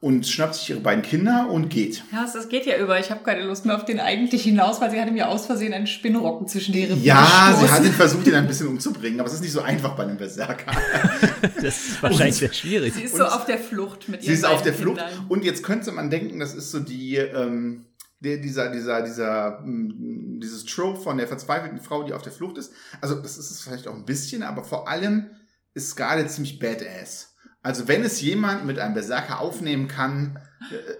und 0.06 0.24
schnappt 0.24 0.54
sich 0.54 0.70
ihre 0.70 0.78
beiden 0.78 1.02
Kinder 1.02 1.50
und 1.50 1.68
geht. 1.68 2.04
Ja, 2.12 2.30
das 2.32 2.48
geht 2.48 2.64
ja 2.64 2.78
über. 2.78 3.00
Ich 3.00 3.10
habe 3.10 3.24
keine 3.24 3.42
Lust 3.42 3.66
mehr 3.66 3.74
auf 3.74 3.84
den 3.84 3.98
eigentlich 3.98 4.44
hinaus, 4.44 4.80
weil 4.80 4.88
sie 4.92 5.00
hatte 5.00 5.10
mir 5.10 5.28
aus 5.28 5.46
Versehen 5.46 5.74
einen 5.74 5.88
Spinnrocken 5.88 6.46
zwischen 6.46 6.72
die 6.72 6.84
Rippen 6.84 7.02
Ja, 7.02 7.52
sie 7.58 7.68
hat 7.68 7.84
ihn 7.84 7.92
versucht, 7.92 8.24
ihn 8.28 8.36
ein 8.36 8.46
bisschen 8.46 8.68
umzubringen, 8.68 9.18
aber 9.18 9.28
es 9.28 9.34
ist 9.34 9.40
nicht 9.40 9.50
so 9.50 9.62
einfach 9.62 9.96
bei 9.96 10.04
einem 10.04 10.16
Berserker. 10.16 10.70
das 11.56 11.64
ist 11.64 12.02
wahrscheinlich 12.04 12.34
und, 12.34 12.38
sehr 12.38 12.52
schwierig. 12.52 12.94
Sie 12.94 13.02
ist 13.02 13.14
und 13.14 13.18
so 13.18 13.24
auf 13.24 13.46
der 13.46 13.58
Flucht 13.58 14.08
mit 14.08 14.22
ihren 14.22 14.28
Sie 14.28 14.32
ist 14.32 14.44
auf 14.44 14.62
der 14.62 14.74
Flucht 14.74 15.02
und 15.28 15.44
jetzt 15.44 15.64
könnte 15.64 15.90
man 15.90 16.08
denken, 16.08 16.38
das 16.38 16.54
ist 16.54 16.70
so 16.70 16.78
die... 16.78 17.16
Ähm, 17.16 17.86
der, 18.20 18.38
dieser, 18.38 18.70
dieser, 18.70 19.02
dieser, 19.02 19.60
mm, 19.62 20.40
dieses 20.40 20.64
Trope 20.64 20.98
von 21.00 21.18
der 21.18 21.28
verzweifelten 21.28 21.80
Frau, 21.80 22.02
die 22.02 22.14
auf 22.14 22.22
der 22.22 22.32
Flucht 22.32 22.56
ist. 22.56 22.72
Also, 23.02 23.16
das 23.16 23.36
ist 23.36 23.50
es 23.50 23.60
vielleicht 23.60 23.86
auch 23.86 23.94
ein 23.94 24.06
bisschen, 24.06 24.42
aber 24.42 24.64
vor 24.64 24.88
allem 24.88 25.26
ist 25.74 25.90
Scarlett 25.90 26.30
ziemlich 26.30 26.58
badass. 26.58 27.35
Also 27.66 27.88
wenn 27.88 28.04
es 28.04 28.20
jemand 28.20 28.64
mit 28.64 28.78
einem 28.78 28.94
Berserker 28.94 29.40
aufnehmen 29.40 29.88
kann, 29.88 30.38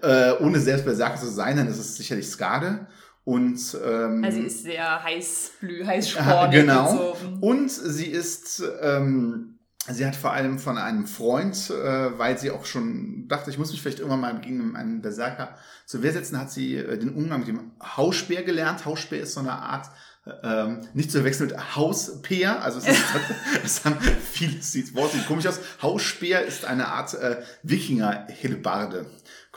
äh, 0.01 0.33
ohne 0.41 0.59
selbst 0.59 0.83
Berserker 0.83 1.15
zu 1.15 1.27
sein, 1.27 1.55
dann 1.55 1.69
ist 1.69 1.77
es 1.77 1.95
sicherlich 1.95 2.27
Skade. 2.27 2.87
Und 3.23 3.57
ähm, 3.85 4.21
also 4.21 4.37
sie 4.37 4.47
ist 4.47 4.63
sehr 4.63 5.01
heißblü, 5.01 5.85
heißspornig. 5.85 6.51
Genau. 6.59 7.13
Und, 7.13 7.17
so. 7.17 7.47
und 7.47 7.71
sie 7.71 8.07
ist 8.07 8.61
ähm, 8.81 9.53
Sie 9.89 10.05
hat 10.05 10.17
vor 10.17 10.33
allem 10.33 10.59
von 10.59 10.77
einem 10.77 11.07
Freund, 11.07 11.69
äh, 11.69 12.19
weil 12.19 12.37
sie 12.37 12.51
auch 12.51 12.65
schon 12.65 13.29
dachte, 13.29 13.49
ich 13.49 13.57
muss 13.57 13.71
mich 13.71 13.81
vielleicht 13.81 13.99
irgendwann 13.99 14.19
mal 14.19 14.41
gegen 14.41 14.75
einen 14.75 15.01
Berserker 15.01 15.55
zur 15.85 16.03
Wehr 16.03 16.11
setzen, 16.11 16.37
hat 16.37 16.51
sie 16.51 16.75
äh, 16.75 16.97
den 16.97 17.13
Umgang 17.13 17.39
mit 17.39 17.47
dem 17.47 17.71
Hausspeer 17.81 18.43
gelernt. 18.43 18.85
Hausspeer 18.85 19.21
ist 19.21 19.35
so 19.35 19.39
eine 19.39 19.53
Art, 19.53 19.89
ähm, 20.43 20.81
nicht 20.93 21.11
zu 21.11 21.17
verwechseln 21.17 21.49
mit 21.49 21.75
Hauspeer, 21.75 22.61
also 22.61 22.79
es, 22.79 22.87
ist, 22.87 23.03
es 23.63 23.85
haben 23.85 23.97
viele, 23.99 24.55
das 24.55 24.95
Wort 24.95 25.11
sieht 25.11 25.27
komisch 25.27 25.47
aus. 25.47 25.59
Hausspeer 25.81 26.45
ist 26.45 26.65
eine 26.65 26.87
Art 26.87 27.13
äh, 27.13 27.37
Wikinger-Hellebarde 27.63 29.05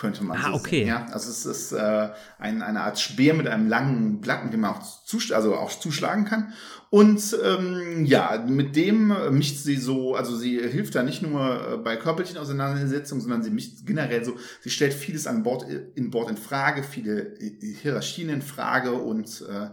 könnte 0.00 0.24
man 0.24 0.38
ah, 0.38 0.48
so 0.48 0.54
okay. 0.54 0.86
sagen. 0.86 0.88
Ja, 0.88 1.12
also 1.12 1.30
es 1.30 1.44
ist 1.44 1.72
äh, 1.72 2.08
ein, 2.38 2.62
eine 2.62 2.80
Art 2.80 2.98
Speer 2.98 3.34
mit 3.34 3.46
einem 3.46 3.68
langen 3.68 4.20
Blatt, 4.20 4.44
mit 4.44 4.52
dem 4.52 4.60
man 4.60 4.76
auch, 4.76 5.04
zusch 5.04 5.30
also 5.30 5.54
auch 5.54 5.70
zuschlagen 5.70 6.24
kann. 6.24 6.54
Und 6.88 7.36
ähm, 7.44 8.04
ja, 8.06 8.42
mit 8.48 8.74
dem 8.74 9.14
mischt 9.30 9.58
sie 9.58 9.76
so, 9.76 10.16
also 10.16 10.36
sie 10.36 10.58
hilft 10.58 10.94
da 10.94 11.02
nicht 11.02 11.22
nur 11.22 11.74
äh, 11.74 11.76
bei 11.76 11.96
körperlichen 11.96 12.38
Auseinandersetzungen, 12.38 13.20
sondern 13.20 13.42
sie 13.42 13.50
mischt 13.50 13.86
generell 13.86 14.24
so, 14.24 14.36
sie 14.62 14.70
stellt 14.70 14.94
vieles 14.94 15.26
an 15.26 15.42
Bord, 15.42 15.66
in 15.94 16.10
Bord 16.10 16.30
in 16.30 16.36
Frage, 16.36 16.82
viele 16.82 17.34
Hierarchien 17.82 18.30
in 18.30 18.42
Frage 18.42 18.92
und 18.92 19.44
äh, 19.48 19.68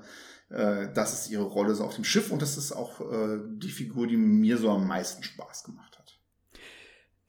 äh, 0.50 0.88
das 0.94 1.14
ist 1.14 1.30
ihre 1.30 1.44
Rolle 1.44 1.76
so 1.76 1.84
auf 1.84 1.96
dem 1.96 2.04
Schiff 2.04 2.32
und 2.32 2.42
das 2.42 2.58
ist 2.58 2.72
auch 2.72 3.02
äh, 3.02 3.40
die 3.48 3.70
Figur, 3.70 4.08
die 4.08 4.18
mir 4.18 4.58
so 4.58 4.70
am 4.70 4.88
meisten 4.88 5.24
Spaß 5.24 5.64
gemacht 5.64 5.98
hat. 5.98 6.20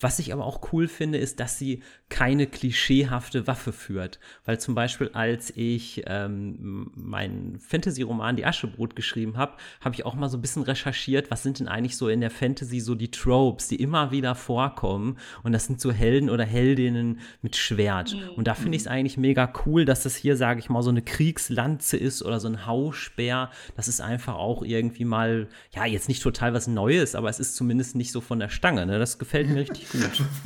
Was 0.00 0.20
ich 0.20 0.32
aber 0.32 0.44
auch 0.44 0.72
cool 0.72 0.86
finde, 0.86 1.18
ist, 1.18 1.40
dass 1.40 1.58
sie 1.58 1.82
keine 2.08 2.46
klischeehafte 2.46 3.46
Waffe 3.46 3.72
führt. 3.72 4.18
Weil 4.44 4.58
zum 4.58 4.74
Beispiel, 4.74 5.10
als 5.12 5.52
ich 5.54 6.02
ähm, 6.06 6.90
meinen 6.94 7.58
Fantasy-Roman 7.60 8.36
Die 8.36 8.46
Aschebrot 8.46 8.96
geschrieben 8.96 9.36
habe, 9.36 9.54
habe 9.80 9.94
ich 9.94 10.06
auch 10.06 10.14
mal 10.14 10.28
so 10.28 10.38
ein 10.38 10.40
bisschen 10.40 10.62
recherchiert, 10.62 11.30
was 11.30 11.42
sind 11.42 11.58
denn 11.58 11.68
eigentlich 11.68 11.96
so 11.96 12.08
in 12.08 12.20
der 12.20 12.30
Fantasy 12.30 12.80
so 12.80 12.94
die 12.94 13.10
Tropes, 13.10 13.68
die 13.68 13.76
immer 13.76 14.10
wieder 14.10 14.34
vorkommen. 14.34 15.18
Und 15.42 15.52
das 15.52 15.66
sind 15.66 15.80
so 15.80 15.92
Helden 15.92 16.30
oder 16.30 16.44
Heldinnen 16.44 17.20
mit 17.42 17.56
Schwert. 17.56 18.14
Mhm. 18.14 18.30
Und 18.36 18.46
da 18.46 18.54
finde 18.54 18.76
ich 18.76 18.82
es 18.82 18.88
eigentlich 18.88 19.18
mega 19.18 19.52
cool, 19.66 19.84
dass 19.84 20.02
das 20.02 20.16
hier, 20.16 20.36
sage 20.36 20.60
ich 20.60 20.70
mal, 20.70 20.82
so 20.82 20.90
eine 20.90 21.02
Kriegslanze 21.02 21.96
ist 21.96 22.22
oder 22.22 22.40
so 22.40 22.48
ein 22.48 22.66
Hausspeer. 22.66 23.50
Das 23.76 23.86
ist 23.88 24.00
einfach 24.00 24.34
auch 24.34 24.62
irgendwie 24.62 25.04
mal, 25.04 25.48
ja, 25.72 25.84
jetzt 25.84 26.08
nicht 26.08 26.22
total 26.22 26.54
was 26.54 26.66
Neues, 26.66 27.14
aber 27.14 27.28
es 27.28 27.38
ist 27.38 27.54
zumindest 27.54 27.96
nicht 27.96 28.12
so 28.12 28.20
von 28.20 28.38
der 28.38 28.48
Stange. 28.48 28.86
Ne? 28.86 28.98
Das 28.98 29.18
gefällt 29.18 29.48
mir 29.48 29.60
richtig 29.60 29.90
gut. 29.90 30.00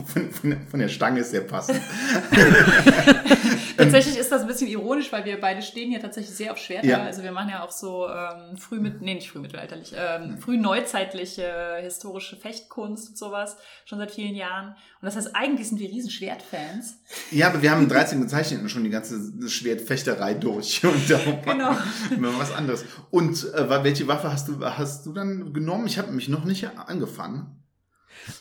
Von, 0.06 0.30
von, 0.32 0.66
von, 0.66 0.80
der 0.80 0.88
Stange 0.88 1.20
ist 1.20 1.30
sehr 1.30 1.51
passend. 1.52 1.80
tatsächlich 3.76 4.18
ist 4.18 4.32
das 4.32 4.42
ein 4.42 4.48
bisschen 4.48 4.68
ironisch, 4.68 5.12
weil 5.12 5.24
wir 5.24 5.40
beide 5.40 5.62
stehen 5.62 5.90
hier 5.90 6.00
tatsächlich 6.00 6.34
sehr 6.34 6.52
auf 6.52 6.58
Schwerter. 6.58 6.86
Ja. 6.86 7.02
Also 7.02 7.22
wir 7.22 7.32
machen 7.32 7.50
ja 7.50 7.62
auch 7.62 7.70
so 7.70 8.08
ähm, 8.08 8.56
früh 8.56 8.80
mit, 8.80 9.00
nee, 9.00 9.14
nicht 9.14 9.30
frühmittelalterlich, 9.30 9.94
ähm, 9.96 10.38
früh 10.38 10.56
neuzeitliche 10.56 11.76
historische 11.80 12.36
Fechtkunst 12.36 13.10
und 13.10 13.18
sowas, 13.18 13.56
schon 13.84 13.98
seit 13.98 14.10
vielen 14.10 14.34
Jahren. 14.34 14.68
Und 14.68 15.06
das 15.06 15.16
heißt, 15.16 15.34
eigentlich 15.34 15.68
sind 15.68 15.78
wir 15.78 15.88
riesen 15.88 16.10
Schwertfans. 16.10 16.98
Ja, 17.30 17.48
aber 17.48 17.62
wir 17.62 17.70
haben 17.70 17.82
in 17.82 17.88
13 17.88 18.20
Gezeichneten 18.20 18.68
schon 18.68 18.84
die 18.84 18.90
ganze 18.90 19.48
Schwertfechterei 19.48 20.34
durch. 20.34 20.84
Und 20.92 21.10
darum 21.10 21.42
genau. 21.42 21.76
wir 22.10 22.38
was 22.38 22.52
anderes. 22.52 22.84
Und 23.10 23.52
äh, 23.54 23.84
welche 23.84 24.06
Waffe 24.08 24.32
hast 24.32 24.48
du, 24.48 24.64
hast 24.64 25.06
du 25.06 25.12
dann 25.12 25.52
genommen? 25.52 25.86
Ich 25.86 25.98
habe 25.98 26.12
mich 26.12 26.28
noch 26.28 26.44
nicht 26.44 26.68
angefangen. 26.76 27.61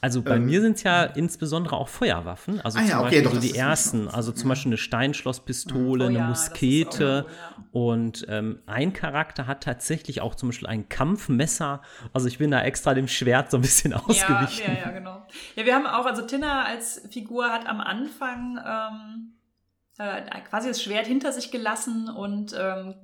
Also 0.01 0.21
bei 0.21 0.35
ähm, 0.35 0.45
mir 0.45 0.61
sind 0.61 0.77
es 0.77 0.83
ja 0.83 1.03
insbesondere 1.03 1.75
auch 1.75 1.87
Feuerwaffen, 1.87 2.61
also 2.61 2.79
ah, 2.79 2.85
zum 2.85 2.99
okay, 2.99 3.03
Beispiel 3.03 3.23
doch, 3.23 3.33
so 3.33 3.39
die 3.39 3.55
ersten, 3.55 4.07
also 4.07 4.31
zum 4.31 4.49
Beispiel 4.49 4.69
eine 4.69 4.77
Steinschlosspistole, 4.77 6.05
oh, 6.05 6.07
eine 6.07 6.19
ja, 6.19 6.27
Muskete 6.27 7.25
ja. 7.27 7.65
und 7.71 8.25
ähm, 8.29 8.59
ein 8.65 8.93
Charakter 8.93 9.47
hat 9.47 9.63
tatsächlich 9.63 10.21
auch 10.21 10.35
zum 10.35 10.49
Beispiel 10.49 10.67
ein 10.67 10.89
Kampfmesser, 10.89 11.81
also 12.13 12.27
ich 12.27 12.37
bin 12.37 12.51
da 12.51 12.61
extra 12.61 12.93
dem 12.93 13.07
Schwert 13.07 13.51
so 13.51 13.57
ein 13.57 13.61
bisschen 13.61 13.93
ausgewichen. 13.93 14.65
Ja, 14.67 14.73
ja, 14.73 14.79
ja, 14.87 14.91
genau. 14.91 15.25
Ja, 15.55 15.65
wir 15.65 15.75
haben 15.75 15.87
auch, 15.87 16.05
also 16.05 16.21
Tina 16.23 16.65
als 16.65 17.07
Figur 17.11 17.51
hat 17.51 17.67
am 17.67 17.79
Anfang 17.79 18.59
ähm, 18.65 19.33
äh, 20.01 20.41
quasi 20.49 20.69
das 20.69 20.81
Schwert 20.81 21.05
hinter 21.05 21.31
sich 21.31 21.51
gelassen 21.51 22.09
und 22.09 22.55
ähm, 22.57 22.95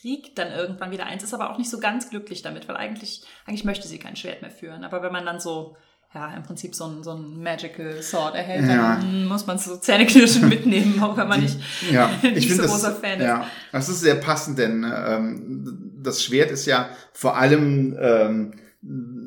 kriegt 0.00 0.38
dann 0.38 0.52
irgendwann 0.52 0.90
wieder 0.90 1.06
eins, 1.06 1.22
ist 1.22 1.34
aber 1.34 1.50
auch 1.50 1.58
nicht 1.58 1.70
so 1.70 1.80
ganz 1.80 2.10
glücklich 2.10 2.42
damit, 2.42 2.68
weil 2.68 2.76
eigentlich, 2.76 3.24
eigentlich 3.46 3.64
möchte 3.64 3.88
sie 3.88 3.98
kein 3.98 4.16
Schwert 4.16 4.42
mehr 4.42 4.50
führen. 4.50 4.84
Aber 4.84 5.02
wenn 5.02 5.12
man 5.12 5.26
dann 5.26 5.40
so 5.40 5.76
ja, 6.14 6.32
im 6.36 6.44
Prinzip 6.44 6.74
so 6.74 6.84
ein, 6.84 7.02
so 7.02 7.12
ein 7.12 7.42
Magical 7.42 8.00
Sword 8.00 8.36
erhält, 8.36 8.68
ja. 8.68 8.96
dann 8.96 9.26
muss 9.26 9.46
man 9.46 9.58
so 9.58 9.76
zähneknirschen 9.76 10.48
mitnehmen, 10.48 11.02
auch 11.02 11.16
wenn 11.16 11.26
man 11.26 11.40
nicht, 11.40 11.58
ja, 11.90 12.08
nicht 12.22 12.50
so 12.50 12.62
großer 12.62 12.90
das, 12.90 12.98
Fan 12.98 13.18
ist. 13.18 13.26
Ja, 13.26 13.46
das 13.72 13.88
ist 13.88 14.00
sehr 14.00 14.14
passend, 14.14 14.58
denn 14.58 14.84
ähm, 14.84 15.92
das 16.02 16.22
Schwert 16.22 16.52
ist 16.52 16.66
ja 16.66 16.88
vor 17.12 17.36
allem 17.36 17.96
ähm, 18.00 18.52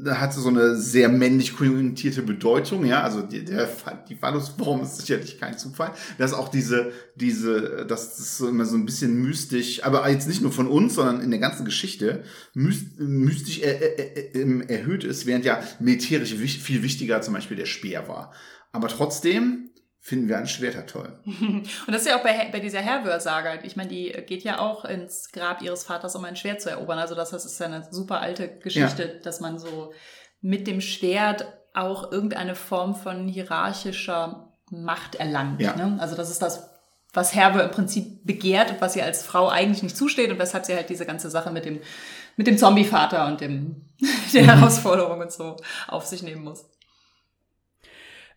hat 0.05 0.33
so 0.33 0.47
eine 0.47 0.75
sehr 0.75 1.09
männlich 1.09 1.55
konjunktierte 1.55 2.21
Bedeutung, 2.21 2.85
ja, 2.85 3.01
also 3.01 3.21
die, 3.21 3.43
der, 3.43 3.69
die 4.09 4.15
Phallusform 4.15 4.81
ist 4.81 4.97
sicherlich 4.97 5.39
kein 5.39 5.57
Zufall. 5.57 5.91
Das 6.17 6.31
ist 6.31 6.37
auch 6.37 6.49
diese, 6.49 6.91
diese, 7.15 7.85
das 7.87 8.19
ist 8.19 8.39
immer 8.41 8.65
so 8.65 8.75
ein 8.75 8.85
bisschen 8.85 9.21
mystisch, 9.21 9.83
aber 9.83 10.09
jetzt 10.09 10.27
nicht 10.27 10.41
nur 10.41 10.51
von 10.51 10.67
uns, 10.67 10.95
sondern 10.95 11.21
in 11.21 11.31
der 11.31 11.39
ganzen 11.39 11.65
Geschichte 11.65 12.23
mystisch 12.53 13.59
er, 13.59 14.69
erhöht 14.69 15.03
ist, 15.03 15.25
während 15.25 15.45
ja 15.45 15.61
militärisch 15.79 16.33
viel 16.33 16.83
wichtiger 16.83 17.21
zum 17.21 17.33
Beispiel 17.33 17.57
der 17.57 17.65
Speer 17.65 18.07
war. 18.07 18.33
Aber 18.71 18.87
trotzdem 18.87 19.66
finden 20.07 20.29
wir 20.29 20.37
an 20.37 20.47
Schwerter 20.47 20.85
toll. 20.85 21.19
Und 21.25 21.67
das 21.85 22.03
ist 22.03 22.07
ja 22.07 22.17
auch 22.17 22.23
bei, 22.23 22.47
bei 22.49 22.61
dieser 22.61 22.79
Herwör-Saga. 22.79 23.65
Ich 23.65 23.75
meine, 23.75 23.89
die 23.89 24.09
geht 24.25 24.41
ja 24.41 24.59
auch 24.59 24.85
ins 24.85 25.33
Grab 25.33 25.61
ihres 25.61 25.83
Vaters, 25.83 26.15
um 26.15 26.23
ein 26.23 26.37
Schwert 26.37 26.61
zu 26.61 26.69
erobern. 26.69 26.97
Also 26.97 27.13
das, 27.13 27.33
ist 27.33 27.59
ja 27.59 27.65
eine 27.65 27.85
super 27.91 28.21
alte 28.21 28.47
Geschichte, 28.47 29.03
ja. 29.03 29.19
dass 29.21 29.41
man 29.41 29.59
so 29.59 29.91
mit 30.39 30.65
dem 30.65 30.79
Schwert 30.79 31.45
auch 31.73 32.09
irgendeine 32.09 32.55
Form 32.55 32.95
von 32.95 33.27
hierarchischer 33.27 34.53
Macht 34.69 35.15
erlangt. 35.15 35.61
Ja. 35.61 35.75
Ne? 35.75 35.97
Also 35.99 36.15
das 36.15 36.31
ist 36.31 36.41
das, 36.41 36.69
was 37.11 37.35
Herwe 37.35 37.59
im 37.63 37.71
Prinzip 37.71 38.25
begehrt 38.25 38.71
und 38.71 38.79
was 38.79 38.95
ihr 38.95 39.03
als 39.03 39.23
Frau 39.23 39.49
eigentlich 39.49 39.83
nicht 39.83 39.97
zusteht 39.97 40.31
und 40.31 40.39
weshalb 40.39 40.63
sie 40.63 40.73
halt 40.73 40.89
diese 40.89 41.05
ganze 41.05 41.29
Sache 41.29 41.51
mit 41.51 41.65
dem, 41.65 41.81
mit 42.37 42.47
dem 42.47 42.57
Zombie-Vater 42.57 43.27
und 43.27 43.41
dem, 43.41 43.89
der 44.33 44.43
mhm. 44.43 44.47
Herausforderung 44.47 45.19
und 45.19 45.33
so 45.33 45.57
auf 45.89 46.05
sich 46.05 46.23
nehmen 46.23 46.45
muss. 46.45 46.63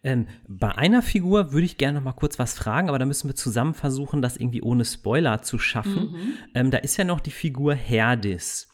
Ähm, 0.02 0.28
bei 0.48 0.74
einer 0.74 1.02
Figur 1.02 1.52
würde 1.52 1.66
ich 1.66 1.76
gerne 1.76 1.98
noch 1.98 2.04
mal 2.04 2.12
kurz 2.12 2.38
was 2.38 2.54
fragen, 2.54 2.88
aber 2.88 2.98
da 2.98 3.04
müssen 3.04 3.28
wir 3.28 3.34
zusammen 3.34 3.74
versuchen, 3.74 4.22
das 4.22 4.36
irgendwie 4.36 4.62
ohne 4.62 4.84
Spoiler 4.84 5.42
zu 5.42 5.58
schaffen. 5.58 6.12
Mhm. 6.12 6.32
Ähm, 6.54 6.70
da 6.70 6.78
ist 6.78 6.96
ja 6.96 7.04
noch 7.04 7.20
die 7.20 7.30
Figur 7.30 7.74
Herdis. 7.74 8.68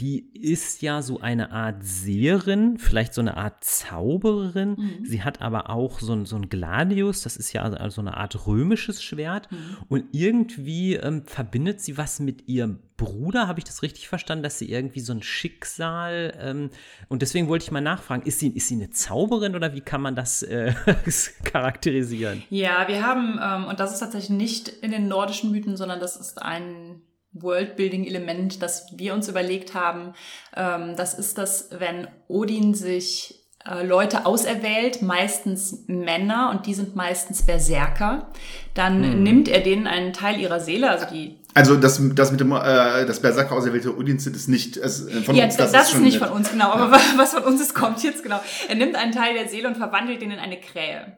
Die 0.00 0.30
ist 0.32 0.82
ja 0.82 1.02
so 1.02 1.20
eine 1.20 1.50
Art 1.50 1.82
Seherin, 1.82 2.78
vielleicht 2.78 3.14
so 3.14 3.20
eine 3.20 3.36
Art 3.36 3.64
Zaubererin. 3.64 4.70
Mhm. 4.70 5.04
Sie 5.04 5.22
hat 5.22 5.42
aber 5.42 5.70
auch 5.70 6.00
so 6.00 6.12
ein, 6.12 6.24
so 6.24 6.36
ein 6.36 6.48
Gladius, 6.48 7.22
das 7.22 7.36
ist 7.36 7.52
ja 7.52 7.62
also 7.62 7.96
so 7.96 8.00
eine 8.00 8.16
Art 8.16 8.46
römisches 8.46 9.02
Schwert. 9.02 9.50
Mhm. 9.50 9.76
Und 9.88 10.04
irgendwie 10.12 10.94
ähm, 10.94 11.24
verbindet 11.24 11.80
sie 11.80 11.98
was 11.98 12.20
mit 12.20 12.48
ihrem 12.48 12.78
Bruder, 12.98 13.46
habe 13.46 13.60
ich 13.60 13.64
das 13.64 13.82
richtig 13.82 14.08
verstanden, 14.08 14.42
dass 14.42 14.58
sie 14.58 14.70
irgendwie 14.70 15.00
so 15.00 15.12
ein 15.12 15.22
Schicksal. 15.22 16.36
Ähm, 16.38 16.70
und 17.08 17.22
deswegen 17.22 17.48
wollte 17.48 17.64
ich 17.64 17.70
mal 17.70 17.80
nachfragen, 17.80 18.24
ist 18.24 18.40
sie, 18.40 18.48
ist 18.48 18.68
sie 18.68 18.74
eine 18.74 18.90
Zauberin 18.90 19.54
oder 19.54 19.72
wie 19.72 19.80
kann 19.80 20.02
man 20.02 20.14
das 20.14 20.42
äh, 20.42 20.74
charakterisieren? 21.44 22.42
Ja, 22.50 22.86
wir 22.88 23.06
haben, 23.06 23.38
ähm, 23.42 23.68
und 23.68 23.80
das 23.80 23.94
ist 23.94 24.00
tatsächlich 24.00 24.36
nicht 24.36 24.68
in 24.68 24.90
den 24.90 25.08
nordischen 25.08 25.52
Mythen, 25.52 25.76
sondern 25.76 26.00
das 26.00 26.16
ist 26.16 26.42
ein 26.42 27.00
Worldbuilding-Element, 27.32 28.62
das 28.62 28.86
wir 28.96 29.14
uns 29.14 29.28
überlegt 29.28 29.74
haben. 29.74 30.14
Ähm, 30.56 30.94
das 30.96 31.14
ist 31.14 31.38
das, 31.38 31.70
wenn 31.78 32.08
Odin 32.26 32.74
sich 32.74 33.38
äh, 33.64 33.84
Leute 33.84 34.26
auserwählt, 34.26 35.02
meistens 35.02 35.84
Männer 35.86 36.50
und 36.50 36.66
die 36.66 36.74
sind 36.74 36.96
meistens 36.96 37.42
Berserker, 37.42 38.28
dann 38.74 39.02
hm. 39.02 39.22
nimmt 39.22 39.48
er 39.48 39.60
denen 39.60 39.86
einen 39.86 40.12
Teil 40.12 40.40
ihrer 40.40 40.60
Seele, 40.60 40.90
also 40.90 41.06
die 41.12 41.38
also 41.54 41.74
das, 41.74 42.00
das 42.14 42.30
mit 42.30 42.38
dem 42.38 42.52
äh, 42.52 43.04
das 43.04 43.20
Berserker 43.20 43.56
auserwählte 43.56 43.96
Odin 43.96 44.20
sind 44.20 44.36
ist 44.36 44.48
nicht 44.48 44.76
es, 44.76 45.08
äh, 45.08 45.22
von 45.22 45.34
ja, 45.34 45.44
uns. 45.44 45.56
Das, 45.56 45.72
das 45.72 45.88
ist, 45.88 45.94
ist 45.94 46.00
nicht 46.02 46.18
von 46.18 46.28
uns 46.28 46.52
genau, 46.52 46.70
aber 46.70 46.92
was 47.16 47.34
von 47.34 47.42
uns 47.42 47.60
ist, 47.60 47.74
kommt 47.74 48.02
jetzt 48.04 48.22
genau. 48.22 48.40
Er 48.68 48.76
nimmt 48.76 48.94
einen 48.94 49.10
Teil 49.10 49.34
der 49.34 49.48
Seele 49.48 49.66
und 49.66 49.76
verwandelt 49.76 50.22
ihn 50.22 50.30
in 50.30 50.38
eine 50.38 50.60
Krähe. 50.60 51.16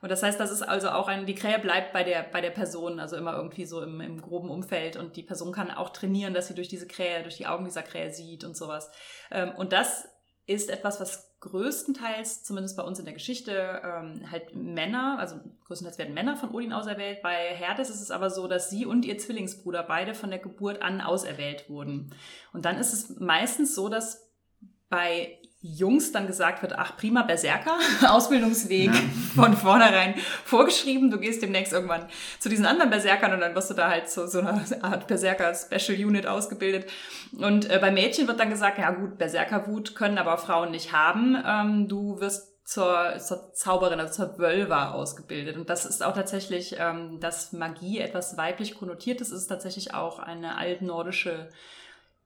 Und 0.00 0.10
das 0.10 0.22
heißt, 0.22 0.38
das 0.38 0.50
ist 0.50 0.62
also 0.62 0.90
auch 0.90 1.08
ein, 1.08 1.26
die 1.26 1.34
Krähe 1.34 1.58
bleibt 1.58 1.92
bei 1.92 2.04
der, 2.04 2.22
bei 2.22 2.40
der 2.40 2.50
Person, 2.50 3.00
also 3.00 3.16
immer 3.16 3.34
irgendwie 3.34 3.64
so 3.64 3.82
im, 3.82 4.00
im 4.00 4.20
groben 4.20 4.50
Umfeld. 4.50 4.96
Und 4.96 5.16
die 5.16 5.22
Person 5.22 5.52
kann 5.52 5.70
auch 5.70 5.90
trainieren, 5.90 6.34
dass 6.34 6.48
sie 6.48 6.54
durch 6.54 6.68
diese 6.68 6.86
Krähe, 6.86 7.22
durch 7.22 7.36
die 7.36 7.46
Augen 7.46 7.64
dieser 7.64 7.82
Krähe 7.82 8.12
sieht 8.12 8.44
und 8.44 8.56
sowas. 8.56 8.90
Ähm, 9.30 9.52
und 9.56 9.72
das 9.72 10.08
ist 10.46 10.70
etwas, 10.70 10.98
was 11.00 11.28
größtenteils, 11.40 12.42
zumindest 12.42 12.76
bei 12.76 12.82
uns 12.82 12.98
in 12.98 13.04
der 13.04 13.14
Geschichte, 13.14 13.82
ähm, 13.84 14.30
halt 14.30 14.56
Männer, 14.56 15.18
also 15.18 15.36
größtenteils 15.66 15.98
werden 15.98 16.14
Männer 16.14 16.36
von 16.36 16.50
Odin 16.50 16.72
auserwählt. 16.72 17.22
Bei 17.22 17.54
Herdes 17.54 17.90
ist 17.90 18.00
es 18.00 18.10
aber 18.10 18.30
so, 18.30 18.48
dass 18.48 18.70
sie 18.70 18.86
und 18.86 19.04
ihr 19.04 19.18
Zwillingsbruder 19.18 19.82
beide 19.82 20.14
von 20.14 20.30
der 20.30 20.38
Geburt 20.38 20.82
an 20.82 21.00
auserwählt 21.00 21.68
wurden. 21.68 22.14
Und 22.52 22.64
dann 22.64 22.78
ist 22.78 22.92
es 22.92 23.20
meistens 23.20 23.74
so, 23.74 23.88
dass 23.88 24.32
bei 24.88 25.38
Jungs 25.60 26.12
dann 26.12 26.28
gesagt 26.28 26.62
wird, 26.62 26.78
ach 26.78 26.96
prima, 26.96 27.22
Berserker, 27.22 27.76
Ausbildungsweg 28.08 28.94
ja. 28.94 29.00
von 29.34 29.56
vornherein 29.56 30.14
vorgeschrieben. 30.44 31.10
Du 31.10 31.18
gehst 31.18 31.42
demnächst 31.42 31.72
irgendwann 31.72 32.08
zu 32.38 32.48
diesen 32.48 32.64
anderen 32.64 32.90
Berserkern 32.90 33.32
und 33.34 33.40
dann 33.40 33.56
wirst 33.56 33.70
du 33.70 33.74
da 33.74 33.88
halt 33.88 34.08
so, 34.08 34.26
so 34.26 34.38
eine 34.38 34.64
Art 34.82 35.08
Berserker-Special 35.08 35.98
Unit 36.06 36.28
ausgebildet. 36.28 36.88
Und 37.36 37.68
äh, 37.70 37.78
bei 37.80 37.90
Mädchen 37.90 38.28
wird 38.28 38.38
dann 38.38 38.50
gesagt, 38.50 38.78
ja 38.78 38.90
gut, 38.92 39.18
Berserkerwut 39.18 39.96
können 39.96 40.18
aber 40.18 40.38
Frauen 40.38 40.70
nicht 40.70 40.92
haben. 40.92 41.36
Ähm, 41.44 41.88
du 41.88 42.20
wirst 42.20 42.48
zur, 42.64 43.18
zur 43.18 43.52
Zauberin, 43.54 43.98
also 43.98 44.12
zur 44.12 44.38
Wölver 44.38 44.94
ausgebildet. 44.94 45.56
Und 45.56 45.70
das 45.70 45.86
ist 45.86 46.04
auch 46.04 46.14
tatsächlich, 46.14 46.76
ähm, 46.78 47.18
dass 47.18 47.52
Magie 47.52 47.98
etwas 47.98 48.36
weiblich 48.36 48.76
konnotiert 48.76 49.20
ist, 49.20 49.32
ist 49.32 49.48
tatsächlich 49.48 49.94
auch 49.94 50.20
eine 50.20 50.56
altnordische, 50.56 51.48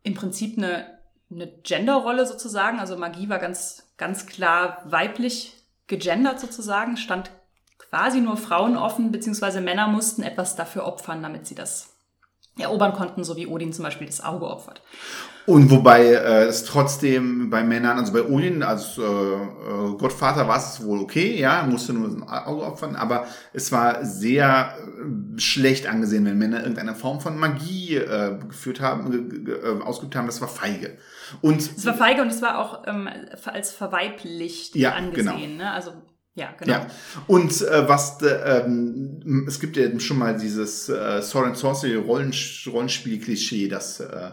im 0.02 0.14
Prinzip 0.14 0.58
eine 0.58 1.01
eine 1.32 1.46
Genderrolle 1.46 2.26
sozusagen. 2.26 2.78
Also 2.78 2.96
Magie 2.96 3.28
war 3.28 3.38
ganz, 3.38 3.92
ganz 3.96 4.26
klar 4.26 4.82
weiblich 4.84 5.54
gegendert 5.86 6.40
sozusagen, 6.40 6.96
stand 6.96 7.30
quasi 7.78 8.20
nur 8.20 8.36
Frauen 8.36 8.76
offen, 8.76 9.12
beziehungsweise 9.12 9.60
Männer 9.60 9.88
mussten 9.88 10.22
etwas 10.22 10.56
dafür 10.56 10.86
opfern, 10.86 11.22
damit 11.22 11.46
sie 11.46 11.54
das 11.54 11.94
erobern 12.58 12.92
konnten, 12.92 13.24
so 13.24 13.36
wie 13.36 13.46
Odin 13.46 13.72
zum 13.72 13.84
Beispiel 13.84 14.06
das 14.06 14.22
Auge 14.22 14.48
opfert. 14.48 14.82
Und 15.46 15.70
wobei 15.70 16.06
äh, 16.06 16.44
es 16.44 16.64
trotzdem 16.64 17.50
bei 17.50 17.64
Männern, 17.64 17.98
also 17.98 18.12
bei 18.12 18.22
Odin 18.22 18.62
als 18.62 18.96
äh, 18.96 19.02
äh, 19.02 19.96
Gottvater 19.98 20.46
war 20.46 20.58
es 20.58 20.84
wohl 20.84 21.00
okay, 21.00 21.38
ja, 21.38 21.60
er 21.60 21.66
musste 21.66 21.92
nur 21.92 22.08
ein 22.08 22.22
Auge 22.22 22.64
opfern, 22.64 22.94
aber 22.94 23.26
es 23.52 23.72
war 23.72 24.04
sehr 24.04 24.76
äh, 24.76 25.40
schlecht 25.40 25.88
angesehen, 25.88 26.24
wenn 26.26 26.38
Männer 26.38 26.60
irgendeine 26.60 26.94
Form 26.94 27.20
von 27.20 27.36
Magie 27.36 27.96
äh, 27.96 28.38
geführt 28.48 28.80
haben, 28.80 29.48
äh, 29.48 29.82
ausgeübt 29.82 30.14
haben, 30.14 30.26
das 30.26 30.40
war 30.40 30.48
feige. 30.48 30.96
Und 31.40 31.60
es 31.60 31.84
war 31.86 31.94
feige 31.94 32.22
und 32.22 32.28
es 32.28 32.40
war 32.40 32.58
auch 32.58 32.84
ähm, 32.86 33.08
als 33.46 33.72
verweiblicht 33.72 34.76
ja, 34.76 34.92
angesehen, 34.92 35.58
genau. 35.58 35.64
ne? 35.64 35.72
Also 35.72 35.92
ja, 36.34 36.54
genau. 36.58 36.72
Ja. 36.72 36.86
Und 37.26 37.60
äh, 37.60 37.88
was 37.88 38.22
äh, 38.22 38.62
ähm, 38.64 39.44
es 39.46 39.60
gibt 39.60 39.76
ja 39.76 39.98
schon 40.00 40.18
mal 40.18 40.36
dieses 40.36 40.88
äh, 40.88 41.20
Sword 41.20 41.48
and 41.48 41.56
Sorcery 41.58 41.96
Rollenspiel-Klischee, 41.96 43.68
das 43.68 44.00
äh, 44.00 44.30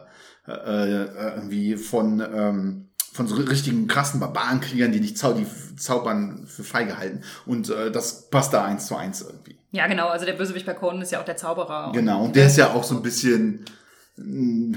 irgendwie 0.49 1.75
von, 1.75 2.19
ähm, 2.21 2.89
von 3.13 3.27
so 3.27 3.35
richtigen 3.35 3.87
krassen 3.87 4.19
Barbarenkriegern, 4.19 4.91
die 4.91 4.99
nicht 4.99 5.17
zau 5.17 5.33
die 5.33 5.45
zaubern 5.77 6.45
für 6.47 6.63
feige 6.63 6.97
halten. 6.97 7.21
Und 7.45 7.69
äh, 7.69 7.91
das 7.91 8.29
passt 8.29 8.53
da 8.53 8.65
eins 8.65 8.87
zu 8.87 8.95
eins 8.95 9.21
irgendwie. 9.21 9.57
Ja, 9.71 9.87
genau. 9.87 10.07
Also 10.07 10.25
der 10.25 10.33
Bösewicht 10.33 10.65
bei 10.65 10.73
Conan 10.73 11.01
ist 11.01 11.11
ja 11.11 11.19
auch 11.19 11.25
der 11.25 11.37
Zauberer. 11.37 11.91
Genau. 11.93 12.25
Und 12.25 12.35
der 12.35 12.47
ist 12.47 12.57
ja 12.57 12.73
auch 12.73 12.83
so 12.83 12.95
ein 12.95 13.01
bisschen 13.01 13.65
äh, 14.17 14.75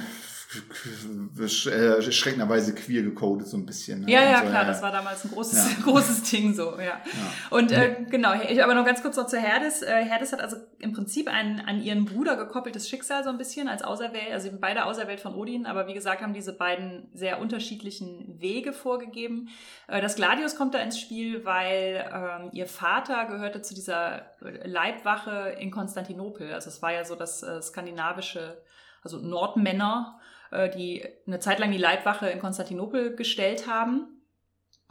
schreckenderweise 1.49 2.75
queer 2.75 3.03
gecodet 3.03 3.47
so 3.47 3.57
ein 3.57 3.65
bisschen. 3.65 4.03
Ne? 4.03 4.11
Ja, 4.11 4.23
ja, 4.23 4.38
so, 4.38 4.47
klar, 4.47 4.62
ja. 4.62 4.65
das 4.65 4.83
war 4.83 4.93
damals 4.93 5.25
ein 5.25 5.31
großes, 5.31 5.77
ja. 5.79 5.83
großes 5.85 6.23
Ding 6.31 6.55
so, 6.55 6.79
ja. 6.79 6.85
ja. 6.85 7.03
Und 7.51 7.73
äh, 7.73 8.05
genau, 8.11 8.35
ich 8.35 8.62
aber 8.62 8.75
noch 8.75 8.85
ganz 8.85 9.03
kurz 9.03 9.17
noch 9.17 9.27
zu 9.27 9.38
Herdes. 9.38 9.83
Äh, 9.83 10.05
Herdes 10.05 10.33
hat 10.33 10.41
also 10.41 10.57
im 10.79 10.93
Prinzip 10.93 11.29
ein 11.29 11.61
an 11.67 11.83
ihren 11.83 12.05
Bruder 12.05 12.37
gekoppeltes 12.37 12.88
Schicksal 12.88 13.25
so 13.25 13.31
ein 13.31 13.38
bisschen 13.38 13.69
als 13.69 13.83
Auserwählt, 13.83 14.33
also 14.33 14.51
beide 14.61 14.85
auserwählt 14.85 15.21
von 15.21 15.35
Odin, 15.35 15.67
aber 15.67 15.87
wie 15.87 15.95
gesagt 15.95 16.23
haben 16.23 16.35
diese 16.35 16.53
beiden 16.53 17.09
sehr 17.15 17.41
unterschiedlichen 17.41 18.41
Wege 18.41 18.73
vorgegeben. 18.73 19.49
Äh, 19.88 20.03
das 20.03 20.17
Gladius 20.17 20.57
kommt 20.57 20.75
da 20.75 20.79
ins 20.79 20.99
Spiel, 20.99 21.45
weil 21.45 22.11
ähm, 22.12 22.51
ihr 22.53 22.67
Vater 22.67 23.27
gehörte 23.27 23.62
zu 23.62 23.75
dieser 23.75 24.27
Leibwache 24.41 25.57
in 25.59 25.71
Konstantinopel. 25.71 26.53
Also 26.53 26.69
es 26.69 26.83
war 26.83 26.93
ja 26.93 27.05
so 27.05 27.15
das 27.15 27.43
äh, 27.43 27.62
skandinavische 27.62 28.62
also 29.03 29.19
Nordmänner 29.19 30.21
äh, 30.53 30.71
die 30.71 31.05
eine 31.27 31.41
Zeit 31.41 31.59
lang 31.59 31.71
die 31.71 31.79
Leibwache 31.79 32.29
in 32.29 32.41
Konstantinopel 32.41 33.17
gestellt 33.17 33.67
haben. 33.67 34.23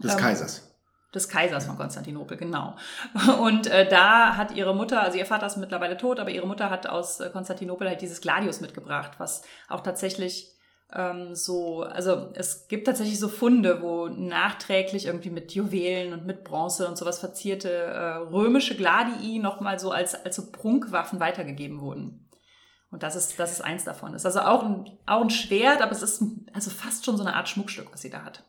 Des 0.03 0.13
ähm, 0.13 0.19
Kaisers. 0.19 0.67
Des 1.13 1.27
Kaisers 1.27 1.65
von 1.65 1.77
Konstantinopel, 1.77 2.37
genau. 2.37 2.75
Und 3.41 3.67
äh, 3.67 3.87
da 3.87 4.37
hat 4.37 4.55
ihre 4.55 4.75
Mutter, 4.75 5.01
also 5.01 5.17
ihr 5.17 5.25
Vater 5.25 5.45
ist 5.45 5.57
mittlerweile 5.57 5.97
tot, 5.97 6.19
aber 6.19 6.29
ihre 6.29 6.47
Mutter 6.47 6.69
hat 6.69 6.87
aus 6.87 7.19
äh, 7.19 7.29
Konstantinopel 7.29 7.87
halt 7.87 8.01
dieses 8.01 8.21
Gladius 8.21 8.61
mitgebracht, 8.61 9.13
was 9.17 9.43
auch 9.67 9.81
tatsächlich 9.81 10.51
ähm, 10.93 11.35
so, 11.35 11.83
also 11.83 12.31
es 12.33 12.67
gibt 12.67 12.87
tatsächlich 12.87 13.19
so 13.19 13.29
Funde, 13.29 13.81
wo 13.81 14.07
nachträglich 14.07 15.05
irgendwie 15.05 15.29
mit 15.29 15.53
Juwelen 15.53 16.13
und 16.13 16.25
mit 16.25 16.43
Bronze 16.43 16.87
und 16.87 16.97
sowas 16.97 17.19
verzierte 17.19 17.69
äh, 17.69 18.15
römische 18.17 18.75
Gladii 18.75 19.39
nochmal 19.39 19.79
so 19.79 19.91
als, 19.91 20.15
als 20.25 20.35
so 20.35 20.51
Prunkwaffen 20.51 21.19
weitergegeben 21.19 21.79
wurden. 21.79 22.27
Und 22.91 23.03
das 23.03 23.15
ist, 23.15 23.39
das 23.39 23.53
ist 23.53 23.61
eins 23.61 23.85
davon. 23.85 24.11
Das 24.11 24.23
ist 24.23 24.25
also 24.25 24.41
auch 24.41 24.63
ein, 24.63 24.85
auch 25.05 25.21
ein 25.21 25.29
Schwert, 25.29 25.81
aber 25.81 25.91
es 25.91 26.01
ist 26.01 26.23
also 26.53 26.69
fast 26.69 27.05
schon 27.05 27.17
so 27.17 27.23
eine 27.23 27.35
Art 27.35 27.47
Schmuckstück, 27.47 27.91
was 27.91 28.01
sie 28.01 28.09
da 28.09 28.23
hat. 28.23 28.43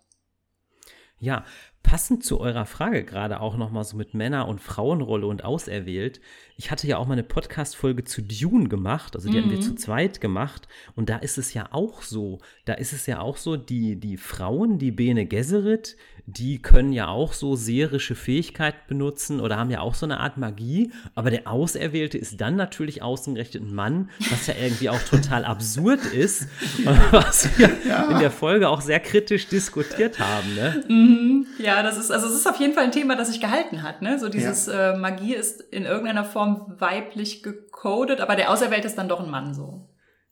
Ja, 1.21 1.45
passend 1.85 2.25
zu 2.25 2.41
eurer 2.41 2.67
Frage 2.67 3.05
gerade 3.05 3.41
auch 3.41 3.57
nochmal 3.57 3.85
so 3.85 3.97
mit 3.97 4.15
Männer- 4.15 4.49
und 4.49 4.61
Frauenrolle 4.61 5.29
und 5.29 5.45
auserwählt. 5.45 6.21
Ich 6.57 6.73
hatte 6.73 6.89
ja 6.89 6.97
auch 6.97 7.07
mal 7.07 7.13
eine 7.13 7.23
Podcast-Folge 7.23 8.03
zu 8.03 8.23
Dune 8.23 8.69
gemacht, 8.69 9.15
also 9.15 9.31
die 9.31 9.39
mhm. 9.39 9.45
haben 9.45 9.51
wir 9.53 9.61
zu 9.61 9.77
zweit 9.77 10.21
gemacht. 10.21 10.67
Und 10.97 11.09
da 11.09 11.19
ist 11.19 11.39
es 11.39 11.55
ja 11.55 11.69
auch 11.71 12.03
so, 12.03 12.41
da 12.65 12.75
ist 12.75 12.93
es 12.93 13.07
ja 13.07 13.21
auch 13.21 13.37
so, 13.37 13.57
die, 13.57 14.01
die 14.01 14.17
Frauen, 14.17 14.79
die 14.79 14.91
Bene 14.91 15.27
Gesserit, 15.27 15.97
die 16.27 16.63
können 16.63 16.93
ja 16.93 17.09
auch 17.09 17.33
so 17.33 17.57
seherische 17.57 18.15
Fähigkeiten 18.15 18.79
benutzen 18.87 19.41
oder 19.41 19.57
haben 19.57 19.71
ja 19.71 19.81
auch 19.81 19.95
so 19.95 20.07
eine 20.07 20.21
Art 20.21 20.37
Magie, 20.37 20.93
aber 21.15 21.31
der 21.31 21.49
Auserwählte 21.49 22.17
ist 22.17 22.41
dann 22.41 22.57
natürlich 22.57 23.03
ausgerechnet 23.03 23.65
ein 23.65 23.75
Mann, 23.75 24.11
was 24.31 24.47
ja 24.47 24.55
irgendwie 24.61 24.89
auch 24.89 25.03
total 25.03 25.45
absurd 25.45 26.05
ist, 26.07 26.47
was 27.11 27.49
wir 27.59 27.71
ja. 27.87 28.11
in 28.11 28.21
der 28.21 28.31
Folge 28.31 28.69
auch 28.69 28.81
sehr 28.81 29.01
kritisch 29.01 29.49
diskutiert 29.49 30.21
haben. 30.21 30.55
Ne? 30.55 30.85
Mhm. 30.89 31.47
Ja, 31.59 31.83
das 31.83 31.99
ist, 31.99 32.11
also 32.11 32.29
es 32.29 32.35
ist 32.35 32.47
auf 32.47 32.59
jeden 32.61 32.75
Fall 32.75 32.85
ein 32.85 32.93
Thema, 32.93 33.17
das 33.17 33.29
sich 33.29 33.41
gehalten 33.41 33.83
hat. 33.83 34.03
Ne? 34.03 34.19
So 34.19 34.29
dieses 34.29 34.67
ja. 34.67 34.93
äh, 34.93 34.97
Magie 34.97 35.35
ist 35.35 35.61
in 35.61 35.85
irgendeiner 35.85 36.25
Form 36.25 36.75
weiblich 36.79 37.43
gecodet, 37.43 38.21
aber 38.21 38.37
der 38.37 38.51
Auserwählte 38.51 38.87
ist 38.87 38.97
dann 38.97 39.09
doch 39.09 39.21
ein 39.21 39.31
Mann 39.31 39.55
so. 39.55 39.89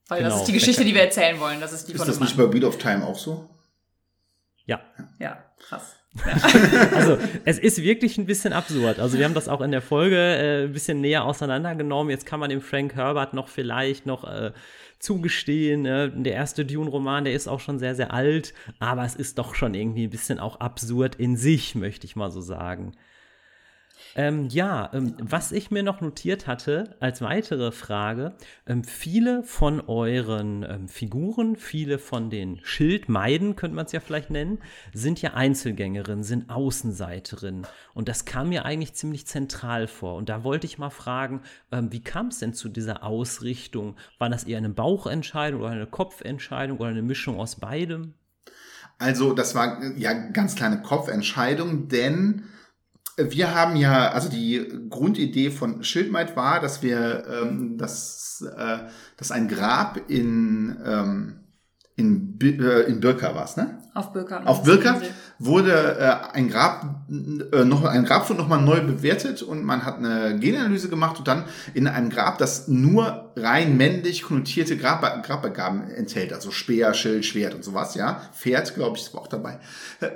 Weil 0.08 0.18
genau. 0.18 0.30
das 0.30 0.40
ist 0.40 0.48
die 0.48 0.52
Geschichte, 0.52 0.84
die 0.84 0.94
wir 0.94 1.02
erzählen 1.02 1.38
wollen. 1.38 1.60
Das 1.60 1.72
ist 1.72 1.88
die 1.88 1.92
ist 1.92 2.06
das 2.06 2.20
nicht 2.20 2.36
bei 2.36 2.46
Beat 2.46 2.64
of 2.64 2.78
Time 2.78 3.06
auch 3.06 3.18
so? 3.18 3.48
Ja. 4.66 4.80
Ja, 5.18 5.38
krass. 5.70 5.96
Also 6.94 7.18
es 7.44 7.58
ist 7.58 7.82
wirklich 7.82 8.18
ein 8.18 8.26
bisschen 8.26 8.52
absurd. 8.52 8.98
Also 8.98 9.16
wir 9.16 9.24
haben 9.24 9.34
das 9.34 9.48
auch 9.48 9.60
in 9.60 9.70
der 9.70 9.82
Folge 9.82 10.16
äh, 10.16 10.64
ein 10.64 10.72
bisschen 10.72 11.00
näher 11.00 11.24
auseinandergenommen. 11.24 12.10
Jetzt 12.10 12.26
kann 12.26 12.40
man 12.40 12.50
dem 12.50 12.60
Frank 12.60 12.94
Herbert 12.96 13.32
noch 13.32 13.48
vielleicht 13.48 14.06
noch 14.06 14.24
äh, 14.24 14.52
zugestehen. 14.98 15.82
Ne? 15.82 16.10
Der 16.10 16.34
erste 16.34 16.64
Dune-Roman, 16.64 17.24
der 17.24 17.32
ist 17.32 17.48
auch 17.48 17.60
schon 17.60 17.78
sehr, 17.78 17.94
sehr 17.94 18.12
alt, 18.12 18.54
aber 18.80 19.04
es 19.04 19.14
ist 19.14 19.38
doch 19.38 19.54
schon 19.54 19.74
irgendwie 19.74 20.04
ein 20.04 20.10
bisschen 20.10 20.40
auch 20.40 20.58
absurd 20.60 21.14
in 21.14 21.36
sich, 21.36 21.74
möchte 21.74 22.06
ich 22.06 22.16
mal 22.16 22.30
so 22.30 22.40
sagen. 22.40 22.92
Ähm, 24.14 24.48
ja, 24.48 24.90
ähm, 24.92 25.14
was 25.18 25.52
ich 25.52 25.70
mir 25.70 25.82
noch 25.82 26.00
notiert 26.00 26.46
hatte 26.46 26.96
als 27.00 27.22
weitere 27.22 27.72
Frage, 27.72 28.34
ähm, 28.66 28.84
viele 28.84 29.42
von 29.42 29.80
euren 29.80 30.62
ähm, 30.62 30.88
Figuren, 30.88 31.56
viele 31.56 31.98
von 31.98 32.30
den 32.30 32.60
Schildmeiden, 32.62 33.56
könnte 33.56 33.76
man 33.76 33.86
es 33.86 33.92
ja 33.92 34.00
vielleicht 34.00 34.30
nennen, 34.30 34.58
sind 34.92 35.22
ja 35.22 35.34
Einzelgängerinnen, 35.34 36.24
sind 36.24 36.50
Außenseiterinnen. 36.50 37.66
Und 37.94 38.08
das 38.08 38.24
kam 38.24 38.48
mir 38.48 38.64
eigentlich 38.64 38.94
ziemlich 38.94 39.26
zentral 39.26 39.86
vor. 39.86 40.16
Und 40.16 40.28
da 40.28 40.44
wollte 40.44 40.66
ich 40.66 40.78
mal 40.78 40.90
fragen, 40.90 41.42
ähm, 41.70 41.92
wie 41.92 42.02
kam 42.02 42.28
es 42.28 42.38
denn 42.38 42.54
zu 42.54 42.68
dieser 42.68 43.04
Ausrichtung? 43.04 43.96
War 44.18 44.28
das 44.28 44.44
eher 44.44 44.58
eine 44.58 44.70
Bauchentscheidung 44.70 45.60
oder 45.60 45.70
eine 45.70 45.86
Kopfentscheidung 45.86 46.78
oder 46.78 46.90
eine 46.90 47.02
Mischung 47.02 47.38
aus 47.38 47.56
beidem? 47.56 48.14
Also, 48.98 49.32
das 49.32 49.54
war 49.54 49.82
ja 49.96 50.12
ganz 50.12 50.56
kleine 50.56 50.82
Kopfentscheidung, 50.82 51.88
denn 51.88 52.44
wir 53.16 53.54
haben 53.54 53.76
ja, 53.76 54.10
also 54.10 54.28
die 54.28 54.66
Grundidee 54.88 55.50
von 55.50 55.84
Schildmeid 55.84 56.36
war, 56.36 56.60
dass 56.60 56.82
wir, 56.82 57.24
ähm, 57.28 57.76
dass, 57.78 58.44
äh, 58.56 58.78
dass 59.16 59.30
ein 59.30 59.48
Grab 59.48 60.00
in, 60.08 60.76
ähm, 60.84 61.40
in, 61.96 62.38
äh, 62.40 62.80
in 62.82 63.00
Birka 63.00 63.34
war 63.34 63.48
ne? 63.56 63.78
Auf 63.92 64.12
Birka. 64.12 64.44
Auf 64.44 64.62
Birka 64.62 65.00
wurde 65.38 65.98
äh, 65.98 66.34
ein 66.34 66.48
Grab, 66.48 67.08
äh, 67.10 67.64
noch 67.64 67.84
ein 67.84 68.04
Grabfund 68.04 68.38
nochmal 68.38 68.62
neu 68.62 68.80
bewertet 68.82 69.42
und 69.42 69.64
man 69.64 69.84
hat 69.84 69.98
eine 69.98 70.38
Genanalyse 70.38 70.88
gemacht 70.88 71.18
und 71.18 71.26
dann 71.26 71.44
in 71.74 71.88
einem 71.88 72.08
Grab, 72.08 72.38
das 72.38 72.68
nur 72.68 73.32
rein 73.36 73.76
männlich 73.76 74.22
konnotierte 74.22 74.76
Grab, 74.76 75.02
Grabbegaben 75.24 75.90
enthält, 75.90 76.32
also 76.32 76.52
Speer, 76.52 76.94
Schild, 76.94 77.26
Schwert 77.26 77.54
und 77.54 77.64
sowas, 77.64 77.94
ja. 77.96 78.22
Pferd, 78.32 78.74
glaube 78.74 78.96
ich, 78.96 79.02
ist 79.02 79.14
auch 79.14 79.26
dabei. 79.26 79.58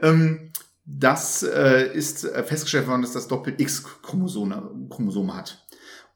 Ähm, 0.03 0.53
das 0.85 1.43
äh, 1.43 1.93
ist 1.93 2.25
äh, 2.25 2.43
festgestellt 2.43 2.87
worden, 2.87 3.03
dass 3.03 3.13
das 3.13 3.29
Doppel-X-Chromosom 3.29 4.89
Chromosom 4.91 5.35
hat. 5.35 5.65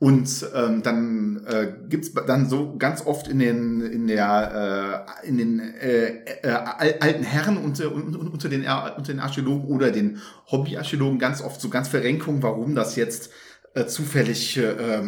Und 0.00 0.46
ähm, 0.54 0.82
dann 0.84 1.44
äh, 1.46 1.72
gibt's 1.88 2.12
dann 2.14 2.48
so 2.48 2.76
ganz 2.78 3.04
oft 3.04 3.26
in 3.26 3.40
den 3.40 3.80
in 3.80 4.06
der 4.06 5.06
äh, 5.24 5.28
in 5.28 5.38
den 5.38 5.58
äh, 5.58 6.24
äh, 6.42 6.50
alten 6.50 7.24
Herren 7.24 7.56
unter, 7.56 7.92
unter 7.92 8.48
den 8.48 8.64
unter 8.64 9.12
den 9.12 9.18
Archäologen 9.18 9.66
oder 9.66 9.90
den 9.90 10.20
Hobbyarchäologen 10.52 11.18
ganz 11.18 11.42
oft 11.42 11.60
so 11.60 11.68
ganz 11.68 11.88
Verrenkungen, 11.88 12.44
warum 12.44 12.76
das 12.76 12.94
jetzt 12.94 13.30
äh, 13.74 13.86
zufällig 13.86 14.56
äh, 14.56 15.02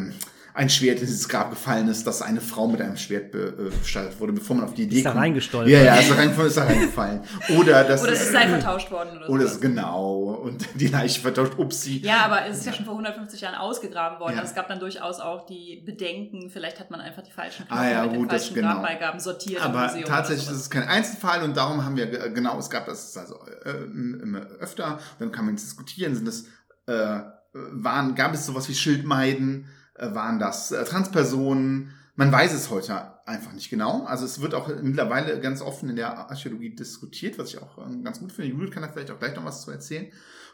ein 0.55 0.69
Schwert 0.69 1.01
in 1.01 1.07
dieses 1.07 1.29
Grab 1.29 1.51
gefallen 1.51 1.89
ist, 1.89 2.07
dass 2.07 2.23
eine 2.23 2.41
Frau 2.41 2.67
mit 2.67 2.81
einem 2.81 2.97
Schwert 2.97 3.33
bestattet 3.33 4.19
wurde, 4.19 4.33
bevor 4.33 4.57
man 4.57 4.65
auf 4.65 4.75
die 4.75 4.83
Idee 4.85 4.99
ist 4.99 5.07
da 5.07 5.11
kommt. 5.11 5.23
reingestolpert. 5.23 5.73
Ja, 5.73 5.83
ja, 5.83 5.95
ist 5.97 6.11
da, 6.11 6.15
rein, 6.15 6.31
ist 6.31 6.57
da 6.57 6.65
reingefallen. 6.65 7.21
Oder 7.59 7.85
das 7.89 8.03
Oder 8.03 8.13
es 8.13 8.29
ist 8.29 8.37
halt 8.37 8.51
vertauscht 8.51 8.91
worden 8.91 9.17
oder 9.17 9.27
so. 9.27 9.33
Oder 9.33 9.45
es, 9.45 9.61
genau. 9.61 10.17
Und 10.43 10.67
die 10.75 10.89
Leiche 10.89 11.21
vertauscht, 11.21 11.59
upsie. 11.59 12.01
Ja, 12.01 12.25
aber 12.25 12.47
es 12.47 12.59
ist 12.59 12.67
ja 12.67 12.73
schon 12.73 12.85
vor 12.85 12.95
150 12.95 13.41
Jahren 13.41 13.55
ausgegraben 13.55 14.19
worden. 14.21 14.35
Ja. 14.35 14.41
Also 14.41 14.51
es 14.51 14.57
gab 14.57 14.69
dann 14.69 14.81
durchaus 14.81 15.21
auch 15.21 15.47
die 15.47 15.83
Bedenken, 15.85 16.51
vielleicht 16.51 16.81
hat 16.81 16.91
man 16.91 17.01
einfach 17.01 17.23
die 17.23 17.33
falschen 17.33 17.67
Ah, 17.69 17.89
ja, 17.89 18.03
mit 18.03 18.13
den 18.13 18.19
gut, 18.21 18.33
das 18.33 18.43
falschen 18.43 18.55
genau. 18.55 18.75
Grabbeigaben 18.75 19.21
sortiert 19.21 19.63
Aber 19.63 19.93
tatsächlich 20.05 20.49
ist 20.49 20.57
es 20.57 20.71
kein 20.71 20.85
Einzelfall 20.85 21.43
und 21.43 21.57
darum 21.57 21.85
haben 21.85 21.97
wir, 21.97 22.13
äh, 22.13 22.31
genau, 22.31 22.59
es 22.59 22.71
gab 22.71 22.87
das 22.87 23.17
also 23.17 23.39
äh, 23.65 23.85
immer 23.85 24.41
öfter, 24.59 24.99
dann 25.19 25.33
kann 25.33 25.47
man 25.47 25.57
diskutieren, 25.57 26.15
sind 26.15 26.27
das, 26.27 26.45
äh, 26.87 27.23
waren, 27.53 28.15
gab 28.15 28.35
es 28.35 28.47
sowas 28.47 28.69
wie 28.69 28.75
Schildmeiden, 28.75 29.65
äh, 29.65 29.80
waren 30.01 30.39
das 30.39 30.73
äh, 30.73 30.85
Transpersonen, 30.85 31.93
man 32.17 32.33
weiß 32.33 32.53
es 32.53 32.71
heute 32.71 33.25
einfach 33.27 33.53
nicht 33.53 33.71
genau. 33.71 34.05
Also 34.05 34.25
es 34.25 34.41
wird 34.41 34.55
auch 34.55 34.69
mittlerweile 34.83 35.41
ganz 35.41 35.63
offen 35.63 35.89
in 35.89 35.97
der 35.97 36.31
Archäologie 36.31 36.75
diskutiert, 36.75 37.39
was 37.39 37.51
ich 37.51 37.63
auch 37.63 37.79
äh, 37.79 38.03
ganz 38.03 38.21
gut 38.21 38.33
finde. 38.33 38.51
Judith 38.51 38.73
kann 38.73 38.83
da 38.83 38.91
vielleicht 38.91 39.11
auch 39.11 39.19
gleich 39.19 39.35
noch 39.37 39.45
was 39.45 39.63
zu 39.63 39.71
erzählen. 39.71 40.13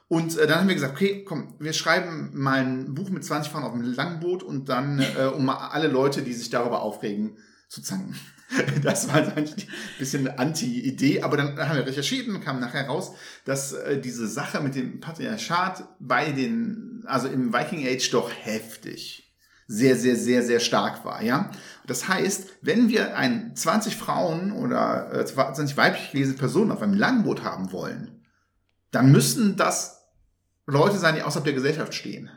Und 0.08 0.38
äh, 0.38 0.46
dann 0.46 0.60
haben 0.60 0.68
wir 0.68 0.74
gesagt, 0.74 0.94
okay, 0.94 1.24
komm, 1.24 1.54
wir 1.58 1.72
schreiben 1.72 2.30
mal 2.34 2.60
ein 2.60 2.94
Buch 2.94 3.10
mit 3.10 3.24
20 3.24 3.50
Frauen 3.50 3.64
auf 3.64 3.72
dem 3.72 3.82
Langboot 3.82 4.42
und 4.42 4.68
dann, 4.68 5.00
äh, 5.00 5.24
um 5.24 5.48
alle 5.48 5.88
Leute, 5.88 6.22
die 6.22 6.32
sich 6.32 6.50
darüber 6.50 6.82
aufregen, 6.82 7.36
zu 7.68 7.82
zanken. 7.82 8.14
Das 8.84 9.08
war 9.08 9.16
eigentlich 9.16 9.66
ein 9.66 9.98
bisschen 9.98 10.28
eine 10.28 10.38
Anti-Idee, 10.38 11.22
aber 11.22 11.36
dann 11.36 11.58
haben 11.58 11.78
wir 11.78 11.86
recherchiert 11.86 12.28
und 12.28 12.44
kam 12.44 12.60
nachher 12.60 12.86
raus, 12.86 13.10
dass 13.44 13.72
äh, 13.72 14.00
diese 14.00 14.28
Sache 14.28 14.60
mit 14.60 14.76
dem 14.76 15.00
Patriarchat 15.00 15.82
bei 15.98 16.30
den, 16.30 17.02
also 17.06 17.26
im 17.26 17.52
Viking 17.52 17.84
Age 17.84 18.08
doch 18.12 18.30
heftig, 18.30 19.25
sehr, 19.66 19.96
sehr, 19.96 20.16
sehr, 20.16 20.42
sehr 20.42 20.60
stark 20.60 21.04
war, 21.04 21.22
ja. 21.22 21.50
Das 21.86 22.08
heißt, 22.08 22.58
wenn 22.62 22.88
wir 22.88 23.16
ein 23.16 23.54
20 23.54 23.96
Frauen 23.96 24.52
oder 24.52 25.12
äh, 25.12 25.24
20 25.24 25.76
weiblich 25.76 26.12
gelesene 26.12 26.38
Personen 26.38 26.72
auf 26.72 26.82
einem 26.82 26.94
Langboot 26.94 27.42
haben 27.42 27.72
wollen, 27.72 28.24
dann 28.90 29.10
müssen 29.10 29.56
das 29.56 30.08
Leute 30.66 30.98
sein, 30.98 31.14
die 31.14 31.22
außerhalb 31.22 31.44
der 31.44 31.54
Gesellschaft 31.54 31.94
stehen. 31.94 32.30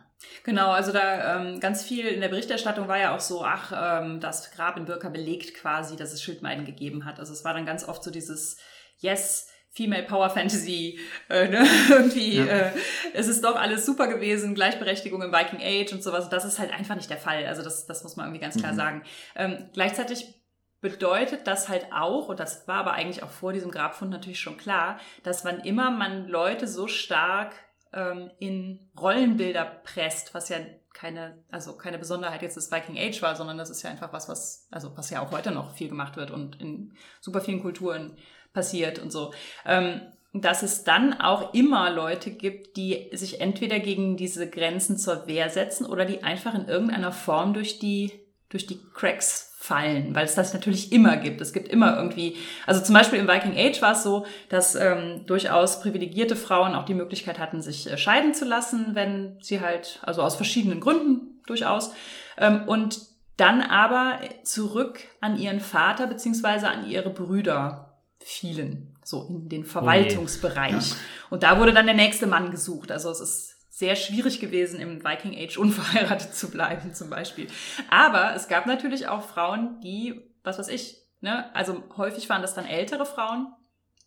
Genau, 0.44 0.72
also 0.72 0.92
da 0.92 1.38
ähm, 1.38 1.60
ganz 1.60 1.84
viel 1.84 2.06
in 2.06 2.22
der 2.22 2.30
Berichterstattung 2.30 2.88
war 2.88 2.98
ja 2.98 3.16
auch 3.16 3.20
so, 3.20 3.44
ach, 3.44 3.72
ähm, 3.76 4.20
das 4.20 4.52
Grab 4.52 4.78
in 4.78 4.86
Birka 4.86 5.10
belegt 5.10 5.54
quasi, 5.56 5.96
dass 5.96 6.14
es 6.14 6.22
Schildmeiden 6.22 6.66
gegeben 6.66 7.06
hat. 7.06 7.20
Also 7.20 7.34
es 7.34 7.46
war 7.46 7.54
dann 7.54 7.66
ganz 7.66 7.88
oft 7.88 8.04
so 8.04 8.12
dieses 8.12 8.58
Yes, 8.98 9.48
Female 9.80 10.04
Power 10.04 10.30
Fantasy, 10.30 11.00
äh, 11.30 11.48
ne? 11.48 11.66
irgendwie, 11.90 12.36
Ja. 12.38 12.46
äh, 12.46 12.72
es 13.14 13.28
ist 13.30 13.46
doch 13.46 13.56
alles 13.56 13.86
super 13.86 14.08
gewesen, 14.08 14.56
Gleichberechtigung 14.56 15.22
im 15.22 15.32
Viking 15.32 15.62
Age 15.62 15.94
und 15.94 16.04
sowas. 16.04 16.28
Das 16.30 16.44
ist 16.44 16.60
halt 16.60 16.74
einfach 16.74 16.96
nicht 16.96 17.10
der 17.10 17.18
Fall. 17.18 17.46
Also 17.46 17.64
das, 17.64 17.86
das 17.88 18.04
muss 18.04 18.18
man 18.18 18.26
irgendwie 18.28 18.42
ganz 18.42 18.58
klar 18.58 18.74
Mhm. 18.74 18.78
sagen. 18.78 19.04
Ähm, 19.36 19.70
gleichzeitig 19.74 20.36
bedeutet 20.82 21.48
das 21.48 21.70
halt 21.70 21.88
auch, 21.94 22.28
und 22.28 22.40
das 22.42 22.68
war 22.68 22.78
aber 22.78 22.92
eigentlich 22.94 23.24
auch 23.24 23.30
vor 23.30 23.54
diesem 23.54 23.72
Grabfund 23.72 24.12
natürlich 24.12 24.40
schon 24.40 24.58
klar, 24.58 25.00
dass 25.24 25.46
wann 25.46 25.62
immer 25.62 25.92
man 25.92 26.28
Leute 26.28 26.68
so 26.68 26.88
stark 26.88 27.54
ähm, 27.94 28.30
in 28.40 28.92
Rollenbilder 29.00 29.64
presst, 29.66 30.34
was 30.34 30.50
ja 30.50 30.58
keine, 30.94 31.44
also 31.52 31.76
keine 31.78 31.98
Besonderheit 32.00 32.42
jetzt 32.42 32.58
des 32.58 32.72
Viking 32.72 32.98
Age 32.98 33.22
war, 33.22 33.36
sondern 33.36 33.58
das 33.58 33.70
ist 33.70 33.82
ja 33.84 33.90
einfach 33.90 34.12
was, 34.14 34.28
was, 34.28 34.68
also 34.72 34.96
was 34.98 35.10
ja 35.10 35.22
auch 35.22 35.32
heute 35.32 35.52
noch 35.52 35.74
viel 35.76 35.88
gemacht 35.90 36.18
wird 36.18 36.32
und 36.32 36.60
in 36.62 36.94
super 37.22 37.42
vielen 37.42 37.62
Kulturen 37.62 38.18
passiert 38.54 39.00
und 39.00 39.12
so. 39.12 39.34
Ähm, 39.66 40.02
dass 40.34 40.62
es 40.62 40.84
dann 40.84 41.20
auch 41.20 41.54
immer 41.54 41.90
Leute 41.90 42.30
gibt, 42.30 42.78
die 42.78 43.10
sich 43.14 43.42
entweder 43.42 43.80
gegen 43.80 44.16
diese 44.16 44.48
Grenzen 44.48 44.98
zur 44.98 45.26
Wehr 45.28 45.50
setzen 45.50 45.86
oder 45.86 46.06
die 46.06 46.24
einfach 46.24 46.54
in 46.54 46.68
irgendeiner 46.68 47.12
Form 47.12 47.54
durch 47.54 47.80
die, 47.80 48.12
durch 48.50 48.68
die 48.68 48.80
Cracks 48.94 49.50
fallen, 49.58 50.16
weil 50.16 50.26
es 50.26 50.36
das 50.36 50.54
natürlich 50.54 50.92
immer 50.92 51.18
gibt. 51.18 51.42
Es 51.42 51.52
gibt 51.52 51.68
immer 51.68 51.98
irgendwie, 51.98 52.38
also 52.66 52.82
zum 52.82 52.94
Beispiel 52.96 53.20
im 53.20 53.28
Viking 53.28 53.58
Age 53.58 53.82
war 53.82 53.92
es 53.92 54.04
so, 54.04 54.26
dass 54.48 54.76
ähm, 54.76 55.26
durchaus 55.26 55.82
privilegierte 55.82 56.36
Frauen 56.36 56.76
auch 56.76 56.86
die 56.86 56.94
Möglichkeit 56.94 57.40
hatten, 57.40 57.62
sich 57.62 57.92
äh, 57.92 57.98
scheiden 57.98 58.34
zu 58.34 58.46
lassen, 58.46 58.96
wenn 58.96 59.38
sie 59.42 59.60
halt, 59.60 60.00
also 60.04 60.22
aus 60.22 60.36
verschiedenen 60.36 60.80
Gründen 60.80 61.42
durchaus, 61.46 61.92
ähm, 62.38 62.68
und 62.68 63.02
dann 63.36 63.62
aber 63.62 64.20
zurück 64.44 65.02
an 65.22 65.38
ihren 65.38 65.60
Vater 65.60 66.08
beziehungsweise 66.08 66.70
an 66.70 66.88
ihre 66.90 67.10
Brüder 67.10 67.89
fielen, 68.20 68.96
so 69.04 69.26
in 69.28 69.50
den 69.50 69.66
Verwaltungsbereich. 69.66 70.92
Ja. 70.92 70.96
Und 71.30 71.44
da 71.44 71.60
wurde 71.60 71.74
dann 71.74 71.86
der 71.86 71.96
nächste 71.96 72.28
Mann 72.28 72.52
gesucht. 72.52 72.92
Also 72.92 73.10
es 73.10 73.20
ist 73.20 73.56
sehr 73.70 73.96
schwierig 73.96 74.40
gewesen, 74.40 74.80
im 74.80 75.04
Viking 75.04 75.36
Age 75.38 75.58
unverheiratet 75.58 76.36
zu 76.36 76.52
bleiben, 76.52 76.94
zum 76.94 77.10
Beispiel. 77.10 77.48
Aber 77.90 78.36
es 78.36 78.48
gab 78.48 78.66
natürlich 78.66 79.08
auch 79.08 79.24
Frauen, 79.24 79.80
die, 79.82 80.22
was 80.44 80.60
weiß 80.60 80.68
ich, 80.68 80.98
ne, 81.22 81.54
also 81.56 81.84
häufig 81.98 82.30
waren 82.30 82.42
das 82.42 82.54
dann 82.54 82.66
ältere 82.66 83.06
Frauen, 83.06 83.48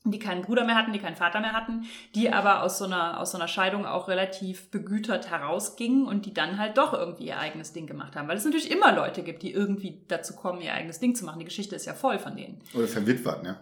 die 0.05 0.19
keinen 0.19 0.43
Bruder 0.43 0.65
mehr 0.65 0.75
hatten, 0.75 0.93
die 0.93 0.99
keinen 0.99 1.17
Vater 1.17 1.41
mehr 1.41 1.53
hatten, 1.53 1.85
die 2.15 2.33
aber 2.33 2.63
aus 2.63 2.79
so 2.79 2.85
einer, 2.85 3.21
aus 3.21 3.31
so 3.31 3.39
einer 3.39 3.49
Scheidung 3.49 3.87
auch 3.87 4.09
relativ 4.09 4.71
begütert 4.71 5.31
herausgingen 5.31 6.07
und 6.07 6.27
die 6.27 6.35
dann 6.35 6.59
halt 6.59 6.77
doch 6.77 6.93
irgendwie 6.93 7.27
ihr 7.27 7.39
eigenes 7.39 7.73
Ding 7.73 7.87
gemacht 7.87 8.17
haben. 8.17 8.27
Weil 8.29 8.37
es 8.37 8.45
natürlich 8.45 8.71
immer 8.71 8.93
Leute 8.93 9.23
gibt, 9.23 9.43
die 9.43 9.53
irgendwie 9.53 10.05
dazu 10.09 10.35
kommen, 10.35 10.61
ihr 10.61 10.75
eigenes 10.75 10.99
Ding 10.99 11.15
zu 11.15 11.25
machen. 11.25 11.39
Die 11.39 11.45
Geschichte 11.45 11.77
ist 11.77 11.87
ja 11.87 11.95
voll 11.95 12.19
von 12.19 12.37
denen. 12.37 12.61
Oder 12.75 12.89
verwitwet, 12.89 13.45
ne? 13.45 13.61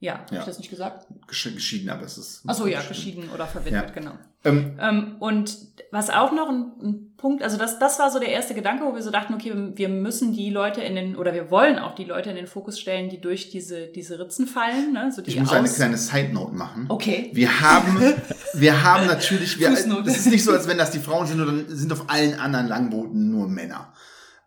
Ja, 0.00 0.18
habe 0.20 0.34
Ja. 0.34 0.40
ich 0.40 0.46
das 0.46 0.58
nicht 0.58 0.70
gesagt? 0.70 1.06
Gesch 1.26 1.52
geschieden, 1.54 1.90
aber 1.90 2.02
es 2.04 2.16
ist. 2.18 2.42
Ach 2.46 2.54
so, 2.54 2.66
ja, 2.68 2.80
geschieden 2.82 3.28
oder 3.34 3.46
verwitwet, 3.46 3.72
Ja. 3.88 3.90
genau. 3.90 4.12
Ähm, 4.44 4.76
Ähm, 4.80 5.16
und 5.18 5.56
was 5.90 6.08
auch 6.10 6.30
noch 6.30 6.48
ein, 6.48 6.70
ein 6.80 7.14
Punkt, 7.16 7.42
also 7.42 7.56
das, 7.56 7.80
das 7.80 7.98
war 7.98 8.08
so 8.12 8.20
der 8.20 8.28
erste 8.28 8.54
Gedanke, 8.54 8.84
wo 8.84 8.94
wir 8.94 9.02
so 9.02 9.10
dachten, 9.10 9.34
okay, 9.34 9.52
wir 9.74 9.88
müssen 9.88 10.32
die 10.32 10.50
Leute 10.50 10.80
in 10.82 10.94
den, 10.94 11.16
oder 11.16 11.34
wir 11.34 11.50
wollen 11.50 11.80
auch 11.80 11.96
die 11.96 12.04
Leute 12.04 12.30
in 12.30 12.36
den 12.36 12.46
Fokus 12.46 12.78
stellen, 12.78 13.08
die 13.08 13.20
durch 13.20 13.50
diese, 13.50 13.88
diese 13.88 14.20
Ritzen 14.20 14.46
fallen, 14.46 14.92
ne? 14.92 15.10
so 15.10 15.20
die 15.20 15.30
ich 15.30 15.40
muss 15.40 15.52
eine 15.52 15.68
kleine 15.68 15.96
Side 15.96 16.32
Note 16.32 16.54
machen. 16.54 16.86
Okay. 16.88 17.30
Wir 17.32 17.60
haben, 17.60 17.98
wir 18.54 18.84
haben 18.84 19.06
natürlich, 19.08 19.58
wir, 19.58 19.70
es 19.72 19.84
ist 20.16 20.26
nicht 20.26 20.44
so, 20.44 20.52
als 20.52 20.68
wenn 20.68 20.78
das 20.78 20.92
die 20.92 21.00
Frauen 21.00 21.26
sind, 21.26 21.38
sondern 21.38 21.64
sind 21.68 21.92
auf 21.92 22.04
allen 22.08 22.38
anderen 22.38 22.68
Langbooten 22.68 23.32
nur 23.32 23.48
Männer. 23.48 23.92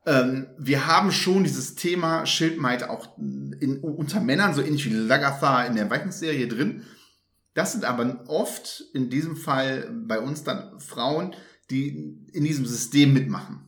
Ähm, 0.05 0.47
wir 0.57 0.87
haben 0.87 1.11
schon 1.11 1.43
dieses 1.43 1.75
Thema 1.75 2.25
Schildmaid 2.25 2.83
auch 2.83 3.17
in, 3.17 3.79
unter 3.81 4.19
Männern, 4.19 4.53
so 4.53 4.61
ähnlich 4.61 4.85
wie 4.85 4.93
Lagatha 4.93 5.63
in 5.65 5.75
der 5.75 5.91
Vikings-Serie 5.91 6.47
drin. 6.47 6.83
Das 7.53 7.73
sind 7.73 7.85
aber 7.85 8.23
oft 8.27 8.83
in 8.93 9.09
diesem 9.09 9.35
Fall 9.35 9.91
bei 10.07 10.19
uns 10.19 10.43
dann 10.43 10.79
Frauen, 10.79 11.35
die 11.69 11.89
in 12.33 12.43
diesem 12.43 12.65
System 12.65 13.13
mitmachen. 13.13 13.59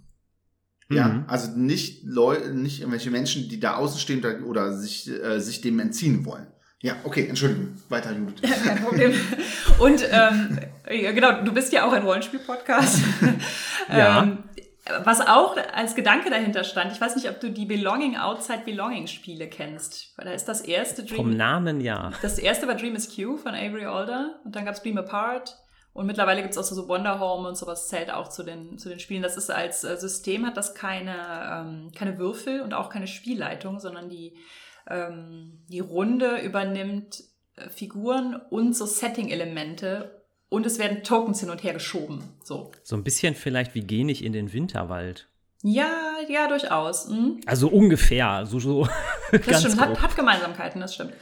Ja, 0.90 1.08
Mhm. 1.08 1.24
also 1.28 1.52
nicht 1.58 2.04
Leute, 2.04 2.54
nicht 2.54 2.80
irgendwelche 2.80 3.12
Menschen, 3.12 3.48
die 3.50 3.60
da 3.60 3.76
außen 3.76 4.00
stehen 4.00 4.24
oder- 4.44 4.78
sich, 4.78 5.10
äh, 5.10 5.40
sich 5.40 5.62
dem 5.62 5.80
entziehen 5.80 6.26
wollen. 6.26 6.48
Ja, 6.82 6.96
okay, 7.06 7.28
Entschuldigung. 7.28 7.70
Weiter, 7.90 8.12
Judith. 8.12 8.42
Kein 8.66 8.84
Problem. 8.84 9.14
Und 9.80 10.06
ähm, 10.12 10.60
ja, 10.92 11.12
genau, 11.14 11.42
du 11.44 11.54
bist 11.54 11.72
ja 11.72 11.86
auch 11.86 11.94
ein 11.94 12.04
Rollenspiel-Podcast. 12.04 13.00
Ja. 13.90 14.24
ähm, 14.24 14.38
was 15.04 15.22
auch 15.22 15.56
als 15.74 15.96
Gedanke 15.96 16.30
dahinter 16.30 16.64
stand, 16.64 16.92
ich 16.92 17.00
weiß 17.00 17.16
nicht, 17.16 17.30
ob 17.30 17.40
du 17.40 17.50
die 17.50 17.66
Belonging 17.66 18.18
Outside 18.18 18.64
Belonging 18.66 19.08
Spiele 19.08 19.48
kennst. 19.48 20.18
Weil 20.18 20.26
Da 20.26 20.34
ist 20.34 20.46
das 20.46 20.62
erste 20.62 21.04
Dream. 21.06 21.18
Vom 21.18 21.38
Namen 21.38 21.80
ja. 21.80 22.12
Das 22.22 22.38
erste 22.38 22.68
war 22.68 22.76
Dream 22.76 22.96
is 22.96 23.16
Q 23.16 23.38
von 23.38 23.56
Avery 23.56 23.86
Alder 23.86 24.40
und 24.44 24.56
dann 24.56 24.66
gab's 24.66 24.82
Dream 24.82 24.98
Apart 24.98 25.58
und 25.94 26.08
mittlerweile 26.08 26.42
gibt's 26.42 26.58
auch 26.58 26.64
so, 26.64 26.76
so 26.76 26.88
Wonder 26.88 27.20
Home 27.20 27.48
und 27.48 27.56
sowas 27.56 27.88
zählt 27.88 28.12
auch 28.12 28.28
zu 28.28 28.44
den, 28.44 28.78
zu 28.78 28.90
den 28.90 29.00
Spielen. 29.00 29.22
Das 29.22 29.38
ist 29.38 29.52
als 29.52 29.84
äh, 29.84 29.96
System, 29.96 30.46
hat 30.46 30.58
das 30.58 30.74
keine, 30.74 31.16
ähm, 31.52 31.92
keine 31.96 32.18
Würfel 32.18 32.62
und 32.62 32.74
auch 32.74 32.90
keine 32.90 33.08
Spielleitung, 33.08 33.80
sondern 33.80 34.10
die, 34.10 34.36
ähm, 34.90 35.64
die 35.70 35.80
Runde 35.80 36.42
übernimmt 36.42 37.24
äh, 37.56 37.70
Figuren 37.70 38.36
und 38.50 38.76
so 38.76 38.88
Setting-Elemente 38.88 40.23
und 40.54 40.68
es 40.68 40.78
werden 40.78 41.02
Tokens 41.04 41.40
hin 41.40 41.50
und 41.50 41.64
her 41.64 41.74
geschoben. 41.74 42.24
So. 42.44 42.72
So 42.84 42.96
ein 42.96 43.04
bisschen 43.04 43.34
vielleicht 43.34 43.74
wie 43.74 43.82
geh 43.82 44.04
nicht 44.04 44.24
in 44.24 44.34
den 44.34 44.54
Winterwald. 44.54 45.28
Ja, 45.64 45.90
ja, 46.30 46.48
durchaus. 46.48 47.08
Mhm. 47.08 47.42
Also 47.48 47.70
ungefähr, 47.70 48.46
so, 48.46 48.60
so 48.60 48.88
Das 49.48 49.62
stimmt, 49.62 49.82
hat, 49.82 50.00
hat 50.00 50.16
Gemeinsamkeiten, 50.16 50.80
das 50.80 50.94
stimmt. 50.94 51.14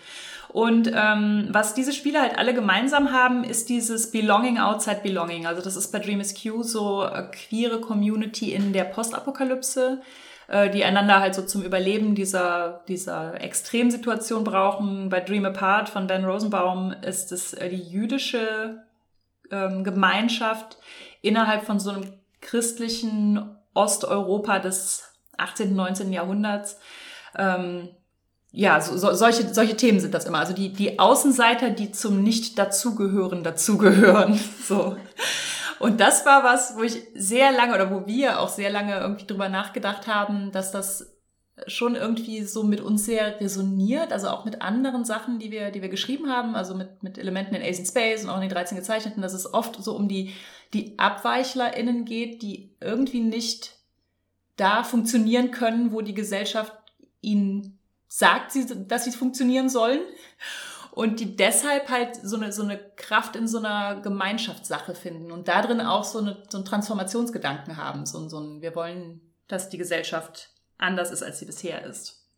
Und 0.49 0.91
ähm, 0.93 1.47
was 1.51 1.73
diese 1.73 1.93
Spiele 1.93 2.19
halt 2.19 2.37
alle 2.37 2.53
gemeinsam 2.53 3.13
haben, 3.13 3.45
ist 3.45 3.69
dieses 3.69 4.11
Belonging 4.11 4.59
outside 4.59 4.99
Belonging. 5.01 5.45
Also 5.45 5.61
das 5.61 5.77
ist 5.77 5.93
bei 5.93 5.99
Dream 5.99 6.19
is 6.19 6.35
Q 6.35 6.63
so 6.63 7.05
äh, 7.05 7.23
queere 7.31 7.79
Community 7.79 8.51
in 8.51 8.73
der 8.73 8.83
Postapokalypse, 8.83 10.01
äh, 10.49 10.69
die 10.69 10.83
einander 10.83 11.21
halt 11.21 11.35
so 11.35 11.43
zum 11.43 11.61
Überleben 11.61 12.15
dieser, 12.15 12.83
dieser 12.89 13.39
Extremsituation 13.39 14.43
brauchen. 14.43 15.07
Bei 15.07 15.21
Dream 15.21 15.45
Apart 15.45 15.87
von 15.87 16.07
Ben 16.07 16.25
Rosenbaum 16.25 16.93
ist 17.01 17.31
es 17.31 17.53
äh, 17.53 17.69
die 17.69 17.81
jüdische 17.81 18.83
ähm, 19.51 19.83
Gemeinschaft 19.83 20.77
innerhalb 21.21 21.65
von 21.65 21.79
so 21.79 21.91
einem 21.91 22.13
christlichen 22.41 23.55
Osteuropa 23.73 24.59
des 24.59 25.03
18., 25.37 25.75
19. 25.75 26.11
Jahrhunderts. 26.11 26.77
Ähm, 27.37 27.89
ja, 28.51 28.81
so, 28.81 28.97
so, 28.97 29.13
solche, 29.13 29.53
solche 29.53 29.77
Themen 29.77 29.99
sind 29.99 30.13
das 30.13 30.25
immer. 30.25 30.39
Also 30.39 30.53
die, 30.53 30.73
die 30.73 30.99
Außenseiter, 30.99 31.69
die 31.69 31.91
zum 31.91 32.21
Nicht-Dazugehören 32.23 33.43
dazugehören. 33.43 34.39
So. 34.67 34.95
Und 35.79 35.99
das 35.99 36.25
war 36.25 36.43
was, 36.43 36.77
wo 36.77 36.83
ich 36.83 37.01
sehr 37.15 37.51
lange 37.51 37.73
oder 37.73 37.89
wo 37.89 38.05
wir 38.05 38.39
auch 38.39 38.49
sehr 38.49 38.69
lange 38.69 38.99
irgendwie 38.99 39.25
drüber 39.25 39.49
nachgedacht 39.49 40.05
haben, 40.07 40.51
dass 40.51 40.71
das 40.71 41.10
schon 41.67 41.95
irgendwie 41.95 42.43
so 42.43 42.63
mit 42.63 42.81
uns 42.81 43.05
sehr 43.05 43.39
resoniert, 43.39 44.11
also 44.11 44.29
auch 44.29 44.45
mit 44.45 44.61
anderen 44.61 45.05
Sachen, 45.05 45.39
die 45.39 45.51
wir, 45.51 45.71
die 45.71 45.81
wir 45.81 45.89
geschrieben 45.89 46.29
haben, 46.29 46.55
also 46.55 46.75
mit, 46.75 47.03
mit 47.03 47.17
Elementen 47.17 47.55
in 47.55 47.61
Ace 47.61 47.87
Space 47.87 48.23
und 48.23 48.29
auch 48.29 48.35
in 48.35 48.41
den 48.41 48.49
13 48.49 48.77
gezeichneten, 48.77 49.21
dass 49.21 49.33
es 49.33 49.53
oft 49.53 49.81
so 49.83 49.95
um 49.95 50.07
die, 50.07 50.33
die 50.73 50.97
AbweichlerInnen 50.97 52.05
geht, 52.05 52.41
die 52.41 52.71
irgendwie 52.79 53.21
nicht 53.21 53.75
da 54.57 54.83
funktionieren 54.83 55.51
können, 55.51 55.91
wo 55.91 56.01
die 56.01 56.13
Gesellschaft 56.13 56.73
ihnen 57.21 57.79
sagt, 58.07 58.53
dass 58.89 59.05
sie 59.05 59.11
funktionieren 59.11 59.69
sollen 59.69 60.01
und 60.91 61.19
die 61.19 61.35
deshalb 61.35 61.89
halt 61.89 62.15
so 62.15 62.35
eine, 62.35 62.51
so 62.51 62.63
eine 62.63 62.77
Kraft 62.95 63.35
in 63.35 63.47
so 63.47 63.57
einer 63.57 64.01
Gemeinschaftssache 64.01 64.93
finden 64.93 65.31
und 65.31 65.47
da 65.47 65.61
drin 65.61 65.81
auch 65.81 66.03
so, 66.03 66.19
eine, 66.19 66.43
so 66.49 66.57
einen 66.57 66.65
Transformationsgedanken 66.65 67.77
haben, 67.77 68.05
so, 68.05 68.27
so 68.27 68.39
ein, 68.39 68.61
wir 68.61 68.75
wollen, 68.75 69.21
dass 69.47 69.69
die 69.69 69.77
Gesellschaft 69.77 70.50
anders 70.81 71.11
ist, 71.11 71.23
als 71.23 71.39
sie 71.39 71.45
bisher 71.45 71.83
ist. 71.85 72.29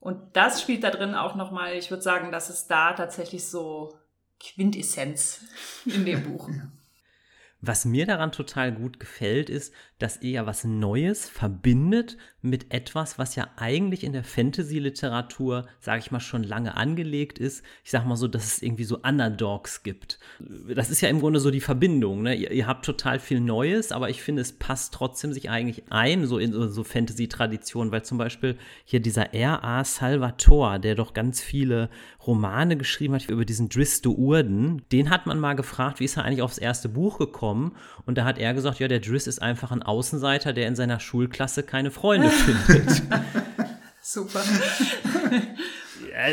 Und 0.00 0.36
das 0.36 0.62
spielt 0.62 0.84
da 0.84 0.90
drin 0.90 1.14
auch 1.14 1.34
nochmal, 1.34 1.74
ich 1.74 1.90
würde 1.90 2.02
sagen, 2.02 2.30
das 2.30 2.50
ist 2.50 2.68
da 2.68 2.92
tatsächlich 2.92 3.46
so 3.46 3.98
Quintessenz 4.40 5.40
in 5.84 6.04
dem 6.04 6.22
Buch. 6.22 6.48
Was 7.60 7.84
mir 7.84 8.06
daran 8.06 8.30
total 8.30 8.72
gut 8.72 9.00
gefällt, 9.00 9.50
ist, 9.50 9.74
dass 9.98 10.22
ihr 10.22 10.30
ja 10.30 10.46
was 10.46 10.64
Neues 10.64 11.28
verbindet 11.28 12.16
mit 12.40 12.72
etwas, 12.72 13.18
was 13.18 13.34
ja 13.34 13.48
eigentlich 13.56 14.04
in 14.04 14.12
der 14.12 14.22
Fantasy-Literatur, 14.22 15.66
sage 15.80 15.98
ich 15.98 16.12
mal, 16.12 16.20
schon 16.20 16.44
lange 16.44 16.76
angelegt 16.76 17.38
ist. 17.38 17.64
Ich 17.82 17.90
sage 17.90 18.06
mal 18.06 18.16
so, 18.16 18.28
dass 18.28 18.46
es 18.46 18.62
irgendwie 18.62 18.84
so 18.84 18.98
Underdogs 18.98 19.82
gibt. 19.82 20.20
Das 20.72 20.90
ist 20.90 21.00
ja 21.00 21.08
im 21.08 21.18
Grunde 21.18 21.40
so 21.40 21.50
die 21.50 21.60
Verbindung. 21.60 22.22
Ne? 22.22 22.36
Ihr, 22.36 22.52
ihr, 22.52 22.68
habt 22.68 22.84
total 22.84 23.18
viel 23.18 23.40
Neues, 23.40 23.90
aber 23.90 24.08
ich 24.08 24.22
finde, 24.22 24.42
es 24.42 24.52
passt 24.52 24.94
trotzdem 24.94 25.32
sich 25.32 25.50
eigentlich 25.50 25.84
ein, 25.90 26.26
so 26.26 26.38
in 26.38 26.52
so, 26.52 26.68
so 26.68 26.84
Fantasy-Traditionen, 26.84 27.90
weil 27.90 28.04
zum 28.04 28.18
Beispiel 28.18 28.56
hier 28.84 29.00
dieser 29.00 29.34
R.A. 29.34 29.82
Salvatore, 29.84 30.78
der 30.78 30.94
doch 30.94 31.14
ganz 31.14 31.40
viele 31.40 31.90
Romane 32.24 32.76
geschrieben 32.76 33.14
hat 33.14 33.28
über 33.28 33.44
diesen 33.44 33.68
Dristo 33.68 34.12
Urden, 34.12 34.82
den 34.92 35.10
hat 35.10 35.26
man 35.26 35.40
mal 35.40 35.54
gefragt, 35.54 35.98
wie 35.98 36.04
ist 36.04 36.16
er 36.16 36.24
eigentlich 36.24 36.42
aufs 36.42 36.58
erste 36.58 36.88
Buch 36.88 37.18
gekommen? 37.18 37.74
Und 38.06 38.16
da 38.16 38.24
hat 38.24 38.38
er 38.38 38.54
gesagt, 38.54 38.78
ja, 38.78 38.86
der 38.86 39.00
Driss 39.00 39.26
ist 39.26 39.42
einfach 39.42 39.72
ein 39.72 39.82
Außenseiter, 39.88 40.52
der 40.52 40.68
in 40.68 40.76
seiner 40.76 41.00
Schulklasse 41.00 41.62
keine 41.62 41.90
Freunde 41.90 42.30
findet. 42.66 43.02
Super. 44.02 44.42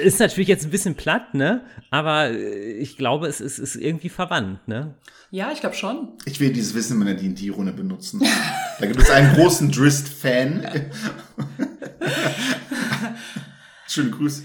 Ist 0.03 0.19
natürlich 0.19 0.47
jetzt 0.47 0.65
ein 0.65 0.71
bisschen 0.71 0.95
platt, 0.95 1.33
ne? 1.33 1.61
Aber 1.89 2.29
äh, 2.29 2.73
ich 2.73 2.97
glaube, 2.97 3.27
es 3.27 3.41
ist, 3.41 3.57
ist 3.59 3.75
irgendwie 3.75 4.09
verwandt, 4.09 4.67
ne? 4.67 4.95
Ja, 5.31 5.51
ich 5.51 5.59
glaube 5.59 5.75
schon. 5.75 6.13
Ich 6.25 6.39
will 6.39 6.53
dieses 6.53 6.73
Wissen 6.75 6.93
in 6.93 6.99
meiner 6.99 7.15
D&D-Runde 7.15 7.73
benutzen. 7.73 8.21
da 8.79 8.85
gibt 8.85 9.01
es 9.01 9.09
einen 9.09 9.33
großen 9.35 9.71
Drist-Fan. 9.71 10.65
Schönen 13.87 14.11
Gruß. 14.11 14.43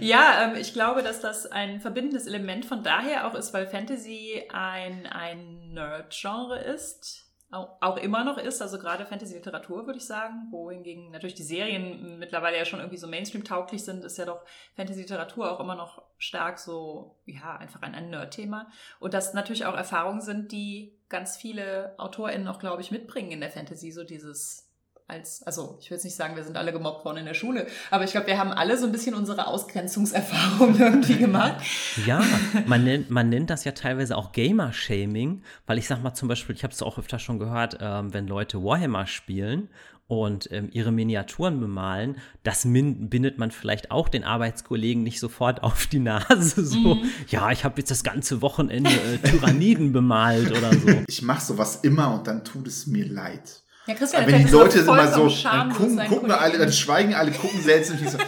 ja, 0.00 0.44
ähm, 0.44 0.56
ich 0.60 0.72
glaube, 0.72 1.02
dass 1.02 1.20
das 1.20 1.46
ein 1.46 1.80
verbindendes 1.80 2.26
Element 2.26 2.64
von 2.64 2.82
daher 2.82 3.26
auch 3.26 3.34
ist, 3.34 3.52
weil 3.52 3.66
Fantasy 3.66 4.42
ein, 4.52 5.06
ein 5.06 5.72
Nerd-Genre 5.72 6.58
ist 6.58 7.31
auch 7.52 7.98
immer 7.98 8.24
noch 8.24 8.38
ist, 8.38 8.62
also 8.62 8.78
gerade 8.78 9.04
Fantasy-Literatur 9.04 9.84
würde 9.86 9.98
ich 9.98 10.06
sagen, 10.06 10.46
wohingegen 10.50 11.10
natürlich 11.10 11.34
die 11.34 11.42
Serien 11.42 12.18
mittlerweile 12.18 12.56
ja 12.56 12.64
schon 12.64 12.80
irgendwie 12.80 12.96
so 12.96 13.06
Mainstream-tauglich 13.06 13.84
sind, 13.84 14.04
ist 14.04 14.16
ja 14.16 14.24
doch 14.24 14.40
Fantasy-Literatur 14.74 15.52
auch 15.52 15.60
immer 15.60 15.74
noch 15.74 16.02
stark 16.16 16.58
so, 16.58 17.14
ja, 17.26 17.56
einfach 17.58 17.82
ein, 17.82 17.94
ein 17.94 18.08
Nerd-Thema. 18.08 18.70
Und 19.00 19.12
das 19.12 19.34
natürlich 19.34 19.66
auch 19.66 19.76
Erfahrungen 19.76 20.22
sind, 20.22 20.50
die 20.50 20.98
ganz 21.10 21.36
viele 21.36 21.94
AutorInnen 21.98 22.48
auch, 22.48 22.58
glaube 22.58 22.80
ich, 22.80 22.90
mitbringen 22.90 23.32
in 23.32 23.40
der 23.40 23.50
Fantasy, 23.50 23.92
so 23.92 24.02
dieses 24.02 24.71
als, 25.12 25.42
also 25.42 25.76
ich 25.80 25.90
will 25.90 25.96
jetzt 25.96 26.04
nicht 26.04 26.16
sagen, 26.16 26.34
wir 26.36 26.42
sind 26.42 26.56
alle 26.56 26.72
gemobbt 26.72 27.04
worden 27.04 27.18
in 27.18 27.26
der 27.26 27.34
Schule, 27.34 27.66
aber 27.90 28.04
ich 28.04 28.12
glaube, 28.12 28.26
wir 28.26 28.38
haben 28.38 28.50
alle 28.50 28.78
so 28.78 28.86
ein 28.86 28.92
bisschen 28.92 29.14
unsere 29.14 29.46
Ausgrenzungserfahrung 29.46 30.76
irgendwie 30.78 31.18
gemacht. 31.18 31.62
Ja, 32.06 32.22
man 32.66 32.84
nennt, 32.84 33.10
man 33.10 33.28
nennt 33.28 33.50
das 33.50 33.64
ja 33.64 33.72
teilweise 33.72 34.16
auch 34.16 34.32
Gamer-Shaming, 34.32 35.42
weil 35.66 35.78
ich 35.78 35.86
sag 35.86 36.02
mal 36.02 36.14
zum 36.14 36.28
Beispiel, 36.28 36.56
ich 36.56 36.64
habe 36.64 36.72
es 36.72 36.82
auch 36.82 36.98
öfter 36.98 37.18
schon 37.18 37.38
gehört, 37.38 37.78
ähm, 37.80 38.12
wenn 38.14 38.26
Leute 38.26 38.62
Warhammer 38.64 39.06
spielen 39.06 39.68
und 40.08 40.50
ähm, 40.52 40.68
ihre 40.72 40.92
Miniaturen 40.92 41.60
bemalen, 41.60 42.16
das 42.42 42.64
bindet 42.64 43.38
man 43.38 43.50
vielleicht 43.50 43.90
auch 43.90 44.08
den 44.08 44.24
Arbeitskollegen 44.24 45.02
nicht 45.02 45.20
sofort 45.20 45.62
auf 45.62 45.86
die 45.86 46.00
Nase. 46.00 46.64
So, 46.64 46.96
mhm. 46.96 47.10
ja, 47.28 47.50
ich 47.50 47.64
habe 47.64 47.78
jetzt 47.78 47.90
das 47.90 48.02
ganze 48.02 48.42
Wochenende 48.42 48.90
äh, 48.90 49.18
Tyranniden 49.18 49.92
bemalt 49.92 50.50
oder 50.50 50.72
so. 50.74 50.88
Ich 51.06 51.22
mache 51.22 51.44
sowas 51.44 51.76
immer 51.82 52.14
und 52.14 52.26
dann 52.26 52.44
tut 52.44 52.66
es 52.66 52.86
mir 52.86 53.06
leid. 53.06 53.62
Ja, 53.86 53.94
Christian, 53.94 54.26
wenn 54.26 54.46
die 54.46 54.52
Leute 54.52 54.78
immer 54.80 55.08
so, 55.08 55.28
dann 55.28 55.72
gucken, 55.72 55.98
gucken 56.08 56.30
alle, 56.30 56.58
dann 56.58 56.72
schweigen 56.72 57.14
alle, 57.14 57.32
gucken 57.32 57.60
seltsam 57.60 57.98
und 57.98 58.04
ich 58.04 58.10
so, 58.10 58.18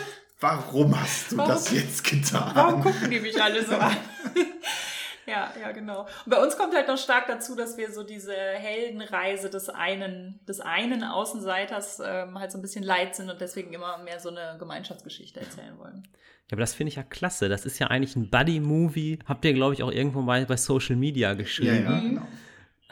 warum 0.40 1.00
hast 1.00 1.32
du 1.32 1.36
warum, 1.36 1.52
das 1.52 1.70
jetzt 1.70 2.02
getan? 2.02 2.50
Warum 2.54 2.82
gucken 2.82 3.10
die 3.10 3.20
mich 3.20 3.40
alle 3.40 3.64
so 3.64 3.76
an? 3.76 3.96
ja, 5.26 5.52
ja, 5.60 5.70
genau. 5.70 6.02
Und 6.24 6.30
bei 6.30 6.42
uns 6.42 6.56
kommt 6.56 6.74
halt 6.74 6.88
noch 6.88 6.98
stark 6.98 7.28
dazu, 7.28 7.54
dass 7.54 7.76
wir 7.76 7.92
so 7.92 8.02
diese 8.02 8.34
Heldenreise 8.34 9.48
des 9.48 9.68
einen, 9.68 10.40
des 10.48 10.60
einen 10.60 11.04
Außenseiters 11.04 12.02
ähm, 12.04 12.38
halt 12.38 12.50
so 12.50 12.58
ein 12.58 12.62
bisschen 12.62 12.82
leid 12.82 13.14
sind 13.14 13.30
und 13.30 13.40
deswegen 13.40 13.72
immer 13.72 13.98
mehr 13.98 14.18
so 14.18 14.30
eine 14.30 14.56
Gemeinschaftsgeschichte 14.58 15.38
erzählen 15.38 15.78
wollen. 15.78 16.02
Ja, 16.50 16.54
aber 16.56 16.60
das 16.60 16.74
finde 16.74 16.88
ich 16.88 16.96
ja 16.96 17.04
klasse. 17.04 17.48
Das 17.48 17.64
ist 17.64 17.78
ja 17.78 17.86
eigentlich 17.86 18.16
ein 18.16 18.28
Buddy-Movie. 18.28 19.20
Habt 19.24 19.44
ihr, 19.44 19.54
glaube 19.54 19.74
ich, 19.74 19.82
auch 19.82 19.90
irgendwo 19.90 20.20
mal 20.20 20.44
bei 20.46 20.56
Social 20.56 20.96
Media 20.96 21.34
geschrieben. 21.34 21.84
Ja, 21.84 21.92
ja, 21.92 22.00
genau. 22.00 22.26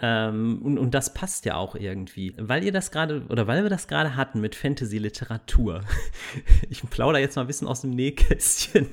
Ähm, 0.00 0.62
und, 0.62 0.78
und 0.78 0.94
das 0.94 1.12
passt 1.12 1.44
ja 1.44 1.57
auch 1.57 1.74
irgendwie. 1.74 2.35
Weil 2.38 2.64
ihr 2.64 2.72
das 2.72 2.90
gerade, 2.90 3.26
oder 3.28 3.46
weil 3.46 3.62
wir 3.62 3.70
das 3.70 3.88
gerade 3.88 4.16
hatten 4.16 4.40
mit 4.40 4.55
Fantasy-Literatur. 4.55 5.83
ich 6.70 6.83
plaudere 6.88 7.20
jetzt 7.20 7.37
mal 7.37 7.42
ein 7.42 7.46
bisschen 7.46 7.68
aus 7.68 7.83
dem 7.83 7.90
Nähkästchen, 7.90 8.88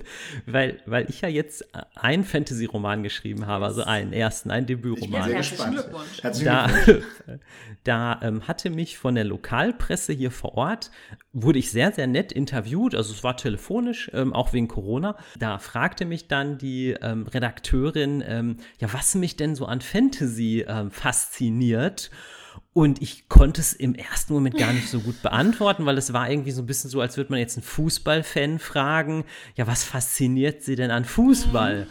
weil, 0.46 0.82
weil 0.86 1.10
ich 1.10 1.22
ja 1.22 1.30
jetzt 1.30 1.66
einen 1.96 2.26
Fantasy-Roman 2.26 3.02
geschrieben 3.04 3.48
habe, 3.48 3.66
also 3.66 3.84
einen 3.84 4.12
ersten, 4.12 4.52
einen 4.52 4.68
Debütroman. 4.68 5.24
Herzlichen 5.24 5.72
Glückwunsch. 5.72 6.22
Herzlichen 6.22 6.68
Glückwunsch. 6.84 7.06
Da, 7.26 7.40
da 8.20 8.28
ähm, 8.28 8.48
hatte 8.48 8.70
mich 8.70 8.98
von 8.98 9.16
der 9.16 9.24
Lokalpresse 9.24 10.12
hier 10.12 10.32
vor 10.32 10.56
Ort, 10.56 10.92
wurde 11.32 11.60
ich 11.60 11.72
sehr, 11.72 11.92
sehr 11.94 12.08
nett 12.08 12.32
interviewt, 12.32 12.94
also 12.94 13.14
es 13.14 13.24
war 13.24 13.38
telefonisch, 13.38 14.12
ähm, 14.14 14.34
auch 14.34 14.52
wegen 14.52 14.68
Corona. 14.68 15.16
Da 15.38 15.60
fragte 15.60 16.06
mich 16.06 16.28
dann 16.28 16.58
die 16.58 16.96
ähm, 17.02 17.26
Redakteurin, 17.28 18.24
ähm, 18.28 18.58
ja, 18.80 18.92
was 18.92 19.16
mich 19.16 19.38
denn 19.38 19.56
so 19.56 19.66
an 19.66 19.82
Fantasy 19.82 20.66
ähm, 20.68 20.92
fasziniert. 21.00 22.12
Und 22.74 23.02
ich 23.02 23.28
konnte 23.30 23.62
es 23.62 23.74
im 23.74 23.96
ersten 23.96 24.34
Moment 24.34 24.58
gar 24.58 24.72
nicht 24.74 24.90
so 24.90 25.00
gut 25.00 25.22
beantworten, 25.22 25.86
weil 25.86 25.98
es 25.98 26.14
war 26.14 26.30
irgendwie 26.30 26.52
so 26.52 26.62
ein 26.62 26.66
bisschen 26.68 26.90
so, 26.90 27.02
als 27.02 27.18
würde 27.18 27.32
man 27.32 27.40
jetzt 27.40 27.58
einen 27.58 27.64
Fußballfan 27.64 28.60
fragen, 28.60 29.26
ja, 29.56 29.66
was 29.66 29.84
fasziniert 29.84 30.64
sie 30.64 30.76
denn 30.76 30.92
an 30.92 31.04
Fußball? 31.04 31.88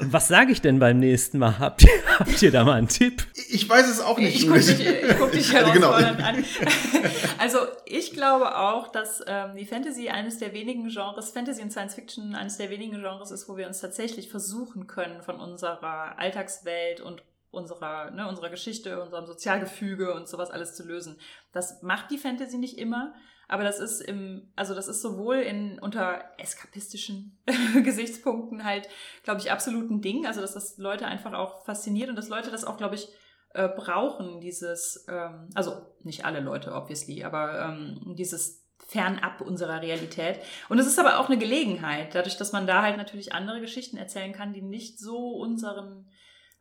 Was 0.00 0.28
sage 0.28 0.52
ich 0.52 0.60
denn 0.60 0.78
beim 0.78 0.98
nächsten 0.98 1.38
Mal? 1.38 1.58
Habt 1.58 1.84
ihr, 1.84 1.90
habt 2.18 2.42
ihr 2.42 2.50
da 2.50 2.64
mal 2.64 2.74
einen 2.74 2.88
Tipp? 2.88 3.26
Ich 3.48 3.68
weiß 3.68 3.88
es 3.88 4.00
auch 4.00 4.18
nicht. 4.18 4.34
Ich 4.34 4.48
gucke 4.48 4.60
dich, 4.60 5.16
guck 5.18 5.32
dich 5.32 5.52
herausfordernd 5.52 6.16
genau. 6.16 6.28
an. 6.28 6.44
Also 7.38 7.58
ich 7.86 8.12
glaube 8.12 8.58
auch, 8.58 8.88
dass 8.88 9.22
ähm, 9.26 9.54
die 9.56 9.64
Fantasy 9.64 10.08
eines 10.08 10.38
der 10.38 10.52
wenigen 10.52 10.88
Genres, 10.88 11.30
Fantasy 11.30 11.62
und 11.62 11.70
Science 11.70 11.94
Fiction 11.94 12.34
eines 12.34 12.56
der 12.56 12.70
wenigen 12.70 13.00
Genres 13.00 13.30
ist, 13.30 13.48
wo 13.48 13.56
wir 13.56 13.68
uns 13.68 13.80
tatsächlich 13.80 14.28
versuchen 14.28 14.88
können, 14.88 15.22
von 15.22 15.38
unserer 15.38 16.18
Alltagswelt 16.18 17.00
und 17.00 17.22
unserer, 17.50 18.10
ne, 18.10 18.28
unserer 18.28 18.50
Geschichte, 18.50 19.02
unserem 19.02 19.26
Sozialgefüge 19.26 20.14
und 20.14 20.28
sowas 20.28 20.50
alles 20.50 20.74
zu 20.74 20.86
lösen. 20.86 21.18
Das 21.52 21.82
macht 21.82 22.10
die 22.10 22.18
Fantasy 22.18 22.58
nicht 22.58 22.78
immer, 22.78 23.14
aber 23.48 23.64
das 23.64 23.80
ist 23.80 24.00
im, 24.00 24.52
also 24.56 24.74
das 24.74 24.88
ist 24.88 25.00
sowohl 25.00 25.36
in 25.36 25.78
unter 25.78 26.22
eskapistischen 26.36 27.38
Gesichtspunkten 27.82 28.64
halt, 28.64 28.88
glaube 29.22 29.40
ich, 29.40 29.50
absolut 29.50 29.90
ein 29.90 30.02
Ding. 30.02 30.26
Also 30.26 30.42
dass 30.42 30.52
das 30.52 30.76
Leute 30.76 31.06
einfach 31.06 31.32
auch 31.32 31.64
fasziniert 31.64 32.10
und 32.10 32.16
dass 32.16 32.28
Leute 32.28 32.50
das 32.50 32.64
auch, 32.64 32.76
glaube 32.76 32.96
ich, 32.96 33.08
äh, 33.54 33.68
brauchen, 33.68 34.40
dieses, 34.40 35.06
ähm, 35.08 35.48
also 35.54 35.86
nicht 36.02 36.26
alle 36.26 36.40
Leute, 36.40 36.74
obviously, 36.74 37.24
aber 37.24 37.60
ähm, 37.60 38.14
dieses 38.16 38.68
fernab 38.86 39.40
unserer 39.40 39.80
Realität. 39.80 40.40
Und 40.68 40.78
es 40.78 40.86
ist 40.86 40.98
aber 40.98 41.18
auch 41.18 41.28
eine 41.28 41.38
Gelegenheit, 41.38 42.14
dadurch, 42.14 42.36
dass 42.36 42.52
man 42.52 42.66
da 42.66 42.82
halt 42.82 42.98
natürlich 42.98 43.32
andere 43.32 43.60
Geschichten 43.60 43.96
erzählen 43.96 44.32
kann, 44.32 44.52
die 44.52 44.62
nicht 44.62 44.98
so 44.98 45.30
unseren 45.32 46.10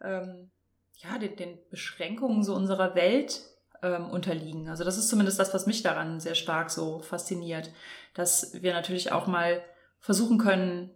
ähm, 0.02 0.52
ja, 0.98 1.18
den, 1.18 1.36
den 1.36 1.58
Beschränkungen 1.70 2.44
so 2.44 2.56
unserer 2.56 2.96
Welt 2.96 3.42
ähm, 3.84 4.10
unterliegen. 4.10 4.70
Also 4.70 4.84
das 4.84 4.98
ist 4.98 5.10
zumindest 5.10 5.40
das, 5.40 5.54
was 5.54 5.68
mich 5.68 5.84
daran 5.84 6.20
sehr 6.20 6.36
stark 6.36 6.70
so 6.70 7.00
fasziniert, 7.00 7.72
dass 8.14 8.62
wir 8.62 8.74
natürlich 8.74 9.12
auch 9.12 9.28
mal 9.28 9.62
versuchen 10.00 10.38
können, 10.38 10.92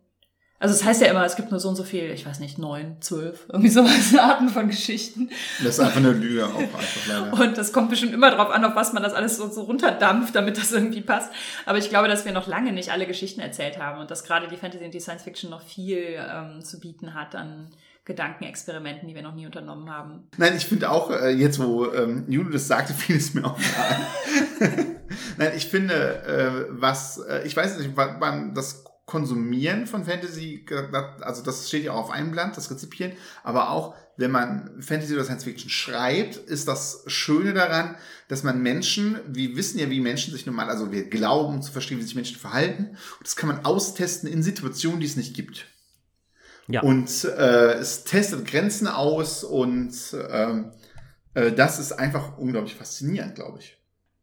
also 0.62 0.76
es 0.76 0.84
heißt 0.84 1.02
ja 1.02 1.08
immer, 1.08 1.26
es 1.26 1.36
gibt 1.36 1.50
nur 1.50 1.60
so 1.60 1.70
und 1.70 1.76
so 1.76 1.84
viel, 1.84 2.12
ich 2.12 2.24
weiß 2.24 2.40
nicht, 2.40 2.60
neun, 2.60 3.02
zwölf, 3.02 3.48
irgendwie 3.52 3.72
sowas, 3.72 4.16
Arten 4.16 4.48
von 4.48 4.68
Geschichten. 4.68 5.32
Das 5.58 5.70
ist 5.70 5.80
einfach 5.80 5.98
eine 5.98 6.12
Lüge 6.12 6.46
auch 6.46 6.56
einfach 6.56 7.08
leider. 7.08 7.34
Und 7.42 7.58
das 7.58 7.74
kommt 7.74 7.90
bestimmt 7.90 8.14
immer 8.14 8.30
drauf 8.30 8.52
an, 8.52 8.64
auf 8.64 8.76
was 8.76 8.94
man 8.94 9.02
das 9.02 9.14
alles 9.14 9.38
so, 9.38 9.50
so 9.50 9.64
runterdampft, 9.64 10.36
damit 10.36 10.60
das 10.60 10.72
irgendwie 10.72 11.02
passt. 11.02 11.32
Aber 11.66 11.80
ich 11.80 11.90
glaube, 11.90 12.10
dass 12.10 12.26
wir 12.26 12.32
noch 12.32 12.46
lange 12.46 12.74
nicht 12.74 12.92
alle 12.92 13.08
Geschichten 13.08 13.42
erzählt 13.42 13.80
haben 13.80 14.00
und 14.02 14.12
dass 14.12 14.24
gerade 14.24 14.48
die 14.48 14.56
Fantasy 14.56 14.86
und 14.86 14.94
die 14.94 15.00
Science 15.00 15.24
Fiction 15.24 15.50
noch 15.50 15.64
viel 15.64 16.24
ähm, 16.32 16.64
zu 16.64 16.80
bieten 16.80 17.16
hat 17.16 17.34
an 17.34 17.72
Gedankenexperimenten, 18.06 19.08
die 19.08 19.16
wir 19.16 19.22
noch 19.22 19.36
nie 19.36 19.46
unternommen 19.46 19.90
haben. 19.90 20.28
Nein, 20.38 20.56
ich 20.58 20.66
finde 20.66 20.90
auch, 20.90 21.12
äh, 21.12 21.30
jetzt 21.30 21.60
wo 21.60 21.92
ähm, 21.92 22.26
Judo 22.28 22.50
das 22.50 22.68
sagte, 22.68 22.94
fiel 22.98 23.18
es 23.18 23.34
mir 23.34 23.46
auch 23.46 23.58
ein. 23.58 24.68
Nein, 25.38 25.52
ich 25.56 25.68
finde, 25.68 26.24
äh, 26.24 26.68
was, 26.72 27.20
äh, 27.20 27.44
ich 27.46 27.56
weiß 27.56 27.78
nicht, 27.78 27.92
wann 27.96 28.54
das 28.54 28.84
Konsumieren 29.06 29.88
von 29.88 30.06
Fantasy, 30.06 30.66
also 31.20 31.44
das 31.44 31.68
steht 31.68 31.84
ja 31.84 31.92
auch 31.92 32.06
auf 32.06 32.12
einem 32.12 32.32
Blatt, 32.32 32.56
das 32.56 32.72
Rezipieren, 32.72 33.12
aber 33.44 33.72
auch, 33.72 33.94
wenn 34.16 34.32
man 34.32 34.82
Fantasy 34.82 35.14
oder 35.14 35.26
Science 35.26 35.44
Fiction 35.44 35.70
schreibt, 35.70 36.38
ist 36.38 36.68
das 36.68 37.04
Schöne 37.08 37.54
daran, 37.54 37.98
dass 38.30 38.44
man 38.44 38.62
Menschen, 38.62 39.20
wir 39.28 39.58
wissen 39.58 39.80
ja, 39.80 39.90
wie 39.90 40.00
Menschen 40.00 40.32
sich 40.32 40.46
normal, 40.46 40.70
also 40.70 40.94
wir 40.94 41.10
glauben 41.10 41.62
zu 41.62 41.74
verstehen, 41.74 41.98
wie 41.98 42.04
sich 42.04 42.16
Menschen 42.16 42.38
verhalten, 42.38 42.92
und 43.18 43.28
das 43.28 43.36
kann 43.36 43.50
man 43.50 43.66
austesten 43.66 44.30
in 44.30 44.44
Situationen, 44.44 45.02
die 45.02 45.08
es 45.08 45.18
nicht 45.18 45.36
gibt. 45.36 45.68
Ja. 46.68 46.82
Und 46.82 47.24
äh, 47.26 47.74
es 47.74 48.04
testet 48.04 48.46
Grenzen 48.46 48.88
aus 48.88 49.44
und 49.44 49.94
ähm, 50.30 50.72
äh, 51.34 51.52
das 51.52 51.80
ist 51.80 51.94
einfach 51.94 52.38
unglaublich 52.38 52.76
faszinierend, 52.76 53.36
glaube 53.36 53.60
ich. 53.60 53.81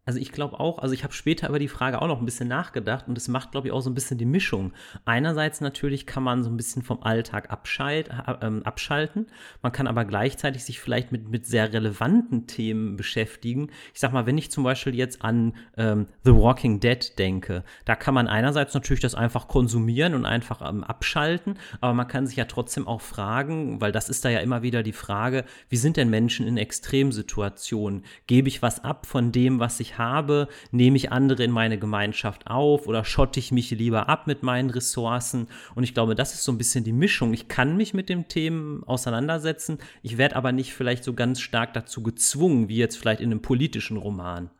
Also 0.09 0.20
ich 0.20 0.32
glaube 0.32 0.59
auch, 0.59 0.78
also 0.78 0.94
ich 0.94 1.04
habe 1.04 1.12
später 1.12 1.50
über 1.50 1.59
die 1.59 1.68
Frage 1.68 2.00
auch 2.00 2.06
noch 2.06 2.18
ein 2.18 2.24
bisschen 2.24 2.48
nachgedacht 2.48 3.09
und 3.09 3.18
es 3.18 3.28
macht, 3.28 3.52
glaube 3.52 3.68
ich, 3.68 3.74
auch 3.74 3.82
so 3.82 3.90
ein 3.90 3.94
bisschen 3.94 4.16
die 4.16 4.24
Mischung. 4.24 4.72
Einerseits 5.04 5.61
natürlich 5.61 6.06
kann 6.06 6.22
man 6.22 6.42
so 6.42 6.48
ein 6.48 6.56
bisschen 6.56 6.80
vom 6.82 7.02
Alltag 7.02 7.50
abschalt, 7.50 8.09
äh, 8.09 8.50
abschalten, 8.64 9.26
man 9.61 9.70
kann 9.70 9.86
aber 9.86 10.06
gleichzeitig 10.06 10.64
sich 10.64 10.80
vielleicht 10.80 11.12
mit, 11.12 11.28
mit 11.28 11.44
sehr 11.44 11.74
relevanten 11.74 12.46
Themen 12.46 12.96
beschäftigen. 12.96 13.68
Ich 13.92 14.00
sag 14.00 14.14
mal, 14.14 14.24
wenn 14.24 14.38
ich 14.38 14.50
zum 14.50 14.64
Beispiel 14.64 14.94
jetzt 14.94 15.20
an 15.20 15.52
ähm, 15.76 16.06
The 16.24 16.34
Walking 16.34 16.80
Dead 16.80 17.18
denke, 17.18 17.62
da 17.84 17.94
kann 17.94 18.14
man 18.14 18.28
einerseits 18.28 18.72
natürlich 18.72 19.02
das 19.02 19.14
einfach 19.14 19.46
konsumieren 19.46 20.14
und 20.14 20.24
einfach 20.24 20.66
ähm, 20.66 20.84
abschalten, 20.84 21.59
aber 21.82 21.92
man 21.92 22.09
kann 22.09 22.26
sich 22.26 22.36
ja 22.36 22.46
trotzdem 22.46 22.88
auch 22.88 23.02
fragen, 23.02 23.82
weil 23.82 23.92
das 23.92 24.09
ist 24.09 24.24
da 24.24 24.30
ja 24.30 24.40
immer 24.40 24.62
wieder 24.62 24.82
die 24.82 24.94
Frage, 24.94 25.44
wie 25.68 25.76
sind 25.76 25.98
denn 25.98 26.09
Menschen 26.09 26.46
in 26.46 26.56
Extremsituationen? 26.56 28.04
Gebe 28.26 28.48
ich 28.48 28.62
was 28.62 28.82
ab 28.82 29.04
von 29.04 29.32
dem, 29.32 29.61
was 29.61 29.80
ich 29.80 29.97
habe, 29.99 30.49
nehme 30.70 30.96
ich 30.96 31.12
andere 31.12 31.44
in 31.44 31.51
meine 31.51 31.78
Gemeinschaft 31.78 32.46
auf 32.46 32.86
oder 32.86 33.05
schotte 33.05 33.40
ich 33.40 33.53
mich 33.53 33.70
lieber 33.70 34.09
ab 34.09 34.26
mit 34.26 34.42
meinen 34.42 34.70
Ressourcen? 34.70 35.49
Und 35.74 35.84
ich 35.84 35.94
glaube, 35.94 36.14
das 36.14 36.34
ist 36.34 36.44
so 36.44 36.53
ein 36.53 36.59
bisschen 36.59 36.84
die 36.84 36.92
Mischung. 36.92 37.34
Ich 37.34 37.49
kann 37.49 37.76
mich 37.76 37.94
mit 37.94 38.09
dem 38.09 38.28
Themen 38.28 38.84
auseinandersetzen, 38.84 39.78
ich 40.03 40.18
werde 40.18 40.36
aber 40.36 40.53
nicht 40.53 40.72
vielleicht 40.72 41.05
so 41.05 41.14
ganz 41.14 41.40
stark 41.40 41.74
dazu 41.74 42.03
gezwungen, 42.03 42.68
wie 42.68 42.76
jetzt 42.76 42.96
vielleicht 42.96 43.20
in 43.20 43.30
einem 43.30 43.42
politischen 43.42 43.96
Roman. 43.96 44.51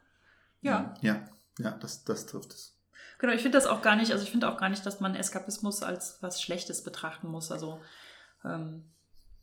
Ja. 0.61 0.95
Ja, 1.01 1.25
ja, 1.59 1.71
das, 1.73 2.05
das 2.05 2.27
trifft 2.27 2.53
es. 2.53 2.79
Genau, 3.19 3.33
ich 3.33 3.43
finde 3.43 3.59
das 3.59 3.67
auch 3.67 3.83
gar 3.83 3.97
nicht, 3.97 4.13
also 4.13 4.23
ich 4.23 4.31
finde 4.31 4.49
auch 4.49 4.59
gar 4.59 4.69
nicht, 4.69 4.87
dass 4.87 5.01
man 5.01 5.15
Eskapismus 5.15 5.83
als 5.83 6.19
was 6.21 6.41
Schlechtes 6.41 6.85
betrachten 6.85 7.29
muss. 7.29 7.51
Also 7.51 7.81
ähm, 8.45 8.93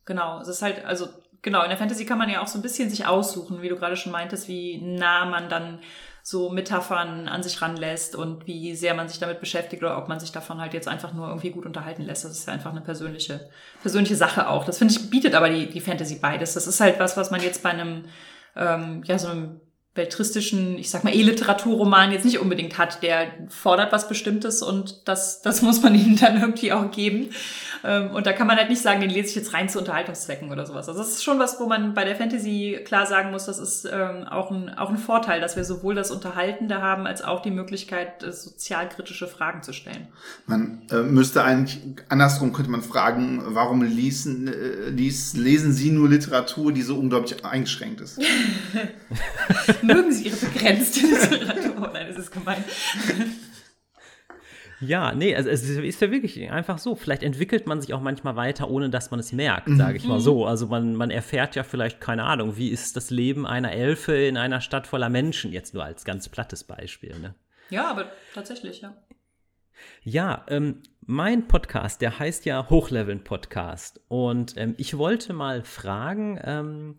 genau, 0.06 0.40
es 0.40 0.48
ist 0.48 0.62
halt, 0.62 0.84
also 0.84 1.08
genau, 1.46 1.62
in 1.62 1.68
der 1.68 1.78
Fantasy 1.78 2.04
kann 2.04 2.18
man 2.18 2.28
ja 2.28 2.42
auch 2.42 2.48
so 2.48 2.58
ein 2.58 2.62
bisschen 2.62 2.90
sich 2.90 3.06
aussuchen, 3.06 3.62
wie 3.62 3.68
du 3.68 3.76
gerade 3.76 3.96
schon 3.96 4.10
meintest, 4.10 4.48
wie 4.48 4.78
nah 4.82 5.24
man 5.26 5.48
dann 5.48 5.78
so 6.20 6.50
Metaphern 6.50 7.28
an 7.28 7.44
sich 7.44 7.62
ranlässt 7.62 8.16
und 8.16 8.48
wie 8.48 8.74
sehr 8.74 8.94
man 8.94 9.08
sich 9.08 9.20
damit 9.20 9.38
beschäftigt 9.38 9.84
oder 9.84 9.96
ob 9.96 10.08
man 10.08 10.18
sich 10.18 10.32
davon 10.32 10.60
halt 10.60 10.74
jetzt 10.74 10.88
einfach 10.88 11.14
nur 11.14 11.28
irgendwie 11.28 11.50
gut 11.50 11.64
unterhalten 11.64 12.02
lässt. 12.02 12.24
Das 12.24 12.32
ist 12.32 12.48
ja 12.48 12.52
einfach 12.52 12.72
eine 12.72 12.80
persönliche, 12.80 13.48
persönliche 13.80 14.16
Sache 14.16 14.48
auch. 14.48 14.64
Das 14.64 14.78
finde 14.78 14.92
ich, 14.92 15.08
bietet 15.08 15.36
aber 15.36 15.48
die, 15.48 15.68
die 15.68 15.80
Fantasy 15.80 16.16
beides. 16.16 16.54
Das 16.54 16.66
ist 16.66 16.80
halt 16.80 16.98
was, 16.98 17.16
was 17.16 17.30
man 17.30 17.40
jetzt 17.40 17.62
bei 17.62 17.70
einem, 17.70 18.06
ähm, 18.56 19.04
ja, 19.04 19.16
so 19.16 19.28
einem 19.28 19.60
beltristischen, 19.96 20.78
ich 20.78 20.90
sag 20.90 21.02
mal, 21.02 21.14
E-Literaturroman 21.14 22.12
jetzt 22.12 22.24
nicht 22.24 22.38
unbedingt 22.38 22.78
hat. 22.78 23.02
Der 23.02 23.28
fordert 23.48 23.92
was 23.92 24.08
Bestimmtes 24.08 24.62
und 24.62 25.08
das, 25.08 25.42
das 25.42 25.62
muss 25.62 25.82
man 25.82 25.94
ihnen 25.96 26.16
dann 26.16 26.40
irgendwie 26.40 26.72
auch 26.72 26.90
geben. 26.90 27.30
Ähm, 27.82 28.10
und 28.10 28.26
da 28.26 28.32
kann 28.32 28.46
man 28.46 28.56
halt 28.56 28.68
nicht 28.68 28.82
sagen, 28.82 29.00
den 29.00 29.10
lese 29.10 29.30
ich 29.30 29.34
jetzt 29.34 29.54
rein 29.54 29.68
zu 29.68 29.78
Unterhaltungszwecken 29.78 30.52
oder 30.52 30.66
sowas. 30.66 30.88
Also 30.88 31.00
das 31.00 31.10
ist 31.10 31.24
schon 31.24 31.38
was, 31.38 31.58
wo 31.58 31.66
man 31.66 31.94
bei 31.94 32.04
der 32.04 32.16
Fantasy 32.16 32.78
klar 32.84 33.06
sagen 33.06 33.30
muss, 33.30 33.46
das 33.46 33.58
ist 33.58 33.88
ähm, 33.90 34.24
auch, 34.24 34.50
ein, 34.50 34.68
auch 34.76 34.90
ein 34.90 34.98
Vorteil, 34.98 35.40
dass 35.40 35.56
wir 35.56 35.64
sowohl 35.64 35.94
das 35.94 36.10
Unterhaltende 36.10 36.80
haben, 36.82 37.06
als 37.06 37.22
auch 37.22 37.42
die 37.42 37.50
Möglichkeit, 37.50 38.22
äh, 38.22 38.32
sozialkritische 38.32 39.26
Fragen 39.26 39.62
zu 39.62 39.72
stellen. 39.72 40.08
Man 40.46 40.82
äh, 40.90 40.96
müsste 40.96 41.42
eigentlich, 41.42 41.80
andersrum 42.08 42.52
könnte 42.52 42.70
man 42.70 42.82
fragen, 42.82 43.42
warum 43.46 43.82
lesen, 43.82 44.48
äh, 44.48 44.90
lesen 44.90 45.72
Sie 45.72 45.90
nur 45.90 46.08
Literatur, 46.08 46.72
die 46.72 46.82
so 46.82 46.96
unglaublich 46.96 47.44
eingeschränkt 47.44 48.00
ist? 48.00 48.20
Mögen 49.86 50.12
Sie 50.12 50.28
Ihre 50.28 50.36
begrenzte 50.36 51.00
Literatur? 51.06 51.90
Nein, 51.92 52.06
das 52.08 52.18
ist 52.18 52.30
gemein. 52.30 52.64
Ja, 54.80 55.12
nee, 55.12 55.34
also 55.34 55.48
es 55.48 55.62
ist 55.68 56.00
ja 56.02 56.10
wirklich 56.10 56.50
einfach 56.50 56.78
so. 56.78 56.96
Vielleicht 56.96 57.22
entwickelt 57.22 57.66
man 57.66 57.80
sich 57.80 57.94
auch 57.94 58.00
manchmal 58.00 58.36
weiter, 58.36 58.68
ohne 58.68 58.90
dass 58.90 59.10
man 59.10 59.20
es 59.20 59.32
merkt, 59.32 59.68
mhm. 59.68 59.78
sage 59.78 59.96
ich 59.96 60.04
mal 60.04 60.20
so. 60.20 60.44
Also 60.44 60.66
man, 60.66 60.94
man 60.94 61.10
erfährt 61.10 61.56
ja 61.56 61.62
vielleicht, 61.62 62.00
keine 62.00 62.24
Ahnung, 62.24 62.56
wie 62.56 62.68
ist 62.68 62.96
das 62.96 63.10
Leben 63.10 63.46
einer 63.46 63.72
Elfe 63.72 64.14
in 64.14 64.36
einer 64.36 64.60
Stadt 64.60 64.86
voller 64.86 65.08
Menschen, 65.08 65.52
jetzt 65.52 65.72
nur 65.72 65.84
als 65.84 66.04
ganz 66.04 66.28
plattes 66.28 66.64
Beispiel. 66.64 67.18
Ne? 67.18 67.34
Ja, 67.70 67.90
aber 67.90 68.10
tatsächlich, 68.34 68.82
ja. 68.82 68.94
Ja, 70.02 70.44
ähm, 70.48 70.82
mein 71.00 71.48
Podcast, 71.48 72.00
der 72.00 72.18
heißt 72.18 72.44
ja 72.44 72.68
Hochleveln 72.68 73.24
Podcast. 73.24 74.00
Und 74.08 74.56
ähm, 74.56 74.74
ich 74.76 74.98
wollte 74.98 75.32
mal 75.32 75.62
fragen, 75.62 76.38
ähm, 76.42 76.96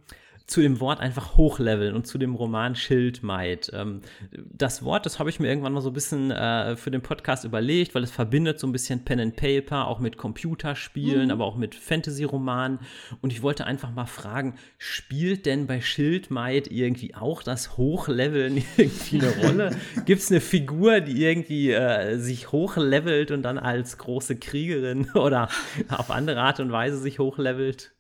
zu 0.47 0.61
dem 0.61 0.79
Wort 0.79 1.01
einfach 1.01 1.35
hochleveln 1.35 1.93
und 1.93 2.07
zu 2.07 2.17
dem 2.17 2.33
Roman 2.33 2.73
Schildmaid. 2.73 3.69
Ähm, 3.73 4.01
das 4.31 4.81
Wort, 4.81 5.05
das 5.05 5.19
habe 5.19 5.29
ich 5.29 5.41
mir 5.41 5.49
irgendwann 5.49 5.73
mal 5.73 5.81
so 5.81 5.89
ein 5.89 5.93
bisschen 5.93 6.31
äh, 6.31 6.77
für 6.77 6.89
den 6.89 7.01
Podcast 7.01 7.43
überlegt, 7.43 7.93
weil 7.93 8.03
es 8.03 8.11
verbindet 8.11 8.57
so 8.57 8.65
ein 8.65 8.71
bisschen 8.71 9.03
Pen 9.03 9.19
and 9.19 9.35
Paper, 9.35 9.87
auch 9.87 9.99
mit 9.99 10.15
Computerspielen, 10.15 11.25
mhm. 11.25 11.31
aber 11.31 11.45
auch 11.45 11.57
mit 11.57 11.75
Fantasy-Romanen. 11.75 12.79
Und 13.21 13.33
ich 13.33 13.41
wollte 13.41 13.65
einfach 13.65 13.91
mal 13.91 14.05
fragen, 14.05 14.55
spielt 14.77 15.45
denn 15.45 15.67
bei 15.67 15.81
Schildmaid 15.81 16.71
irgendwie 16.71 17.13
auch 17.13 17.43
das 17.43 17.75
Hochleveln 17.75 18.63
irgendwie 18.77 19.21
eine 19.21 19.35
Rolle? 19.45 19.75
Gibt 20.05 20.21
es 20.21 20.31
eine 20.31 20.39
Figur, 20.39 21.01
die 21.01 21.25
irgendwie 21.25 21.71
äh, 21.71 22.17
sich 22.19 22.53
hochlevelt 22.53 23.31
und 23.31 23.43
dann 23.43 23.57
als 23.57 23.97
große 23.97 24.37
Kriegerin 24.37 25.11
oder 25.13 25.49
auf 25.89 26.09
andere 26.09 26.39
Art 26.39 26.61
und 26.61 26.71
Weise 26.71 26.97
sich 26.97 27.19
hochlevelt? 27.19 27.96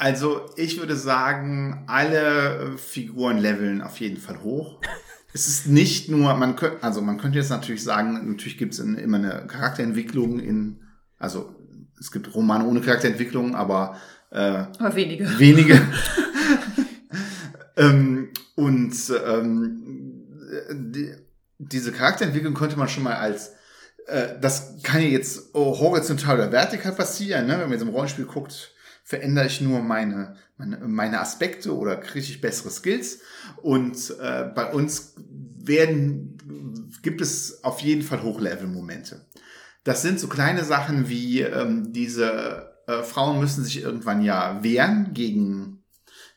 Also 0.00 0.46
ich 0.56 0.78
würde 0.80 0.96
sagen, 0.96 1.84
alle 1.86 2.78
Figuren 2.78 3.36
leveln 3.36 3.82
auf 3.82 4.00
jeden 4.00 4.16
Fall 4.16 4.42
hoch. 4.42 4.80
es 5.34 5.46
ist 5.46 5.66
nicht 5.66 6.08
nur, 6.08 6.32
man 6.36 6.56
könnte, 6.56 6.82
also 6.82 7.02
man 7.02 7.18
könnte 7.18 7.36
jetzt 7.36 7.50
natürlich 7.50 7.84
sagen, 7.84 8.14
natürlich 8.30 8.56
gibt 8.56 8.72
es 8.72 8.78
immer 8.78 9.18
eine 9.18 9.46
Charakterentwicklung 9.46 10.40
in, 10.40 10.80
also 11.18 11.54
es 12.00 12.10
gibt 12.10 12.34
Romane 12.34 12.64
ohne 12.64 12.80
Charakterentwicklung, 12.80 13.54
aber, 13.54 13.98
äh, 14.30 14.64
aber 14.78 14.96
wenige. 14.96 15.38
Wenige. 15.38 15.82
ähm, 17.76 18.30
und 18.54 18.94
ähm, 19.26 20.24
die, 20.72 21.12
diese 21.58 21.92
Charakterentwicklung 21.92 22.54
könnte 22.54 22.78
man 22.78 22.88
schon 22.88 23.02
mal 23.02 23.16
als 23.16 23.50
äh, 24.06 24.28
das 24.40 24.82
kann 24.82 25.02
ja 25.02 25.08
jetzt 25.08 25.52
horizontal 25.52 26.36
oder 26.36 26.52
vertikal 26.52 26.92
passieren, 26.92 27.46
ne? 27.46 27.52
wenn 27.52 27.60
man 27.60 27.72
jetzt 27.72 27.82
im 27.82 27.90
Rollenspiel 27.90 28.24
guckt, 28.24 28.72
verändere 29.10 29.46
ich 29.46 29.60
nur 29.60 29.80
meine, 29.80 30.36
meine, 30.56 30.78
meine 30.86 31.20
Aspekte 31.20 31.76
oder 31.76 31.96
kriege 31.96 32.24
ich 32.24 32.40
bessere 32.40 32.70
Skills. 32.70 33.18
Und 33.60 33.96
äh, 34.20 34.44
bei 34.54 34.72
uns 34.72 35.16
werden, 35.58 36.38
gibt 37.02 37.20
es 37.20 37.64
auf 37.64 37.80
jeden 37.80 38.02
Fall 38.02 38.22
Hochlevel-Momente. 38.22 39.26
Das 39.82 40.02
sind 40.02 40.20
so 40.20 40.28
kleine 40.28 40.62
Sachen 40.62 41.08
wie 41.08 41.40
ähm, 41.40 41.92
diese 41.92 42.70
äh, 42.86 43.02
Frauen 43.02 43.40
müssen 43.40 43.64
sich 43.64 43.82
irgendwann 43.82 44.22
ja 44.22 44.62
wehren 44.62 45.12
gegen 45.12 45.82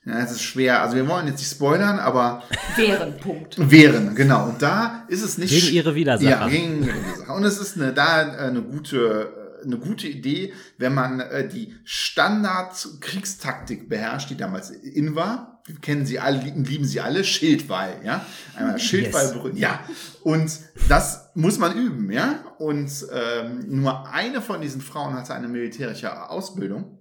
ja, 0.05 0.19
es 0.19 0.31
ist 0.31 0.41
schwer. 0.41 0.81
Also 0.81 0.97
wir 0.97 1.07
wollen 1.07 1.27
jetzt 1.27 1.37
nicht 1.37 1.51
spoilern, 1.51 1.97
aber. 1.97 2.43
Wehren, 2.75 3.15
Punkt. 3.19 3.55
Wehren, 3.71 4.15
genau. 4.15 4.49
Und 4.49 4.61
da 4.61 5.05
ist 5.07 5.21
es 5.21 5.37
nicht. 5.37 5.51
Gegen 5.51 5.73
ihre 5.73 5.95
Widersacher. 5.95 6.29
Ja, 6.29 6.49
gegen 6.49 6.83
ihre 6.83 6.97
Widersacher. 6.97 7.33
Und 7.33 7.45
es 7.45 7.57
ist 7.57 7.77
eine, 7.77 7.93
da 7.93 8.33
eine 8.33 8.61
gute 8.63 9.42
eine 9.63 9.77
gute 9.77 10.07
Idee, 10.07 10.53
wenn 10.77 10.93
man 10.93 11.19
äh, 11.19 11.47
die 11.47 11.75
Standard-Kriegstaktik 11.83 13.89
beherrscht, 13.89 14.29
die 14.29 14.37
damals 14.37 14.69
in 14.69 15.15
war. 15.15 15.61
Wir 15.65 15.75
kennen 15.75 16.05
sie 16.05 16.19
alle, 16.19 16.41
lieben, 16.41 16.65
lieben 16.65 16.85
sie 16.85 16.99
alle, 16.99 17.23
Schildwall, 17.23 18.01
ja. 18.03 18.25
Einmal 18.55 18.79
Schildwall, 18.79 19.51
yes. 19.51 19.59
ja. 19.59 19.79
Und 20.23 20.59
das 20.89 21.29
muss 21.35 21.57
man 21.57 21.77
üben, 21.77 22.11
ja. 22.11 22.43
Und 22.59 22.91
ähm, 23.13 23.63
nur 23.67 24.09
eine 24.09 24.41
von 24.41 24.59
diesen 24.59 24.81
Frauen 24.81 25.13
hatte 25.13 25.33
eine 25.33 25.47
militärische 25.47 26.29
Ausbildung. 26.29 26.99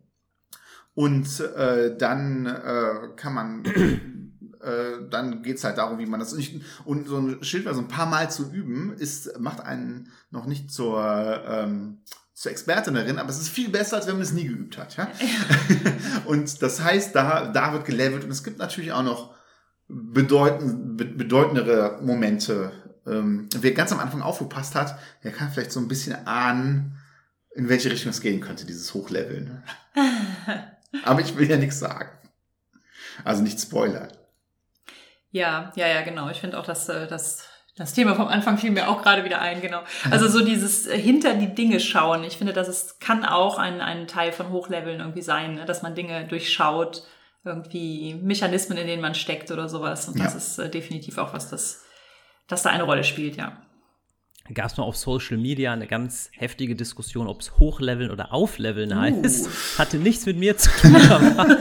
Und 0.95 1.41
äh, 1.41 1.97
dann 1.97 2.47
äh, 2.47 3.09
kann 3.17 3.35
man 3.35 3.65
äh, 4.63 5.09
dann 5.11 5.43
geht's 5.43 5.65
halt 5.65 5.79
darum, 5.79 5.99
wie 5.99 6.07
man 6.07 6.21
das. 6.21 6.33
Und, 6.33 6.63
und 6.85 7.09
so 7.09 7.19
ein 7.19 7.43
Schildwall 7.43 7.75
so 7.75 7.81
ein 7.81 7.89
paar 7.89 8.07
Mal 8.07 8.31
zu 8.31 8.53
üben, 8.53 8.93
ist, 8.93 9.39
macht 9.41 9.61
einen 9.61 10.11
noch 10.31 10.47
nicht 10.47 10.71
zur 10.71 11.43
ähm, 11.47 12.03
zur 12.43 12.51
Expertin 12.51 12.95
darin, 12.95 13.21
aber 13.21 13.31
es 13.31 13.39
ist 13.39 13.51
viel 13.51 13.69
besser, 13.69 13.99
als 13.99 14.09
wenn 14.09 14.15
man 14.15 14.23
es 14.23 14.33
nie 14.33 14.49
geübt 14.49 14.77
hat. 14.77 14.97
Ja? 14.97 15.09
und 16.25 16.61
das 16.61 16.83
heißt, 16.83 17.15
da, 17.15 17.47
da 17.47 17.73
wird 17.73 17.85
gelevelt 17.85 18.25
und 18.25 18.33
es 18.33 18.43
gibt 18.43 18.59
natürlich 18.59 18.91
auch 18.91 19.05
noch 19.05 19.37
bedeutend, 19.87 20.97
bedeutendere 20.97 22.01
Momente. 22.03 22.73
Ähm, 23.07 23.49
wer 23.57 23.71
ganz 23.71 23.93
am 23.93 24.01
Anfang 24.01 24.23
aufgepasst 24.23 24.75
hat, 24.75 24.99
der 25.23 25.31
kann 25.31 25.53
vielleicht 25.53 25.71
so 25.71 25.79
ein 25.79 25.87
bisschen 25.87 26.27
ahnen, 26.27 26.99
in 27.55 27.69
welche 27.69 27.93
Richtung 27.93 28.11
es 28.11 28.21
gehen 28.21 28.41
könnte, 28.41 28.67
dieses 28.67 28.93
Hochleveln. 28.93 29.63
Aber 31.05 31.21
ich 31.21 31.37
will 31.37 31.49
ja 31.49 31.57
nichts 31.57 31.79
sagen. 31.79 32.11
Also 33.23 33.45
nicht 33.45 33.61
spoilern. 33.61 34.09
Ja, 35.31 35.73
ja, 35.77 35.87
ja, 35.87 36.03
genau. 36.03 36.29
Ich 36.29 36.41
finde 36.41 36.59
auch, 36.59 36.67
dass 36.67 36.89
äh, 36.89 37.07
das, 37.07 37.47
das 37.77 37.95
Thema 37.95 38.15
vom 38.15 38.29
Anfang 38.29 38.59
fiel 38.59 38.71
mir 38.71 38.89
auch 38.89 39.03
gerade 39.03 39.25
wieder 39.25 39.41
ein, 39.41 39.61
genau. 39.63 39.81
Also 40.11 40.29
so 40.29 40.45
dieses 40.45 40.87
äh, 40.87 40.99
hinter 40.99 41.35
die 41.35 41.55
Dinge 41.55 41.81
schauen. 41.81 42.25
Ich 42.25 42.37
finde, 42.37 42.53
dass 42.53 42.69
es 42.69 42.99
kann 42.99 43.25
auch 43.25 43.59
ein, 43.59 43.81
ein 43.81 44.07
Teil 44.07 44.33
von 44.33 44.51
Hochleveln 44.51 45.01
irgendwie 45.01 45.23
sein, 45.23 45.55
ne? 45.55 45.65
dass 45.65 45.83
man 45.83 45.95
Dinge 45.95 46.27
durchschaut, 46.27 47.05
irgendwie 47.45 48.15
Mechanismen, 48.15 48.79
in 48.79 48.87
denen 48.87 49.03
man 49.03 49.15
steckt 49.15 49.51
oder 49.51 49.69
sowas. 49.69 50.07
Und 50.07 50.19
ja. 50.19 50.25
das 50.25 50.35
ist 50.35 50.59
äh, 50.59 50.69
definitiv 50.69 51.19
auch 51.19 51.33
was, 51.33 51.49
das, 51.49 51.85
das 52.47 52.63
da 52.63 52.71
eine 52.71 52.85
Rolle 52.85 53.05
spielt, 53.05 53.37
ja 53.37 53.63
gab 54.55 54.67
es 54.67 54.77
mal 54.77 54.85
auf 54.85 54.97
Social 54.97 55.39
Media 55.39 55.73
eine 55.73 55.87
ganz 55.87 56.31
heftige 56.33 56.75
Diskussion, 56.75 57.27
ob 57.27 57.41
es 57.41 57.59
Hochleveln 57.59 58.11
oder 58.11 58.33
Aufleveln 58.33 58.93
uh. 58.93 58.97
heißt. 58.97 59.79
Hatte 59.79 59.99
nichts 59.99 60.27
mit 60.27 60.39
mir 60.39 60.57
zu 60.57 60.71
tun. 60.71 60.97
Aber, 61.11 61.59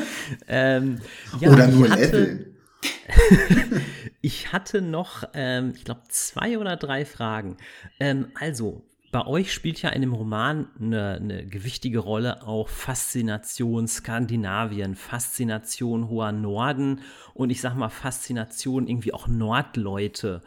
ähm, 0.48 1.00
ja, 1.40 1.50
oder 1.50 1.68
nur 1.68 1.90
hatte, 1.90 2.02
Leveln. 2.02 2.51
ich 4.22 4.52
hatte 4.54 4.82
noch, 4.82 5.24
ähm, 5.34 5.74
ich 5.76 5.84
glaube, 5.84 6.02
zwei 6.10 6.58
oder 6.58 6.76
drei 6.78 7.06
Fragen. 7.06 7.58
Ähm, 8.00 8.28
also, 8.40 8.84
bei 9.12 9.26
euch 9.28 9.54
spielt 9.54 9.82
ja 9.82 9.90
in 9.90 10.02
dem 10.02 10.14
Roman 10.14 10.70
eine, 10.80 11.16
eine, 11.16 11.46
gewichtige 11.46 12.00
Rolle 12.00 12.48
auch 12.48 12.70
Faszination 12.70 13.88
Skandinavien, 13.88 14.96
Faszination 14.96 16.08
hoher 16.08 16.32
Norden 16.32 17.02
und 17.34 17.50
ich 17.50 17.60
sag 17.60 17.76
mal 17.76 17.90
Faszination 17.90 18.88
irgendwie 18.88 19.14
auch 19.14 19.28
Nordleute. 19.28 20.42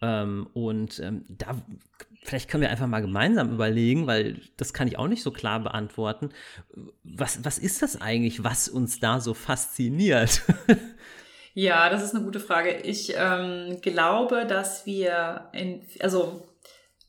Ähm, 0.00 0.46
und 0.52 1.00
ähm, 1.00 1.24
da 1.28 1.56
vielleicht 2.22 2.48
können 2.48 2.62
wir 2.62 2.70
einfach 2.70 2.86
mal 2.86 3.00
gemeinsam 3.00 3.52
überlegen, 3.52 4.06
weil 4.06 4.40
das 4.56 4.72
kann 4.72 4.88
ich 4.88 4.98
auch 4.98 5.08
nicht 5.08 5.22
so 5.22 5.30
klar 5.30 5.60
beantworten. 5.60 6.30
Was, 7.02 7.44
was 7.44 7.58
ist 7.58 7.82
das 7.82 8.00
eigentlich, 8.00 8.44
was 8.44 8.68
uns 8.68 9.00
da 9.00 9.20
so 9.20 9.34
fasziniert? 9.34 10.42
Ja, 11.54 11.88
das 11.88 12.02
ist 12.02 12.14
eine 12.14 12.24
gute 12.24 12.40
Frage. 12.40 12.80
Ich 12.82 13.14
ähm, 13.16 13.78
glaube, 13.80 14.44
dass 14.44 14.86
wir 14.86 15.48
in, 15.52 15.82
also 16.00 16.42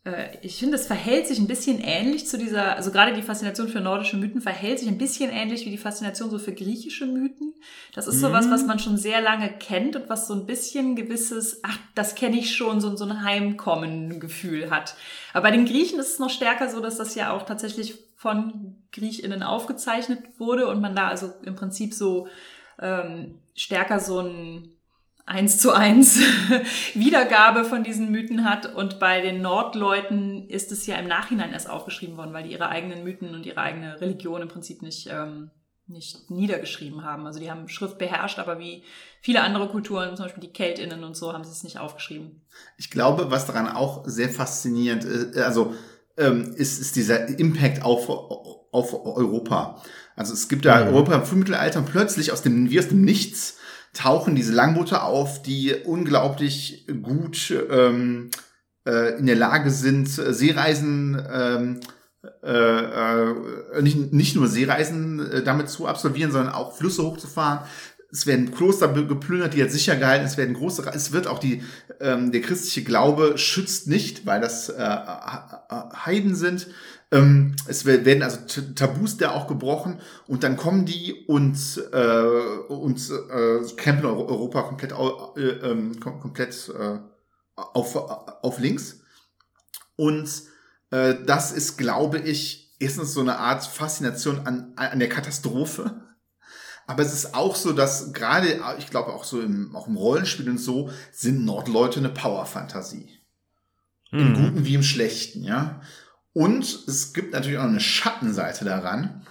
äh, 0.06 0.38
ich 0.42 0.60
finde, 0.60 0.76
es 0.76 0.86
verhält 0.86 1.28
sich 1.28 1.40
ein 1.40 1.48
bisschen 1.48 1.82
ähnlich 1.82 2.28
zu 2.28 2.38
dieser, 2.38 2.76
also 2.76 2.92
gerade 2.92 3.14
die 3.14 3.24
Faszination 3.24 3.68
für 3.68 3.82
nordische 3.82 4.18
Mythen 4.18 4.42
verhält 4.42 4.80
sich 4.80 4.88
ein 4.88 5.00
bisschen 5.00 5.32
ähnlich 5.32 5.66
wie 5.66 5.72
die 5.72 5.80
Faszination 5.80 6.30
so 6.30 6.38
für 6.38 6.54
griechische 6.54 7.08
Mythen. 7.08 7.56
Das 7.94 8.06
ist 8.06 8.18
mhm. 8.18 8.22
sowas, 8.22 8.50
was 8.52 8.66
man 8.68 8.78
schon 8.78 8.98
sehr 8.98 9.20
lange 9.20 9.50
kennt 9.50 9.96
und 9.96 10.10
was 10.10 10.28
so 10.28 10.36
ein 10.36 10.46
bisschen 10.46 10.96
gewisses, 10.96 11.62
ach, 11.64 11.80
das 11.96 12.14
kenne 12.14 12.38
ich 12.38 12.56
schon, 12.56 12.80
so, 12.80 12.96
so 12.96 13.06
ein 13.06 13.24
Heimkommen-Gefühl 13.24 14.70
hat. 14.70 14.96
Aber 15.34 15.50
bei 15.50 15.52
den 15.52 15.66
Griechen 15.66 16.00
ist 16.00 16.14
es 16.14 16.20
noch 16.20 16.30
stärker 16.30 16.70
so, 16.70 16.82
dass 16.82 16.98
das 16.98 17.16
ja 17.16 17.34
auch 17.34 17.44
tatsächlich 17.44 17.98
von 18.16 18.76
GriechInnen 18.92 19.42
aufgezeichnet 19.42 20.20
wurde 20.38 20.68
und 20.68 20.82
man 20.82 20.96
da 20.96 21.08
also 21.08 21.34
im 21.44 21.56
Prinzip 21.56 21.94
so 21.94 22.28
ähm, 22.80 23.40
stärker 23.56 24.00
so 24.00 24.20
ein 24.20 24.76
eins 25.26 25.58
zu 25.58 25.72
eins 25.72 26.20
Wiedergabe 26.94 27.66
von 27.66 27.84
diesen 27.84 28.12
Mythen 28.12 28.46
hat. 28.46 28.74
Und 28.76 29.00
bei 29.00 29.22
den 29.22 29.42
Nordleuten 29.42 30.48
ist 30.50 30.72
es 30.72 30.86
ja 30.86 30.96
im 30.98 31.08
Nachhinein 31.08 31.52
erst 31.52 31.70
aufgeschrieben 31.70 32.18
worden, 32.18 32.34
weil 32.34 32.44
die 32.44 32.52
ihre 32.52 32.70
eigenen 32.70 33.04
Mythen 33.04 33.34
und 33.34 33.46
ihre 33.46 33.60
eigene 33.60 34.00
Religion 34.00 34.42
im 34.42 34.50
Prinzip 34.50 34.82
nicht, 34.82 35.10
ähm, 35.12 35.50
nicht 35.88 36.30
niedergeschrieben 36.30 37.04
haben. 37.04 37.26
Also 37.26 37.40
die 37.40 37.50
haben 37.50 37.68
Schrift 37.70 37.98
beherrscht, 37.98 38.40
aber 38.40 38.60
wie 38.60 38.84
viele 39.22 39.42
andere 39.42 39.68
Kulturen, 39.68 40.16
zum 40.16 40.26
Beispiel 40.26 40.44
die 40.44 40.54
KeltInnen 40.54 41.04
und 41.04 41.16
so, 41.16 41.34
haben 41.34 41.44
sie 41.44 41.52
es 41.52 41.64
nicht 41.64 41.80
aufgeschrieben. 41.80 42.46
Ich 42.78 42.92
glaube, 42.92 43.32
was 43.32 43.48
daran 43.48 43.68
auch 43.68 44.04
sehr 44.06 44.30
faszinierend 44.30 45.06
ist, 45.06 45.38
also 45.38 45.74
ähm, 46.18 46.54
ist, 46.56 46.80
ist 46.80 46.96
dieser 46.96 47.28
Impact 47.40 47.84
auf, 47.84 48.10
auf 48.10 48.94
Europa. 48.94 49.82
Also 50.16 50.34
es 50.34 50.48
gibt 50.48 50.66
da 50.66 50.82
mhm. 50.82 50.88
Europa 50.88 51.16
im 51.16 51.26
Frühmittelalter 51.26 51.82
plötzlich 51.82 52.32
aus 52.32 52.42
dem, 52.42 52.70
wie 52.70 52.80
aus 52.80 52.88
dem 52.88 53.02
Nichts 53.02 53.58
tauchen 53.94 54.36
diese 54.36 54.54
Langboote 54.54 55.02
auf, 55.02 55.42
die 55.42 55.74
unglaublich 55.74 56.86
gut 57.02 57.54
ähm, 57.70 58.30
äh, 58.86 59.18
in 59.18 59.26
der 59.26 59.36
Lage 59.36 59.72
sind, 59.72 60.08
Seereisen, 60.10 61.22
ähm, 61.32 61.80
äh, 62.44 62.50
äh, 62.50 63.82
nicht, 63.82 64.14
nicht 64.14 64.36
nur 64.36 64.48
Seereisen 64.48 65.32
äh, 65.32 65.44
damit 65.44 65.70
zu 65.70 65.88
absolvieren, 65.88 66.32
sondern 66.32 66.54
auch 66.54 66.76
Flüsse 66.76 67.04
hochzufahren. 67.04 67.60
Es 68.12 68.28
werden 68.28 68.54
Kloster 68.54 68.88
geplündert, 68.88 69.54
die 69.54 69.58
jetzt 69.58 69.74
sicher 69.74 69.96
gehalten. 69.96 70.26
Es 70.26 70.38
werden 70.38 70.56
große, 70.56 70.90
es 70.94 71.12
wird 71.12 71.28
auch 71.28 71.40
die, 71.40 71.64
ähm, 72.00 72.32
der 72.32 72.42
christliche 72.42 72.84
Glaube 72.84 73.38
schützt 73.38 73.88
nicht, 73.88 74.26
weil 74.26 74.40
das 74.40 74.70
äh, 74.70 74.80
Heiden 76.06 76.36
sind. 76.36 76.68
Ähm, 77.12 77.56
es 77.68 77.86
werden 77.86 78.24
also 78.24 78.40
Tabus 78.74 79.18
da 79.18 79.32
auch 79.32 79.48
gebrochen 79.48 80.00
und 80.28 80.44
dann 80.44 80.58
kommen 80.58 80.86
die 80.86 81.26
und, 81.28 81.58
äh, 81.94 82.26
und 82.68 83.00
äh, 83.10 83.76
campen 83.76 84.06
Europa 84.06 84.64
komplett, 84.64 84.92
äh, 84.92 85.42
ähm, 85.42 86.00
komplett 86.00 86.70
äh, 86.70 87.00
auf, 87.56 87.96
auf 87.96 88.60
links. 88.60 89.02
Und 89.96 90.30
äh, 90.92 91.16
das 91.26 91.52
ist, 91.52 91.78
glaube 91.78 92.20
ich, 92.20 92.76
erstens 92.80 93.14
so 93.14 93.22
eine 93.22 93.38
Art 93.38 93.66
Faszination 93.66 94.46
an, 94.46 94.74
an 94.76 95.00
der 95.00 95.10
Katastrophe. 95.10 96.02
Aber 96.88 97.02
es 97.02 97.14
ist 97.14 97.34
auch 97.34 97.56
so, 97.56 97.74
dass 97.74 98.14
gerade, 98.14 98.62
ich 98.78 98.90
glaube 98.90 99.14
auch 99.14 99.24
so 99.24 99.42
im, 99.42 99.76
auch 99.76 99.88
im 99.88 99.98
Rollenspiel 99.98 100.50
und 100.50 100.60
so, 100.60 100.92
sind 101.12 101.46
Nordleute 101.46 102.00
eine 102.00 102.10
Power-Fantasie. 102.10 103.10
Mhm. 104.12 104.20
Im 104.20 104.34
Guten 104.34 104.66
wie 104.66 104.76
im 104.76 104.84
Schlechten, 104.84 105.44
ja. 105.44 105.82
Und 106.36 106.66
es 106.88 107.14
gibt 107.14 107.32
natürlich 107.32 107.58
auch 107.58 107.64
eine 107.64 107.80
Schattenseite 107.80 108.66
daran. 108.66 109.26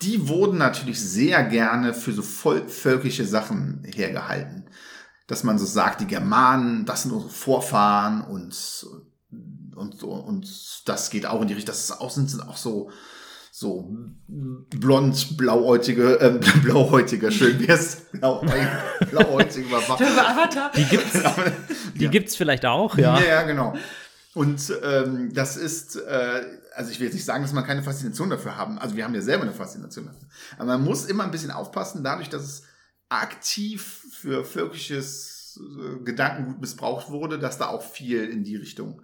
Die 0.00 0.26
wurden 0.26 0.56
natürlich 0.56 0.98
sehr 0.98 1.44
gerne 1.44 1.92
für 1.92 2.12
so 2.12 2.22
vollvölkische 2.22 3.26
Sachen 3.26 3.82
hergehalten. 3.84 4.64
Dass 5.26 5.44
man 5.44 5.58
so 5.58 5.66
sagt, 5.66 6.00
die 6.00 6.06
Germanen, 6.06 6.86
das 6.86 7.02
sind 7.02 7.12
unsere 7.12 7.30
Vorfahren 7.30 8.22
und, 8.22 8.86
und, 9.74 10.02
und 10.02 10.82
das 10.86 11.10
geht 11.10 11.26
auch 11.26 11.42
in 11.42 11.48
die 11.48 11.54
Richtung, 11.54 11.74
das 11.74 11.84
ist 11.84 12.00
auch, 12.00 12.08
sind 12.08 12.48
auch 12.48 12.56
so, 12.56 12.90
so 13.52 13.94
blond, 14.26 15.36
blauäugige, 15.36 16.18
äh, 16.20 16.40
blauhäutige, 16.62 17.30
schön 17.30 17.68
wär's, 17.68 18.06
blauäugige, 18.12 18.70
blauhäutige 19.10 19.66
Die 20.74 20.84
gibt's, 20.84 21.12
die 21.96 22.04
ja. 22.04 22.10
gibt's 22.10 22.34
vielleicht 22.34 22.64
auch, 22.64 22.96
ja. 22.96 23.20
Ja, 23.20 23.42
genau. 23.42 23.74
Und 24.36 24.70
ähm, 24.82 25.32
das 25.32 25.56
ist, 25.56 25.96
äh, 25.96 26.58
also 26.74 26.90
ich 26.90 27.00
will 27.00 27.06
jetzt 27.06 27.14
nicht 27.14 27.24
sagen, 27.24 27.42
dass 27.42 27.54
man 27.54 27.64
keine 27.64 27.82
Faszination 27.82 28.28
dafür 28.28 28.54
haben. 28.58 28.78
Also 28.78 28.94
wir 28.94 29.04
haben 29.04 29.14
ja 29.14 29.22
selber 29.22 29.44
eine 29.44 29.54
Faszination 29.54 30.04
dafür. 30.04 30.28
Aber 30.58 30.66
man 30.66 30.84
muss 30.84 31.06
immer 31.06 31.24
ein 31.24 31.30
bisschen 31.30 31.50
aufpassen, 31.50 32.04
dadurch, 32.04 32.28
dass 32.28 32.42
es 32.42 32.62
aktiv 33.08 34.04
für 34.12 34.44
völkisches 34.44 35.58
äh, 35.58 36.04
Gedankengut 36.04 36.60
missbraucht 36.60 37.08
wurde, 37.08 37.38
dass 37.38 37.56
da 37.56 37.68
auch 37.68 37.80
viel 37.80 38.28
in 38.28 38.44
die 38.44 38.56
Richtung 38.56 39.00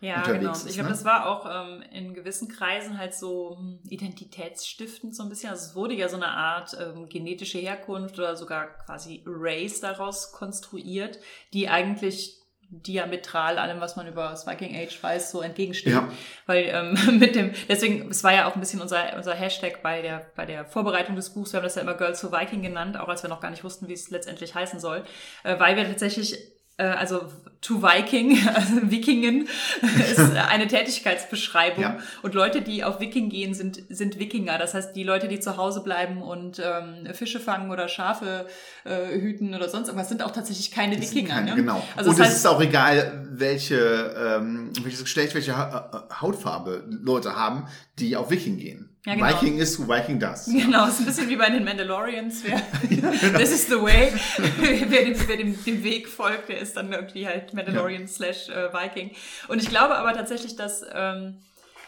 ja, 0.00 0.20
genau. 0.20 0.52
Ist, 0.52 0.66
ich 0.66 0.74
glaube, 0.74 0.90
ne? 0.90 0.94
das 0.94 1.06
war 1.06 1.26
auch 1.26 1.46
ähm, 1.48 1.82
in 1.90 2.12
gewissen 2.12 2.48
Kreisen 2.48 2.98
halt 2.98 3.14
so 3.14 3.56
hm, 3.56 3.78
identitätsstiftend 3.88 5.16
so 5.16 5.22
ein 5.22 5.30
bisschen. 5.30 5.48
Also 5.48 5.70
es 5.70 5.74
wurde 5.74 5.94
ja 5.94 6.10
so 6.10 6.16
eine 6.16 6.28
Art 6.28 6.76
ähm, 6.78 7.08
genetische 7.08 7.56
Herkunft 7.56 8.18
oder 8.18 8.36
sogar 8.36 8.66
quasi 8.84 9.22
Race 9.24 9.80
daraus 9.80 10.32
konstruiert, 10.32 11.20
die 11.54 11.70
eigentlich 11.70 12.43
diametral 12.82 13.58
allem, 13.58 13.80
was 13.80 13.96
man 13.96 14.06
über 14.06 14.30
das 14.30 14.46
Viking 14.46 14.74
Age 14.76 15.02
weiß, 15.02 15.30
so 15.30 15.40
entgegensteht. 15.40 15.92
Ja. 15.92 16.08
Weil 16.46 16.64
ähm, 16.68 16.96
mit 17.18 17.36
dem, 17.36 17.52
deswegen, 17.68 18.10
es 18.10 18.24
war 18.24 18.32
ja 18.32 18.48
auch 18.48 18.54
ein 18.54 18.60
bisschen 18.60 18.80
unser, 18.80 19.16
unser 19.16 19.34
Hashtag 19.34 19.82
bei 19.82 20.02
der, 20.02 20.26
bei 20.36 20.46
der 20.46 20.64
Vorbereitung 20.64 21.16
des 21.16 21.30
Buchs, 21.30 21.52
wir 21.52 21.58
haben 21.58 21.64
das 21.64 21.74
ja 21.74 21.82
immer 21.82 21.94
Girls 21.94 22.20
to 22.20 22.32
Viking 22.32 22.62
genannt, 22.62 22.98
auch 22.98 23.08
als 23.08 23.22
wir 23.22 23.30
noch 23.30 23.40
gar 23.40 23.50
nicht 23.50 23.64
wussten, 23.64 23.88
wie 23.88 23.92
es 23.92 24.10
letztendlich 24.10 24.54
heißen 24.54 24.80
soll, 24.80 25.04
äh, 25.42 25.58
weil 25.58 25.76
wir 25.76 25.84
tatsächlich 25.84 26.53
also 26.82 27.28
to 27.64 27.82
Viking, 27.82 28.38
also 28.54 28.90
Wikingen, 28.90 29.48
ist 30.10 30.36
eine 30.36 30.66
Tätigkeitsbeschreibung. 30.66 31.82
Ja. 31.82 31.98
Und 32.22 32.34
Leute, 32.34 32.60
die 32.60 32.84
auf 32.84 33.00
Wiking 33.00 33.30
gehen, 33.30 33.54
sind, 33.54 33.82
sind 33.88 34.18
Wikinger. 34.18 34.58
Das 34.58 34.74
heißt, 34.74 34.94
die 34.94 35.02
Leute, 35.02 35.28
die 35.28 35.40
zu 35.40 35.56
Hause 35.56 35.82
bleiben 35.82 36.22
und 36.22 36.62
ähm, 36.62 37.12
Fische 37.14 37.40
fangen 37.40 37.70
oder 37.70 37.88
Schafe 37.88 38.46
äh, 38.84 39.18
hüten 39.18 39.54
oder 39.54 39.68
sonst 39.68 39.88
irgendwas, 39.88 40.10
sind 40.10 40.22
auch 40.22 40.32
tatsächlich 40.32 40.70
keine 40.70 40.96
das 40.96 41.10
Wikinger. 41.10 41.34
Keine, 41.34 41.50
ne? 41.50 41.56
Genau. 41.56 41.82
Also 41.96 42.10
und 42.10 42.20
es 42.20 42.36
ist 42.36 42.46
auch 42.46 42.60
egal, 42.60 43.26
welche, 43.30 44.36
ähm, 44.38 44.70
welches 44.82 45.02
Geschlecht, 45.02 45.34
welche 45.34 45.56
ha 45.56 46.06
Hautfarbe 46.20 46.84
Leute 46.86 47.34
haben, 47.34 47.66
die 47.98 48.16
auf 48.16 48.30
Wiking 48.30 48.58
gehen. 48.58 48.90
Ja, 49.06 49.14
genau. 49.14 49.28
Viking 49.28 49.58
ist 49.58 49.78
who 49.78 49.86
Viking 49.86 50.18
does. 50.18 50.46
Genau, 50.52 50.88
ist 50.88 51.00
ein 51.00 51.06
bisschen 51.06 51.28
wie 51.28 51.36
bei 51.36 51.50
den 51.50 51.64
Mandalorians. 51.64 52.42
Wer, 52.44 52.62
genau. 52.88 53.10
This 53.38 53.52
is 53.52 53.66
the 53.66 53.80
way. 53.80 54.12
wer, 54.58 55.04
dem, 55.04 55.28
wer 55.28 55.36
dem, 55.36 55.64
dem, 55.64 55.84
Weg 55.84 56.08
folgt, 56.08 56.48
der 56.48 56.58
ist 56.58 56.76
dann 56.76 56.92
irgendwie 56.92 57.26
halt 57.26 57.52
Mandalorian 57.52 58.02
ja. 58.02 58.08
slash 58.08 58.48
äh, 58.48 58.72
Viking. 58.72 59.10
Und 59.48 59.62
ich 59.62 59.68
glaube 59.68 59.96
aber 59.96 60.14
tatsächlich, 60.14 60.56
dass, 60.56 60.84
ähm, 60.92 61.36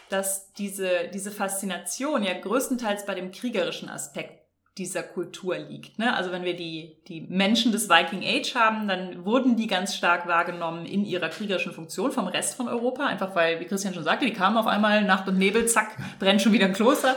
dass 0.09 0.53
diese, 0.53 1.09
diese 1.11 1.31
Faszination 1.31 2.23
ja 2.23 2.39
größtenteils 2.39 3.05
bei 3.05 3.15
dem 3.15 3.31
kriegerischen 3.31 3.89
Aspekt 3.89 4.36
dieser 4.77 5.03
Kultur 5.03 5.57
liegt. 5.57 5.97
Ne? 5.97 6.15
Also 6.15 6.31
wenn 6.31 6.43
wir 6.43 6.55
die, 6.55 6.97
die 7.07 7.21
Menschen 7.21 7.71
des 7.71 7.89
Viking 7.89 8.23
Age 8.23 8.55
haben, 8.55 8.87
dann 8.87 9.25
wurden 9.25 9.55
die 9.55 9.67
ganz 9.67 9.95
stark 9.95 10.27
wahrgenommen 10.27 10.85
in 10.85 11.05
ihrer 11.05 11.29
kriegerischen 11.29 11.71
Funktion 11.71 12.11
vom 12.11 12.27
Rest 12.27 12.55
von 12.55 12.67
Europa, 12.67 13.05
einfach 13.05 13.35
weil, 13.35 13.59
wie 13.59 13.65
Christian 13.65 13.93
schon 13.93 14.03
sagte, 14.03 14.25
die 14.25 14.33
kamen 14.33 14.57
auf 14.57 14.67
einmal 14.67 15.03
Nacht 15.03 15.27
und 15.27 15.37
Nebel, 15.37 15.65
zack, 15.65 15.97
brennt 16.19 16.41
schon 16.41 16.53
wieder 16.53 16.65
ein 16.65 16.73
Kloster. 16.73 17.15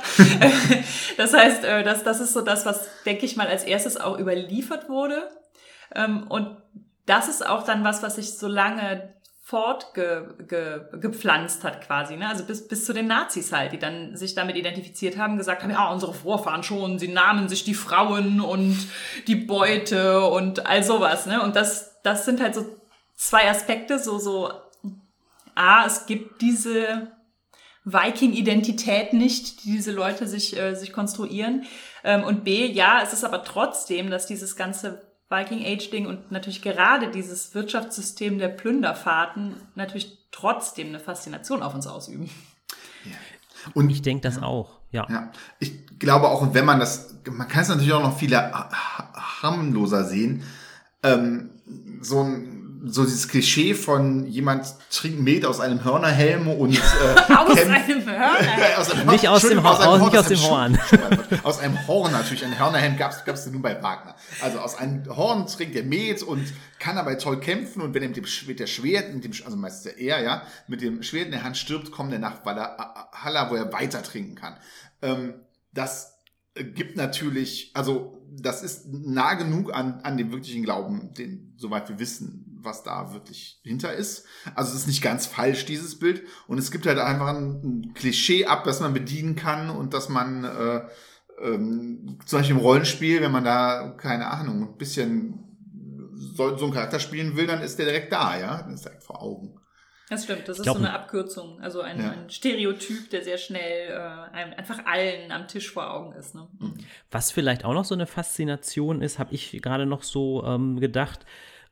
das 1.17 1.35
heißt, 1.35 1.65
äh, 1.65 1.83
das, 1.83 2.03
das 2.03 2.21
ist 2.21 2.33
so 2.33 2.41
das, 2.41 2.65
was, 2.65 2.89
denke 3.05 3.27
ich 3.27 3.37
mal, 3.37 3.47
als 3.47 3.65
erstes 3.65 3.99
auch 3.99 4.19
überliefert 4.19 4.89
wurde. 4.89 5.29
Ähm, 5.95 6.27
und 6.29 6.57
das 7.07 7.29
ist 7.29 7.47
auch 7.47 7.65
dann 7.65 7.85
was, 7.85 8.03
was 8.03 8.17
sich 8.17 8.39
so 8.39 8.47
lange 8.47 9.15
fortgepflanzt 9.51 11.65
hat 11.65 11.85
quasi, 11.85 12.17
ne? 12.17 12.29
Also 12.29 12.45
bis, 12.45 12.69
bis 12.69 12.85
zu 12.85 12.93
den 12.93 13.09
Nazis 13.09 13.53
halt, 13.53 13.73
die 13.73 13.81
dann 13.81 14.17
sich 14.17 14.37
damit 14.37 14.55
identifiziert 14.55 15.19
haben, 15.19 15.39
gesagt 15.39 15.65
haben, 15.65 15.73
ja, 15.73 15.91
unsere 15.91 16.15
Vorfahren 16.15 16.63
schon, 16.63 17.01
sie 17.01 17.09
nahmen 17.09 17.49
sich 17.49 17.65
die 17.65 17.75
Frauen 17.75 18.41
und 18.41 18.77
die 19.27 19.35
Beute 19.35 20.25
und 20.25 20.67
all 20.67 20.85
sowas, 20.85 21.27
ne? 21.27 21.43
Und 21.43 21.57
das, 21.57 22.01
das 22.05 22.25
sind 22.25 22.41
halt 22.41 22.55
so 22.55 22.65
zwei 23.17 23.51
Aspekte, 23.51 23.99
so, 23.99 24.21
so, 24.21 24.53
A, 25.57 25.85
es 25.85 26.07
gibt 26.07 26.43
diese 26.43 27.11
Viking-Identität 27.85 29.15
nicht, 29.15 29.65
die 29.65 29.73
diese 29.73 29.91
Leute 29.91 30.29
sich, 30.29 30.57
äh, 30.57 30.77
sich 30.77 30.93
konstruieren. 30.93 31.65
Ähm, 32.05 32.23
und 32.23 32.45
B, 32.45 32.67
ja, 32.67 33.01
es 33.03 33.13
ist 33.13 33.25
aber 33.25 33.43
trotzdem, 33.43 34.11
dass 34.11 34.27
dieses 34.27 34.55
ganze 34.55 35.10
Viking 35.31 35.65
Age 35.65 35.91
Ding 35.91 36.07
und 36.07 36.33
natürlich 36.33 36.61
gerade 36.61 37.11
dieses 37.11 37.55
Wirtschaftssystem 37.55 38.39
der 38.39 38.49
Plünderfahrten 38.49 39.55
natürlich 39.77 40.19
trotzdem 40.33 40.89
eine 40.89 40.99
Faszination 40.99 41.63
auf 41.63 41.75
uns 41.75 41.87
ausüben. 41.87 42.29
Ja. 43.05 43.17
Und 43.75 43.91
ich 43.91 44.03
denke 44.03 44.23
das 44.23 44.37
ja. 44.37 44.43
auch, 44.43 44.81
ja. 44.91 45.07
ja. 45.09 45.31
Ich 45.61 45.99
glaube 45.99 46.29
auch, 46.29 46.53
wenn 46.53 46.65
man 46.65 46.81
das, 46.81 47.15
man 47.31 47.47
kann 47.47 47.63
es 47.63 47.69
natürlich 47.69 47.93
auch 47.93 48.03
noch 48.03 48.19
viel 48.19 48.35
harmloser 48.35 50.05
sehen. 50.05 50.43
Ähm, 51.03 51.51
so 52.01 52.23
ein 52.23 52.50
so 52.85 53.05
dieses 53.05 53.29
Klischee 53.29 53.75
von 53.75 54.27
jemand 54.27 54.67
trinkt 54.91 55.21
Met 55.21 55.45
aus 55.45 55.61
einem 55.61 55.85
Hörnerhelm 55.85 56.49
und 56.49 56.75
äh, 56.75 57.33
aus 57.35 57.59
einem 57.59 58.07
Hörnerhelm. 58.07 58.77
aus 58.79 58.91
einem, 58.91 59.07
nicht 59.09 59.29
aus 59.29 59.43
dem, 59.43 59.59
aus 59.59 59.81
einem, 59.81 60.05
nicht 60.05 60.17
aus 60.17 60.29
dem 60.29 60.43
Horn. 60.43 60.79
aus 61.43 61.59
einem 61.59 61.87
Horn 61.87 62.13
natürlich. 62.13 62.45
Ein 62.45 62.59
Hörnerhelm 62.59 62.97
gab 62.97 63.13
es 63.27 63.47
nur 63.47 63.63
bei 63.63 63.83
Wagner. 63.83 64.15
Also 64.41 64.61
aus 64.61 64.77
einem 64.77 65.05
Horn 65.15 65.47
trinkt 65.47 65.77
er 65.77 65.85
Met 65.85 66.23
und 66.23 66.45
kann 66.79 66.97
dabei 66.97 67.17
toll 67.17 67.41
kämpfen 67.41 67.83
und 67.83 67.95
wenn 67.95 68.03
er 68.03 68.09
mit 68.09 68.17
dem, 68.17 68.25
mit 68.47 68.61
der 68.61 68.67
Schwert, 68.67 69.13
mit 69.13 69.25
dem, 69.25 69.33
also 69.45 69.57
meistens 69.57 69.93
er, 69.93 70.23
ja, 70.23 70.43
mit 70.67 70.81
dem 70.81 71.03
Schwert 71.03 71.27
in 71.27 71.33
der 71.33 71.43
Hand 71.43 71.57
stirbt, 71.57 71.91
kommt 71.91 72.13
er 72.13 72.19
nach 72.19 72.45
Valhalla, 72.45 73.51
wo 73.51 73.57
er 73.57 73.73
weiter 73.73 74.03
trinken 74.03 74.35
kann. 74.35 74.57
Ähm, 75.03 75.35
das 75.73 76.19
gibt 76.55 76.97
natürlich, 76.97 77.71
also 77.75 78.21
das 78.33 78.63
ist 78.63 78.87
nah 78.89 79.35
genug 79.35 79.75
an, 79.75 80.01
an 80.03 80.17
dem 80.17 80.33
wirklichen 80.33 80.63
Glauben, 80.63 81.13
den, 81.15 81.53
soweit 81.57 81.89
wir 81.89 81.99
wissen, 81.99 82.50
was 82.63 82.83
da 82.83 83.13
wirklich 83.13 83.61
hinter 83.63 83.93
ist. 83.93 84.27
Also 84.55 84.71
es 84.73 84.81
ist 84.81 84.87
nicht 84.87 85.03
ganz 85.03 85.27
falsch, 85.27 85.65
dieses 85.65 85.99
Bild. 85.99 86.23
Und 86.47 86.59
es 86.59 86.71
gibt 86.71 86.87
halt 86.87 86.99
einfach 86.99 87.29
ein, 87.29 87.93
Klischee 87.95 88.47
ab, 88.47 88.65
das 88.65 88.81
man 88.81 88.95
bedienen 88.95 89.37
kann 89.37 89.71
und 89.71 89.95
dass 89.95 90.09
man 90.09 90.45
äh, 90.45 90.83
ähm, 91.43 92.19
zum 92.27 92.39
Beispiel 92.39 92.57
im 92.57 92.63
Rollenspiel, 92.63 93.21
wenn 93.21 93.33
man 93.33 93.45
da, 93.45 93.95
keine 93.97 94.27
Ahnung, 94.29 94.63
ein 94.63 94.77
bisschen 94.77 95.45
so, 96.17 96.57
so 96.57 96.65
einen 96.67 96.75
Charakter 96.75 97.01
spielen 97.01 97.37
will, 97.37 97.47
dann 97.47 97.63
ist 97.63 97.79
der 97.79 97.87
direkt 97.87 98.13
da, 98.13 98.39
ja. 98.39 98.63
Dann 98.63 98.75
ist 98.75 98.85
direkt 98.85 99.03
vor 99.03 99.23
Augen. 99.23 99.61
Das 100.11 100.25
stimmt, 100.25 100.49
das 100.49 100.59
ist 100.59 100.65
glaub, 100.65 100.77
so 100.77 100.83
eine 100.83 100.93
Abkürzung, 100.93 101.61
also 101.61 101.83
ein, 101.83 102.01
ja. 102.01 102.11
ein 102.11 102.31
Stereotyp, 102.31 103.11
der 103.11 103.23
sehr 103.23 103.39
schnell 103.39 103.91
äh, 103.91 104.57
einfach 104.57 104.85
allen 104.85 105.31
am 105.31 105.47
Tisch 105.47 105.71
vor 105.71 105.89
Augen 105.95 106.15
ist. 106.15 106.35
Ne? 106.35 106.49
Mhm. 106.59 106.79
Was 107.13 107.31
vielleicht 107.31 107.65
auch 107.65 107.75
noch 107.75 107.85
so 107.85 107.95
eine 107.95 108.07
Faszination 108.07 109.03
ist, 109.03 109.21
habe 109.21 109.33
ich 109.33 109.63
gerade 109.63 109.87
noch 109.87 110.03
so 110.03 110.45
ähm, 110.45 110.81
gedacht, 110.81 111.21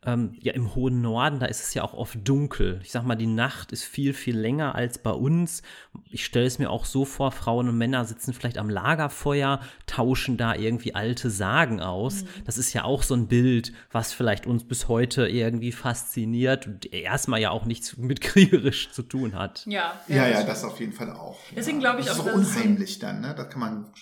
ähm, 0.07 0.37
ja, 0.41 0.53
im 0.53 0.75
hohen 0.77 1.01
Norden, 1.01 1.41
da 1.41 1.47
ist 1.47 1.63
es 1.63 1.75
ja 1.75 1.83
auch 1.83 1.93
oft 1.93 2.17
dunkel. 2.27 2.81
Ich 2.85 2.93
sag 2.93 3.03
mal, 3.03 3.17
die 3.17 3.27
Nacht 3.27 3.73
ist 3.73 3.85
viel, 3.85 4.15
viel 4.15 4.39
länger 4.39 4.77
als 4.77 4.99
bei 4.99 5.11
uns. 5.11 5.63
Ich 6.09 6.25
stelle 6.25 6.47
es 6.47 6.61
mir 6.61 6.71
auch 6.71 6.85
so 6.85 7.05
vor, 7.05 7.33
Frauen 7.33 7.69
und 7.69 7.77
Männer 7.77 8.05
sitzen 8.05 8.33
vielleicht 8.33 8.59
am 8.59 8.71
Lagerfeuer, 8.71 9.61
tauschen 9.87 10.37
da 10.37 10.55
irgendwie 10.55 10.95
alte 10.95 11.31
Sagen 11.31 11.81
aus. 11.81 12.23
Mhm. 12.23 12.29
Das 12.45 12.59
ist 12.59 12.73
ja 12.73 12.85
auch 12.85 13.03
so 13.03 13.15
ein 13.15 13.27
Bild, 13.27 13.73
was 13.91 14.13
vielleicht 14.13 14.47
uns 14.47 14.65
bis 14.65 14.87
heute 14.87 15.27
irgendwie 15.27 15.73
fasziniert 15.73 16.69
und 16.69 16.93
erstmal 16.93 17.41
ja 17.41 17.51
auch 17.51 17.65
nichts 17.65 17.97
mit 17.97 18.21
kriegerisch 18.21 18.91
zu 18.93 19.03
tun 19.03 19.35
hat. 19.35 19.67
Ja, 19.67 20.01
ja, 20.07 20.17
ja, 20.17 20.29
ja 20.29 20.43
das 20.45 20.63
auf 20.63 20.79
jeden 20.79 20.93
Fall 20.93 21.11
auch. 21.11 21.39
Deswegen 21.57 21.81
glaube 21.81 22.01
ich 22.01 22.07
das 22.07 22.21
auch, 22.21 22.27
ist 22.27 22.33
auch 22.33 22.37
unheimlich 22.37 23.01
dann, 23.01 23.21
ne? 23.21 23.35
Da 23.37 23.45
kann 23.45 23.61
man 23.61 23.93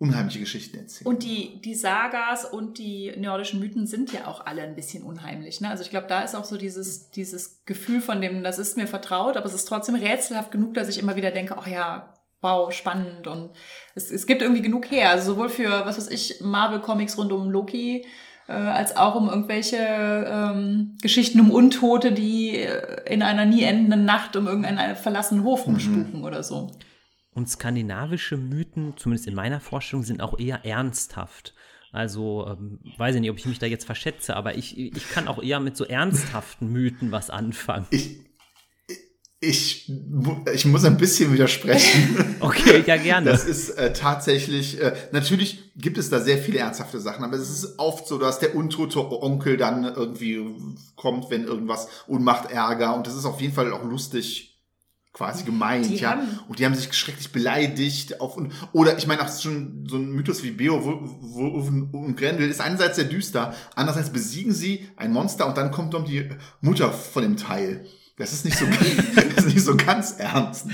unheimliche 0.00 0.40
Geschichten 0.40 0.78
erzählen. 0.78 1.06
Und 1.06 1.22
die, 1.22 1.60
die 1.60 1.74
Sagas 1.74 2.46
und 2.46 2.78
die 2.78 3.12
nordischen 3.18 3.60
Mythen 3.60 3.86
sind 3.86 4.12
ja 4.12 4.26
auch 4.26 4.46
alle 4.46 4.62
ein 4.62 4.74
bisschen 4.74 5.02
unheimlich. 5.02 5.60
Ne? 5.60 5.68
Also 5.68 5.82
ich 5.82 5.90
glaube, 5.90 6.06
da 6.08 6.22
ist 6.22 6.34
auch 6.34 6.46
so 6.46 6.56
dieses, 6.56 7.10
dieses 7.10 7.60
Gefühl 7.66 8.00
von 8.00 8.22
dem, 8.22 8.42
das 8.42 8.58
ist 8.58 8.78
mir 8.78 8.86
vertraut, 8.86 9.36
aber 9.36 9.44
es 9.44 9.52
ist 9.52 9.66
trotzdem 9.66 9.94
rätselhaft 9.94 10.52
genug, 10.52 10.72
dass 10.72 10.88
ich 10.88 10.98
immer 10.98 11.16
wieder 11.16 11.30
denke, 11.30 11.54
ach 11.58 11.66
ja, 11.66 12.14
wow, 12.40 12.72
spannend 12.72 13.26
und 13.26 13.50
es, 13.94 14.10
es 14.10 14.26
gibt 14.26 14.40
irgendwie 14.40 14.62
genug 14.62 14.90
her. 14.90 15.10
Also 15.10 15.34
sowohl 15.34 15.50
für, 15.50 15.68
was 15.84 15.98
weiß 15.98 16.08
ich, 16.08 16.40
Marvel-Comics 16.40 17.18
rund 17.18 17.30
um 17.32 17.50
Loki, 17.50 18.06
äh, 18.48 18.52
als 18.52 18.96
auch 18.96 19.16
um 19.16 19.28
irgendwelche 19.28 19.76
ähm, 19.76 20.96
Geschichten 21.02 21.40
um 21.40 21.50
Untote, 21.50 22.12
die 22.12 22.56
äh, 22.56 23.12
in 23.12 23.22
einer 23.22 23.44
nie 23.44 23.64
endenden 23.64 24.06
Nacht 24.06 24.34
um 24.34 24.46
irgendeinen 24.46 24.96
verlassenen 24.96 25.44
Hof 25.44 25.66
rumspuken 25.66 26.20
mhm. 26.20 26.24
oder 26.24 26.42
so. 26.42 26.70
Und 27.32 27.48
skandinavische 27.48 28.36
Mythen, 28.36 28.94
zumindest 28.96 29.28
in 29.28 29.34
meiner 29.34 29.60
Vorstellung, 29.60 30.04
sind 30.04 30.20
auch 30.20 30.38
eher 30.38 30.64
ernsthaft. 30.64 31.54
Also, 31.92 32.46
ähm, 32.46 32.78
weiß 32.98 33.16
ich 33.16 33.20
nicht, 33.20 33.30
ob 33.30 33.38
ich 33.38 33.46
mich 33.46 33.58
da 33.58 33.66
jetzt 33.66 33.84
verschätze, 33.84 34.36
aber 34.36 34.56
ich, 34.56 34.78
ich 34.78 35.08
kann 35.10 35.28
auch 35.28 35.42
eher 35.42 35.60
mit 35.60 35.76
so 35.76 35.84
ernsthaften 35.84 36.72
Mythen 36.72 37.10
was 37.10 37.30
anfangen. 37.30 37.86
Ich, 37.90 38.20
ich, 39.40 39.90
ich 40.52 40.66
muss 40.66 40.84
ein 40.84 40.98
bisschen 40.98 41.32
widersprechen. 41.32 42.36
okay, 42.40 42.84
ja, 42.86 42.96
gerne. 42.96 43.30
Das 43.30 43.44
ist 43.44 43.70
äh, 43.70 43.92
tatsächlich, 43.92 44.80
äh, 44.80 44.94
natürlich 45.12 45.72
gibt 45.76 45.98
es 45.98 46.10
da 46.10 46.20
sehr 46.20 46.38
viele 46.38 46.58
ernsthafte 46.58 47.00
Sachen, 47.00 47.24
aber 47.24 47.36
es 47.36 47.48
ist 47.48 47.78
oft 47.78 48.06
so, 48.06 48.18
dass 48.18 48.38
der 48.38 48.54
untote 48.54 49.00
Onkel 49.00 49.56
dann 49.56 49.84
irgendwie 49.84 50.44
kommt, 50.94 51.30
wenn 51.30 51.44
irgendwas 51.44 51.88
und 52.06 52.22
macht 52.22 52.50
Ärger. 52.50 52.94
Und 52.94 53.06
das 53.06 53.14
ist 53.14 53.24
auf 53.24 53.40
jeden 53.40 53.54
Fall 53.54 53.72
auch 53.72 53.84
lustig 53.84 54.49
quasi 55.20 55.44
gemeint, 55.44 55.86
die 55.86 55.96
ja. 55.96 56.12
Haben. 56.12 56.40
Und 56.48 56.58
die 56.58 56.64
haben 56.64 56.74
sich 56.74 56.90
schrecklich 56.94 57.30
beleidigt 57.30 58.22
auf 58.22 58.38
und 58.38 58.54
oder 58.72 58.96
ich 58.96 59.06
meine 59.06 59.20
auch 59.20 59.28
schon 59.38 59.86
so 59.86 59.96
ein 59.96 60.12
Mythos 60.12 60.42
wie 60.42 60.50
Beowulf 60.50 61.68
und 61.92 62.16
Grendel 62.16 62.48
ist 62.48 62.62
einerseits 62.62 62.96
sehr 62.96 63.04
düster, 63.04 63.54
andererseits 63.74 64.08
besiegen 64.08 64.54
sie 64.54 64.88
ein 64.96 65.12
Monster 65.12 65.46
und 65.46 65.58
dann 65.58 65.72
kommt 65.72 65.92
dann 65.92 66.06
die 66.06 66.30
Mutter 66.62 66.90
von 66.90 67.22
dem 67.22 67.36
Teil. 67.36 67.84
Das 68.16 68.32
ist 68.32 68.46
nicht 68.46 68.56
so, 68.56 68.64
das 69.14 69.44
ist 69.44 69.54
nicht 69.54 69.64
so 69.64 69.76
ganz 69.76 70.12
ernst. 70.12 70.68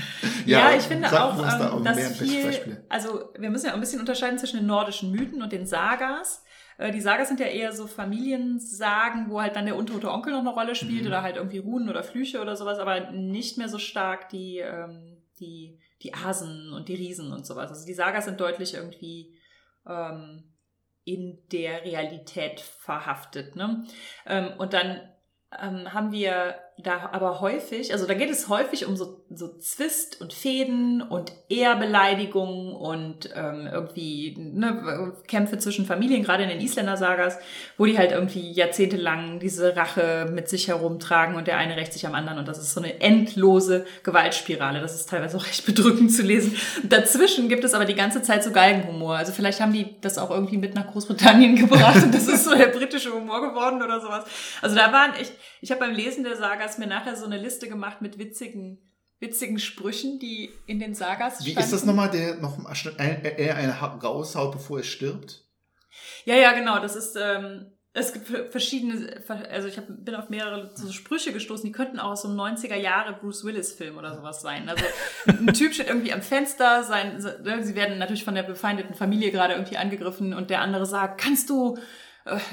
Ja, 0.45 0.69
ja 0.69 0.77
ich 0.77 0.83
finde 0.83 1.07
auch, 1.07 1.37
ähm, 1.37 1.83
da 1.83 1.93
dass 1.93 2.17
viel, 2.17 2.85
also 2.87 3.29
wir 3.37 3.49
müssen 3.49 3.65
ja 3.65 3.71
auch 3.71 3.75
ein 3.75 3.81
bisschen 3.81 3.99
unterscheiden 3.99 4.39
zwischen 4.39 4.57
den 4.57 4.65
nordischen 4.65 5.11
Mythen 5.11 5.41
und 5.41 5.51
den 5.51 5.67
Sagas. 5.67 6.43
Äh, 6.77 6.91
die 6.91 7.01
Sagas 7.01 7.27
sind 7.27 7.39
ja 7.39 7.47
eher 7.47 7.71
so 7.71 7.87
Familiensagen, 7.87 9.29
wo 9.29 9.41
halt 9.41 9.55
dann 9.55 9.65
der 9.65 9.75
untote 9.75 10.11
Onkel 10.11 10.33
noch 10.33 10.41
eine 10.41 10.49
Rolle 10.49 10.75
spielt 10.75 11.01
mhm. 11.01 11.07
oder 11.07 11.21
halt 11.21 11.37
irgendwie 11.37 11.59
Runen 11.59 11.89
oder 11.89 12.03
Flüche 12.03 12.41
oder 12.41 12.55
sowas, 12.55 12.79
aber 12.79 13.11
nicht 13.11 13.57
mehr 13.57 13.69
so 13.69 13.77
stark 13.77 14.29
die, 14.29 14.59
ähm, 14.59 15.17
die, 15.39 15.79
die 16.01 16.13
Asen 16.13 16.73
und 16.73 16.87
die 16.89 16.95
Riesen 16.95 17.31
und 17.31 17.45
sowas. 17.45 17.69
Also 17.69 17.85
die 17.85 17.93
Sagas 17.93 18.25
sind 18.25 18.39
deutlich 18.39 18.73
irgendwie 18.73 19.35
ähm, 19.87 20.43
in 21.03 21.39
der 21.51 21.83
Realität 21.83 22.59
verhaftet. 22.59 23.55
Ne? 23.55 23.85
Ähm, 24.25 24.51
und 24.57 24.73
dann 24.73 25.01
ähm, 25.57 25.93
haben 25.93 26.11
wir 26.11 26.55
da 26.79 27.09
aber 27.11 27.41
häufig, 27.41 27.91
also 27.91 28.05
da 28.05 28.13
geht 28.13 28.29
es 28.29 28.49
häufig 28.49 28.85
um 28.85 28.95
so, 28.95 29.23
so 29.31 29.47
Zwist 29.57 30.21
und 30.21 30.31
Fäden 30.31 31.01
und 31.01 31.33
Ehrbeleidigungen 31.49 32.75
und 32.75 33.31
ähm, 33.35 33.67
irgendwie 33.71 34.35
ne, 34.37 35.11
Kämpfe 35.27 35.57
zwischen 35.57 35.87
Familien, 35.87 36.23
gerade 36.23 36.43
in 36.43 36.49
den 36.49 36.61
Isländer-Sagas, 36.61 37.39
wo 37.77 37.85
die 37.85 37.97
halt 37.97 38.11
irgendwie 38.11 38.51
jahrzehntelang 38.51 39.39
diese 39.39 39.75
Rache 39.75 40.29
mit 40.31 40.49
sich 40.49 40.67
herumtragen 40.67 41.35
und 41.35 41.47
der 41.47 41.57
eine 41.57 41.75
rächt 41.77 41.93
sich 41.93 42.05
am 42.05 42.13
anderen 42.13 42.37
und 42.37 42.47
das 42.47 42.59
ist 42.59 42.73
so 42.73 42.79
eine 42.79 43.01
endlose 43.01 43.87
Gewaltspirale. 44.03 44.79
Das 44.79 44.93
ist 44.93 45.09
teilweise 45.09 45.37
auch 45.37 45.47
recht 45.47 45.65
bedrückend 45.65 46.11
zu 46.11 46.21
lesen. 46.21 46.55
Dazwischen 46.83 47.49
gibt 47.49 47.63
es 47.63 47.73
aber 47.73 47.85
die 47.85 47.95
ganze 47.95 48.21
Zeit 48.21 48.43
so 48.43 48.51
Galgenhumor. 48.51 49.15
Also 49.15 49.31
vielleicht 49.31 49.61
haben 49.61 49.73
die 49.73 49.95
das 50.01 50.19
auch 50.19 50.29
irgendwie 50.29 50.57
mit 50.57 50.75
nach 50.75 50.85
Großbritannien 50.85 51.55
gebracht 51.55 52.03
und 52.03 52.13
das 52.13 52.27
ist 52.27 52.43
so 52.43 52.55
der 52.55 52.67
britische 52.67 53.11
Humor 53.11 53.41
geworden 53.41 53.81
oder 53.81 53.99
sowas. 53.99 54.25
Also 54.61 54.75
da 54.75 54.93
waren 54.93 55.15
echt, 55.15 55.31
ich 55.61 55.71
habe 55.71 55.79
beim 55.79 55.95
Lesen 55.95 56.23
der 56.23 56.35
Saga 56.35 56.66
Sagas 56.67 56.77
mir 56.77 56.87
nachher 56.87 57.15
so 57.15 57.25
eine 57.25 57.37
Liste 57.37 57.69
gemacht 57.69 58.01
mit 58.01 58.19
witzigen, 58.19 58.79
witzigen 59.19 59.59
Sprüchen, 59.59 60.19
die 60.19 60.51
in 60.65 60.79
den 60.79 60.93
Sagas 60.93 61.45
Wie 61.45 61.53
ist 61.53 61.71
das 61.71 61.85
nochmal, 61.85 62.09
der 62.09 62.35
noch 62.35 62.57
er 62.57 63.55
eine 63.55 63.79
raushaut, 63.79 64.51
bevor 64.51 64.79
er 64.79 64.83
stirbt? 64.83 65.45
Ja, 66.25 66.35
ja, 66.35 66.51
genau. 66.51 66.79
Das 66.79 66.95
ist, 66.95 67.15
ähm, 67.15 67.71
es 67.93 68.13
gibt 68.13 68.27
verschiedene, 68.51 69.23
also 69.49 69.67
ich 69.67 69.77
hab, 69.77 69.85
bin 69.87 70.13
auf 70.13 70.29
mehrere 70.29 70.69
so 70.75 70.91
Sprüche 70.91 71.31
gestoßen, 71.31 71.65
die 71.65 71.71
könnten 71.71 71.99
auch 71.99 72.11
aus 72.11 72.23
so 72.23 72.27
einem 72.27 72.39
90er 72.39 72.75
Jahre 72.75 73.13
Bruce 73.13 73.43
Willis 73.43 73.71
Film 73.71 73.97
oder 73.97 74.13
sowas 74.15 74.41
sein. 74.41 74.69
Also 74.69 74.83
ein 75.27 75.53
Typ 75.53 75.73
steht 75.73 75.87
irgendwie 75.87 76.13
am 76.13 76.21
Fenster, 76.21 76.83
sein, 76.83 77.19
sie 77.19 77.75
werden 77.75 77.97
natürlich 77.97 78.25
von 78.25 78.35
der 78.35 78.43
befeindeten 78.43 78.93
Familie 78.93 79.31
gerade 79.31 79.53
irgendwie 79.53 79.77
angegriffen 79.77 80.33
und 80.33 80.49
der 80.49 80.61
andere 80.61 80.85
sagt, 80.85 81.19
kannst 81.19 81.49
du, 81.49 81.77
äh, 81.77 81.81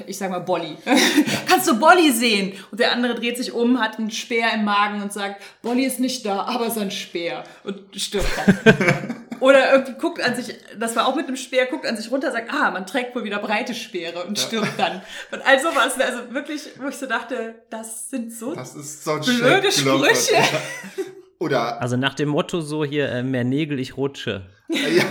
ich 0.07 0.17
sag 0.17 0.29
mal 0.29 0.39
Bolly, 0.39 0.77
kannst 1.47 1.67
du 1.67 1.79
Bolly 1.79 2.11
sehen? 2.11 2.53
Und 2.71 2.79
der 2.79 2.91
andere 2.91 3.15
dreht 3.15 3.37
sich 3.37 3.51
um, 3.51 3.79
hat 3.79 3.97
einen 3.97 4.11
Speer 4.11 4.53
im 4.53 4.65
Magen 4.65 5.01
und 5.01 5.11
sagt, 5.11 5.41
Bolly 5.61 5.85
ist 5.85 5.99
nicht 5.99 6.25
da, 6.25 6.41
aber 6.43 6.69
sein 6.69 6.91
Speer 6.91 7.43
und 7.63 7.79
stirbt 7.95 8.29
dann. 8.37 9.25
Oder 9.39 9.73
irgendwie 9.73 9.93
guckt 9.93 10.21
an 10.21 10.35
sich, 10.35 10.55
das 10.79 10.95
war 10.95 11.07
auch 11.07 11.15
mit 11.15 11.27
einem 11.27 11.35
Speer, 11.35 11.65
guckt 11.65 11.85
an 11.85 11.97
sich 11.97 12.09
runter, 12.09 12.31
sagt, 12.31 12.51
ah, 12.53 12.71
man 12.71 12.87
trägt 12.87 13.15
wohl 13.15 13.25
wieder 13.25 13.39
breite 13.39 13.73
Speere 13.73 14.23
und 14.23 14.39
stirbt 14.39 14.79
dann. 14.79 15.01
Und 15.31 15.45
all 15.45 15.59
sowas, 15.59 15.99
also 15.99 16.33
wirklich, 16.33 16.69
wo 16.79 16.87
ich 16.87 16.95
so 16.95 17.05
dachte, 17.05 17.55
das 17.69 18.09
sind 18.09 18.33
so, 18.33 18.55
das 18.55 18.75
ist 18.75 19.03
so 19.03 19.19
blöde 19.19 19.71
Sprüche. 19.71 20.37
Oder 21.39 21.81
also 21.81 21.97
nach 21.97 22.13
dem 22.13 22.29
Motto 22.29 22.61
so 22.61 22.85
hier, 22.85 23.09
äh, 23.09 23.23
mehr 23.23 23.43
Nägel, 23.43 23.79
ich 23.79 23.97
rutsche. 23.97 24.49
Ja. 24.69 25.03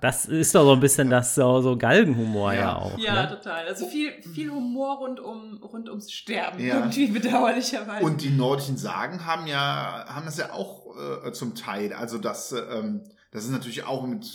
Das 0.00 0.24
ist 0.24 0.54
doch 0.54 0.64
so 0.64 0.72
ein 0.72 0.80
bisschen 0.80 1.10
das 1.10 1.34
so, 1.34 1.60
so 1.60 1.76
Galgenhumor 1.76 2.52
ja, 2.54 2.60
ja 2.60 2.76
auch. 2.76 2.98
Ja, 2.98 3.22
ne? 3.22 3.28
total. 3.28 3.66
Also 3.66 3.86
viel, 3.86 4.10
viel 4.22 4.50
Humor 4.50 4.98
rund, 4.98 5.20
um, 5.20 5.62
rund 5.62 5.88
ums 5.88 6.10
Sterben. 6.10 6.58
Ja. 6.58 6.78
Irgendwie 6.78 7.06
bedauerlicherweise. 7.08 8.04
Und 8.04 8.22
die 8.22 8.30
nordischen 8.30 8.76
Sagen 8.76 9.26
haben 9.26 9.46
ja, 9.46 10.06
haben 10.08 10.24
das 10.24 10.38
ja 10.38 10.52
auch 10.52 10.86
äh, 11.24 11.32
zum 11.32 11.54
Teil. 11.54 11.92
Also 11.92 12.18
das, 12.18 12.52
ähm, 12.52 13.02
das 13.30 13.44
ist 13.44 13.50
natürlich 13.50 13.84
auch 13.84 14.06
mit, 14.06 14.26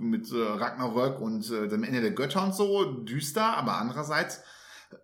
mit 0.00 0.30
äh, 0.32 0.36
Ragnarök 0.36 1.20
und 1.20 1.50
äh, 1.50 1.68
dem 1.68 1.82
Ende 1.84 2.00
der 2.00 2.12
Götter 2.12 2.42
und 2.42 2.54
so 2.54 2.84
düster, 2.84 3.56
aber 3.56 3.78
andererseits 3.78 4.42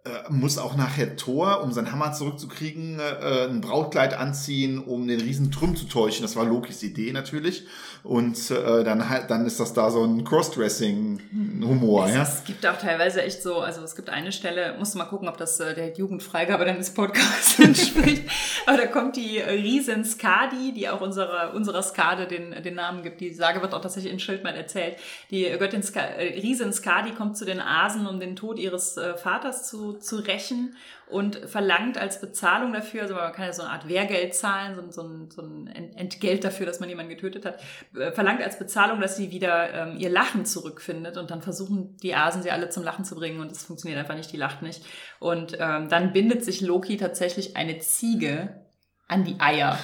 äh, 0.08 0.32
muss 0.32 0.58
auch 0.58 0.76
nachher 0.76 1.16
Thor, 1.16 1.62
um 1.62 1.72
seinen 1.72 1.92
Hammer 1.92 2.12
zurückzukriegen, 2.12 2.98
äh, 3.00 3.46
ein 3.48 3.60
Brautkleid 3.60 4.14
anziehen, 4.14 4.78
um 4.78 5.06
den 5.06 5.20
riesen 5.20 5.50
Trüm 5.50 5.76
zu 5.76 5.86
täuschen. 5.86 6.22
Das 6.22 6.36
war 6.36 6.44
Lokis 6.44 6.82
Idee 6.82 7.12
natürlich. 7.12 7.66
Und 8.04 8.50
äh, 8.50 8.84
dann 8.84 9.08
halt, 9.08 9.30
dann 9.30 9.44
ist 9.44 9.60
das 9.60 9.74
da 9.74 9.90
so 9.90 10.04
ein 10.04 10.24
Crossdressing-Humor. 10.24 12.06
Es, 12.06 12.14
ja? 12.14 12.22
es 12.22 12.44
gibt 12.44 12.66
auch 12.66 12.78
teilweise 12.78 13.22
echt 13.22 13.42
so, 13.42 13.58
also 13.58 13.82
es 13.82 13.96
gibt 13.96 14.08
eine 14.08 14.32
Stelle, 14.32 14.76
musst 14.78 14.94
du 14.94 14.98
mal 14.98 15.04
gucken, 15.04 15.28
ob 15.28 15.36
das 15.36 15.58
äh, 15.60 15.74
der 15.74 15.92
Jugendfreigabe 15.92 16.64
deines 16.64 16.94
Podcasts 16.94 17.58
entspricht. 17.58 18.30
Aber 18.66 18.76
da 18.76 18.86
kommt 18.86 19.16
die 19.16 19.38
Riesen 19.38 20.04
Skadi, 20.04 20.72
die 20.74 20.88
auch 20.88 21.00
unserer, 21.00 21.54
unserer 21.54 21.82
Skade 21.82 22.26
den, 22.26 22.62
den 22.62 22.74
Namen 22.74 23.02
gibt. 23.02 23.20
Die 23.20 23.34
Sage 23.34 23.62
wird 23.62 23.74
auch 23.74 23.80
tatsächlich 23.80 24.12
in 24.12 24.20
Schildmann 24.20 24.54
erzählt. 24.54 24.96
Die 25.30 25.44
Göttin 25.58 25.82
Ska, 25.82 26.00
äh, 26.00 26.40
Riesen 26.40 26.72
Skadi 26.72 27.12
kommt 27.12 27.36
zu 27.36 27.44
den 27.44 27.60
Asen, 27.60 28.06
um 28.06 28.20
den 28.20 28.36
Tod 28.36 28.58
ihres 28.58 28.96
äh, 28.96 29.16
Vaters 29.16 29.68
zu 29.68 29.77
zu, 29.78 29.92
zu 29.94 30.16
rächen 30.16 30.76
und 31.06 31.36
verlangt 31.36 31.98
als 31.98 32.20
Bezahlung 32.20 32.72
dafür, 32.72 33.02
also 33.02 33.14
man 33.14 33.32
kann 33.32 33.46
ja 33.46 33.52
so 33.52 33.62
eine 33.62 33.70
Art 33.70 33.88
Wehrgeld 33.88 34.34
zahlen, 34.34 34.74
so, 34.76 34.90
so, 34.90 35.08
ein, 35.08 35.30
so 35.30 35.42
ein 35.42 35.68
Entgelt 35.94 36.44
dafür, 36.44 36.66
dass 36.66 36.80
man 36.80 36.88
jemanden 36.88 37.10
getötet 37.10 37.44
hat, 37.46 37.60
äh, 37.96 38.12
verlangt 38.12 38.42
als 38.42 38.58
Bezahlung, 38.58 39.00
dass 39.00 39.16
sie 39.16 39.30
wieder 39.30 39.72
ähm, 39.72 39.96
ihr 39.98 40.10
Lachen 40.10 40.44
zurückfindet 40.44 41.16
und 41.16 41.30
dann 41.30 41.42
versuchen 41.42 41.96
die 41.98 42.14
Asen 42.14 42.42
sie 42.42 42.50
alle 42.50 42.68
zum 42.70 42.82
Lachen 42.82 43.04
zu 43.04 43.14
bringen 43.14 43.40
und 43.40 43.52
es 43.52 43.64
funktioniert 43.64 44.00
einfach 44.00 44.16
nicht, 44.16 44.32
die 44.32 44.36
lacht 44.36 44.62
nicht. 44.62 44.84
Und 45.20 45.56
ähm, 45.60 45.88
dann 45.88 46.12
bindet 46.12 46.44
sich 46.44 46.60
Loki 46.60 46.96
tatsächlich 46.96 47.56
eine 47.56 47.78
Ziege 47.78 48.60
an 49.06 49.24
die 49.24 49.38
Eier. 49.40 49.78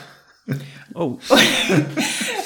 Oh. 0.92 1.18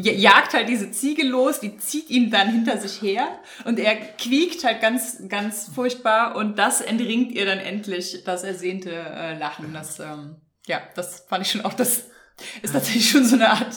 jagt 0.00 0.54
halt 0.54 0.68
diese 0.68 0.90
Ziege 0.90 1.24
los, 1.24 1.60
die 1.60 1.76
zieht 1.78 2.10
ihn 2.10 2.30
dann 2.30 2.48
hinter 2.48 2.78
sich 2.78 3.00
her 3.02 3.26
und 3.64 3.78
er 3.78 3.96
quiekt 3.96 4.64
halt 4.64 4.80
ganz, 4.80 5.22
ganz 5.28 5.70
furchtbar 5.74 6.36
und 6.36 6.58
das 6.58 6.80
entringt 6.80 7.32
ihr 7.32 7.46
dann 7.46 7.58
endlich 7.58 8.22
das 8.24 8.42
ersehnte 8.42 8.90
äh, 8.90 9.38
Lachen. 9.38 9.72
Das, 9.72 10.00
ähm, 10.00 10.36
ja, 10.66 10.80
das 10.94 11.24
fand 11.28 11.46
ich 11.46 11.52
schon 11.52 11.62
auch, 11.62 11.74
das 11.74 12.04
ist 12.62 12.72
tatsächlich 12.72 13.10
schon 13.10 13.24
so 13.24 13.36
eine 13.36 13.50
Art, 13.50 13.74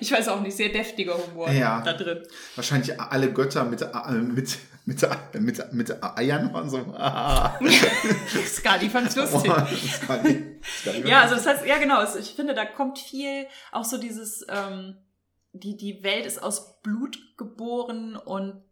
ich 0.00 0.10
weiß 0.10 0.28
auch 0.28 0.40
nicht, 0.40 0.56
sehr 0.56 0.70
deftiger 0.70 1.16
Humor 1.18 1.50
ja, 1.50 1.82
da 1.82 1.92
drin. 1.92 2.22
Wahrscheinlich 2.56 2.98
alle 3.00 3.32
Götter 3.32 3.64
mit, 3.64 3.82
äh, 3.82 4.12
mit, 4.12 4.58
mit, 4.86 5.02
mit, 5.34 5.72
mit 5.72 6.04
Eiern 6.16 6.54
und 6.54 6.70
so. 6.70 6.78
Skadi 8.46 8.88
fand's 8.88 9.16
lustig. 9.16 9.50
Oh, 9.50 9.76
Skadi, 10.02 10.60
Skadi 10.62 11.08
ja, 11.08 11.20
also 11.22 11.34
das 11.34 11.46
heißt, 11.46 11.66
ja 11.66 11.76
genau, 11.78 12.02
ich 12.02 12.34
finde, 12.34 12.54
da 12.54 12.64
kommt 12.64 12.98
viel 12.98 13.46
auch 13.70 13.84
so 13.84 13.98
dieses, 13.98 14.46
ähm, 14.48 14.96
die, 15.52 15.76
die 15.76 16.02
Welt 16.02 16.26
ist 16.26 16.42
aus 16.42 16.80
Blut 16.82 17.18
geboren 17.36 18.16
und 18.16 18.62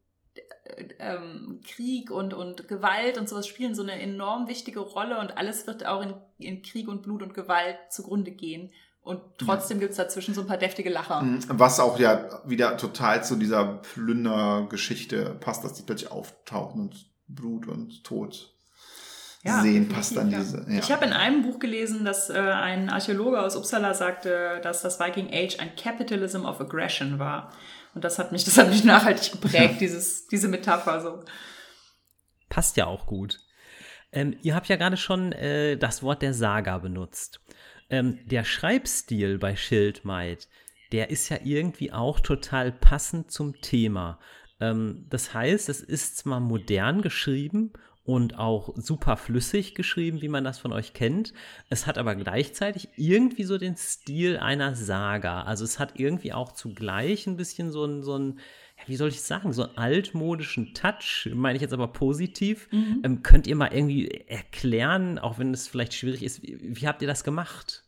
äh, 0.64 0.88
ähm, 0.98 1.60
Krieg 1.66 2.10
und, 2.10 2.34
und 2.34 2.68
Gewalt 2.68 3.18
und 3.18 3.28
sowas 3.28 3.46
spielen 3.46 3.74
so 3.74 3.82
eine 3.82 4.00
enorm 4.00 4.48
wichtige 4.48 4.80
Rolle 4.80 5.18
und 5.20 5.36
alles 5.38 5.66
wird 5.66 5.86
auch 5.86 6.02
in, 6.02 6.14
in 6.38 6.62
Krieg 6.62 6.88
und 6.88 7.02
Blut 7.02 7.22
und 7.22 7.34
Gewalt 7.34 7.78
zugrunde 7.90 8.30
gehen. 8.30 8.72
Und 9.02 9.20
trotzdem 9.38 9.76
ja. 9.78 9.82
gibt's 9.82 9.98
dazwischen 9.98 10.34
so 10.34 10.40
ein 10.40 10.48
paar 10.48 10.56
deftige 10.56 10.90
Lacher. 10.90 11.22
Mhm. 11.22 11.40
Was 11.48 11.78
auch 11.78 11.96
ja 11.98 12.42
wieder 12.44 12.76
total 12.76 13.22
zu 13.22 13.36
dieser 13.36 13.64
Plündergeschichte 13.76 15.36
passt, 15.38 15.62
dass 15.62 15.74
die 15.74 15.82
plötzlich 15.82 16.10
auftauchen 16.10 16.80
und 16.80 17.06
Blut 17.28 17.68
und 17.68 18.02
Tod 18.02 18.55
ja, 19.46 19.62
sehen, 19.62 19.88
passt 19.88 20.16
an 20.18 20.30
diese. 20.30 20.66
Ja. 20.68 20.78
Ich 20.78 20.90
habe 20.90 21.04
in 21.04 21.12
einem 21.12 21.42
Buch 21.42 21.58
gelesen, 21.58 22.04
dass 22.04 22.30
äh, 22.30 22.38
ein 22.38 22.90
Archäologe 22.90 23.40
aus 23.40 23.56
Uppsala 23.56 23.94
sagte, 23.94 24.60
dass 24.62 24.82
das 24.82 25.00
Viking 25.00 25.28
Age 25.32 25.58
ein 25.58 25.74
Capitalism 25.76 26.44
of 26.44 26.60
Aggression 26.60 27.18
war. 27.18 27.52
Und 27.94 28.04
das 28.04 28.18
hat 28.18 28.32
mich, 28.32 28.44
das 28.44 28.58
hat 28.58 28.68
mich 28.68 28.84
nachhaltig 28.84 29.32
geprägt, 29.32 29.76
dieses, 29.80 30.26
diese 30.26 30.48
Metapher 30.48 31.00
so. 31.00 31.24
Passt 32.48 32.76
ja 32.76 32.86
auch 32.86 33.06
gut. 33.06 33.40
Ähm, 34.12 34.36
ihr 34.42 34.54
habt 34.54 34.68
ja 34.68 34.76
gerade 34.76 34.96
schon 34.96 35.32
äh, 35.32 35.76
das 35.76 36.02
Wort 36.02 36.22
der 36.22 36.34
Saga 36.34 36.78
benutzt. 36.78 37.40
Ähm, 37.88 38.18
der 38.26 38.44
Schreibstil 38.44 39.38
bei 39.38 39.56
Schildmaid, 39.56 40.48
der 40.92 41.10
ist 41.10 41.28
ja 41.28 41.38
irgendwie 41.42 41.92
auch 41.92 42.20
total 42.20 42.72
passend 42.72 43.30
zum 43.30 43.60
Thema. 43.60 44.18
Ähm, 44.60 45.06
das 45.08 45.34
heißt, 45.34 45.68
es 45.68 45.80
ist 45.80 46.18
zwar 46.18 46.40
modern 46.40 47.02
geschrieben 47.02 47.72
und 48.06 48.38
auch 48.38 48.72
super 48.76 49.16
flüssig 49.16 49.74
geschrieben, 49.74 50.22
wie 50.22 50.28
man 50.28 50.44
das 50.44 50.58
von 50.58 50.72
euch 50.72 50.92
kennt. 50.92 51.32
Es 51.68 51.86
hat 51.86 51.98
aber 51.98 52.14
gleichzeitig 52.14 52.88
irgendwie 52.96 53.42
so 53.42 53.58
den 53.58 53.76
Stil 53.76 54.38
einer 54.38 54.76
Saga. 54.76 55.42
Also 55.42 55.64
es 55.64 55.80
hat 55.80 55.98
irgendwie 55.98 56.32
auch 56.32 56.52
zugleich 56.52 57.26
ein 57.26 57.36
bisschen 57.36 57.72
so 57.72 57.84
ein, 57.84 58.02
so 58.04 58.16
ein 58.16 58.38
wie 58.86 58.96
soll 58.96 59.08
ich 59.08 59.22
sagen, 59.22 59.52
so 59.52 59.64
einen 59.64 59.76
altmodischen 59.76 60.72
Touch, 60.74 61.28
meine 61.34 61.56
ich 61.56 61.62
jetzt 61.62 61.72
aber 61.72 61.88
positiv. 61.88 62.68
Mhm. 62.70 63.00
Ähm, 63.04 63.22
könnt 63.22 63.46
ihr 63.46 63.56
mal 63.56 63.72
irgendwie 63.72 64.08
erklären, 64.08 65.18
auch 65.18 65.38
wenn 65.38 65.52
es 65.52 65.66
vielleicht 65.66 65.94
schwierig 65.94 66.22
ist, 66.22 66.42
wie, 66.42 66.58
wie 66.60 66.86
habt 66.86 67.02
ihr 67.02 67.08
das 67.08 67.24
gemacht? 67.24 67.82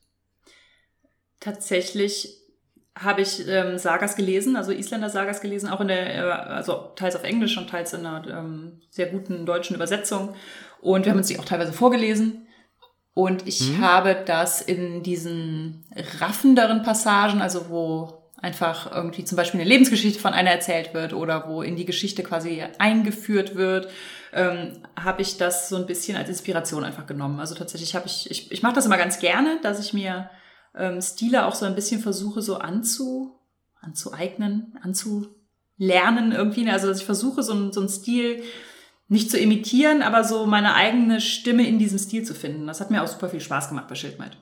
Tatsächlich 1.39 2.35
habe 2.99 3.23
ich 3.23 3.47
ähm, 3.47 3.79
Sagas 3.79 4.17
gelesen, 4.17 4.57
also 4.57 4.73
Isländer 4.73 5.09
Sagas 5.09 5.41
gelesen, 5.41 5.69
auch 5.69 5.81
in 5.81 5.89
der, 5.89 6.15
äh, 6.15 6.31
also 6.31 6.93
teils 6.97 7.15
auf 7.17 7.23
Englisch 7.23 7.57
und 7.57 7.71
teils 7.71 7.93
in 7.93 8.05
einer 8.05 8.27
ähm, 8.29 8.81
sehr 8.91 9.07
guten 9.07 9.47
deutschen 9.47 9.77
Übersetzung. 9.77 10.35
Und 10.81 11.05
wir 11.05 11.13
haben 11.13 11.19
uns 11.19 11.29
die 11.29 11.39
auch 11.39 11.45
teilweise 11.45 11.73
vorgelesen. 11.73 12.47
Und 13.15 13.49
ich 13.49 13.71
mhm. 13.71 13.81
habe 13.81 14.17
das 14.27 14.61
in 14.61 15.03
diesen 15.03 15.87
raffenderen 16.21 16.83
Passagen, 16.83 17.41
also 17.41 17.69
wo 17.69 18.31
einfach 18.41 18.93
irgendwie 18.93 19.25
zum 19.25 19.37
Beispiel 19.37 19.61
eine 19.61 19.69
Lebensgeschichte 19.69 20.21
von 20.21 20.33
einer 20.33 20.51
erzählt 20.51 20.95
wird 20.95 21.13
oder 21.13 21.49
wo 21.49 21.63
in 21.63 21.75
die 21.75 21.85
Geschichte 21.85 22.23
quasi 22.23 22.63
eingeführt 22.79 23.57
wird, 23.57 23.89
ähm, 24.33 24.85
habe 24.97 25.23
ich 25.23 25.37
das 25.37 25.69
so 25.69 25.77
ein 25.77 25.87
bisschen 25.87 26.17
als 26.17 26.29
Inspiration 26.29 26.85
einfach 26.85 27.07
genommen. 27.07 27.41
Also 27.41 27.57
tatsächlich 27.57 27.97
habe 27.97 28.07
ich, 28.07 28.31
ich, 28.31 28.53
ich 28.53 28.63
mache 28.63 28.75
das 28.75 28.87
immer 28.87 28.99
ganz 28.99 29.19
gerne, 29.19 29.59
dass 29.63 29.81
ich 29.81 29.93
mir 29.93 30.31
ähm, 30.79 31.03
Stile 31.03 31.47
auch 31.47 31.55
so 31.55 31.67
ein 31.67 31.75
bisschen 31.75 32.01
versuche 32.01 32.41
so 32.41 32.57
anzu, 32.57 33.35
anzueignen, 33.81 34.79
anzulernen 34.83 36.33
irgendwie. 36.33 36.69
Also 36.71 36.87
dass 36.87 37.01
ich 37.01 37.07
versuche 37.07 37.43
so, 37.43 37.53
ein, 37.53 37.73
so 37.73 37.81
einen 37.81 37.89
Stil 37.89 38.43
nicht 39.09 39.31
zu 39.31 39.39
imitieren, 39.39 40.03
aber 40.03 40.25
so 40.25 40.47
meine 40.47 40.75
eigene 40.75 41.21
Stimme 41.21 41.67
in 41.67 41.79
diesem 41.79 41.99
Stil 41.99 42.25
zu 42.25 42.35
finden. 42.35 42.67
Das 42.67 42.81
hat 42.81 42.91
mir 42.91 43.03
auch 43.03 43.09
super 43.09 43.29
viel 43.29 43.41
Spaß 43.41 43.69
gemacht 43.69 43.89
bei 43.89 43.95
Schildmeid. 43.95 44.37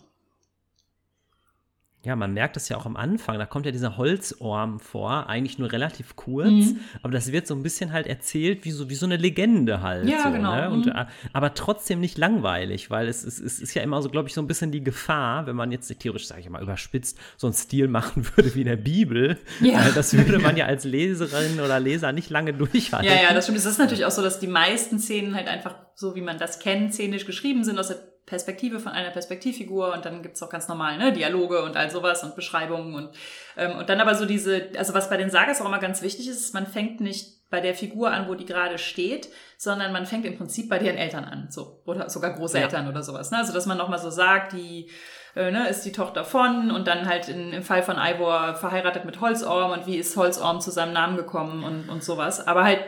Ja, 2.06 2.14
man 2.14 2.34
merkt 2.34 2.56
es 2.56 2.68
ja 2.68 2.76
auch 2.76 2.86
am 2.86 2.96
Anfang, 2.96 3.36
da 3.36 3.46
kommt 3.46 3.66
ja 3.66 3.72
dieser 3.72 3.96
Holzorm 3.96 4.78
vor, 4.78 5.28
eigentlich 5.28 5.58
nur 5.58 5.72
relativ 5.72 6.14
kurz, 6.14 6.46
mhm. 6.46 6.78
aber 7.02 7.12
das 7.12 7.32
wird 7.32 7.48
so 7.48 7.54
ein 7.56 7.64
bisschen 7.64 7.92
halt 7.92 8.06
erzählt 8.06 8.64
wie 8.64 8.70
so, 8.70 8.88
wie 8.88 8.94
so 8.94 9.06
eine 9.06 9.16
Legende 9.16 9.82
halt. 9.82 10.08
Ja, 10.08 10.22
so, 10.22 10.30
genau. 10.30 10.54
Ne? 10.54 10.70
Und, 10.70 10.86
mhm. 10.86 10.92
Äh, 10.92 11.06
aber 11.32 11.54
trotzdem 11.54 11.98
nicht 11.98 12.16
langweilig, 12.16 12.90
weil 12.90 13.08
es, 13.08 13.24
es, 13.24 13.40
es 13.40 13.58
ist 13.58 13.74
ja 13.74 13.82
immer 13.82 14.00
so, 14.02 14.08
glaube 14.08 14.28
ich, 14.28 14.34
so 14.34 14.40
ein 14.40 14.46
bisschen 14.46 14.70
die 14.70 14.84
Gefahr, 14.84 15.48
wenn 15.48 15.56
man 15.56 15.72
jetzt 15.72 15.88
theoretisch, 15.98 16.28
sage 16.28 16.42
ich 16.42 16.48
mal, 16.48 16.62
überspitzt 16.62 17.18
so 17.36 17.48
einen 17.48 17.54
Stil 17.54 17.88
machen 17.88 18.24
würde 18.36 18.54
wie 18.54 18.60
in 18.60 18.68
der 18.68 18.76
Bibel. 18.76 19.36
Ja. 19.60 19.90
Das 19.92 20.16
würde 20.16 20.38
man 20.38 20.56
ja 20.56 20.66
als 20.66 20.84
Leserin 20.84 21.58
oder 21.58 21.80
Leser 21.80 22.12
nicht 22.12 22.30
lange 22.30 22.54
durchhalten. 22.54 23.10
Ja, 23.10 23.20
ja, 23.20 23.34
das 23.34 23.46
stimmt. 23.46 23.58
Es 23.58 23.66
ist 23.66 23.78
natürlich 23.78 24.04
auch 24.04 24.12
so, 24.12 24.22
dass 24.22 24.38
die 24.38 24.46
meisten 24.46 25.00
Szenen 25.00 25.34
halt 25.34 25.48
einfach 25.48 25.74
so, 25.96 26.14
wie 26.14 26.22
man 26.22 26.38
das 26.38 26.60
kennt, 26.60 26.94
szenisch 26.94 27.26
geschrieben 27.26 27.64
sind 27.64 27.80
aus 27.80 27.88
der 27.88 28.15
Perspektive 28.26 28.80
von 28.80 28.92
einer 28.92 29.10
Perspektivfigur 29.10 29.94
und 29.94 30.04
dann 30.04 30.20
gibt's 30.22 30.42
auch 30.42 30.50
ganz 30.50 30.66
normal 30.66 30.98
ne, 30.98 31.12
Dialoge 31.12 31.62
und 31.62 31.76
all 31.76 31.90
sowas 31.90 32.24
und 32.24 32.34
Beschreibungen 32.34 32.94
und, 32.94 33.10
ähm, 33.56 33.78
und 33.78 33.88
dann 33.88 34.00
aber 34.00 34.16
so 34.16 34.26
diese, 34.26 34.68
also 34.76 34.94
was 34.94 35.08
bei 35.08 35.16
den 35.16 35.30
Sagas 35.30 35.60
auch 35.62 35.66
immer 35.66 35.78
ganz 35.78 36.02
wichtig 36.02 36.28
ist, 36.28 36.52
man 36.52 36.66
fängt 36.66 37.00
nicht 37.00 37.48
bei 37.48 37.60
der 37.60 37.76
Figur 37.76 38.10
an, 38.10 38.28
wo 38.28 38.34
die 38.34 38.44
gerade 38.44 38.78
steht, 38.78 39.28
sondern 39.56 39.92
man 39.92 40.06
fängt 40.06 40.26
im 40.26 40.36
Prinzip 40.36 40.68
bei 40.68 40.80
deren 40.80 40.96
Eltern 40.96 41.24
an, 41.24 41.46
so 41.50 41.80
oder 41.86 42.10
sogar 42.10 42.32
Großeltern 42.32 42.84
ja. 42.84 42.90
oder 42.90 43.04
sowas. 43.04 43.30
Ne? 43.30 43.38
Also 43.38 43.52
dass 43.52 43.66
man 43.66 43.78
nochmal 43.78 44.00
so 44.00 44.10
sagt, 44.10 44.52
die 44.52 44.90
äh, 45.36 45.52
ne, 45.52 45.68
ist 45.68 45.82
die 45.82 45.92
Tochter 45.92 46.24
von 46.24 46.72
und 46.72 46.88
dann 46.88 47.06
halt 47.06 47.28
in, 47.28 47.52
im 47.52 47.62
Fall 47.62 47.84
von 47.84 47.96
Ivor 47.96 48.56
verheiratet 48.56 49.04
mit 49.04 49.20
Holzorm 49.20 49.70
und 49.70 49.86
wie 49.86 49.96
ist 49.96 50.16
Holzorm 50.16 50.60
zu 50.60 50.72
seinem 50.72 50.92
Namen 50.92 51.16
gekommen 51.16 51.62
und, 51.62 51.88
und 51.88 52.02
sowas. 52.02 52.44
Aber 52.44 52.64
halt 52.64 52.80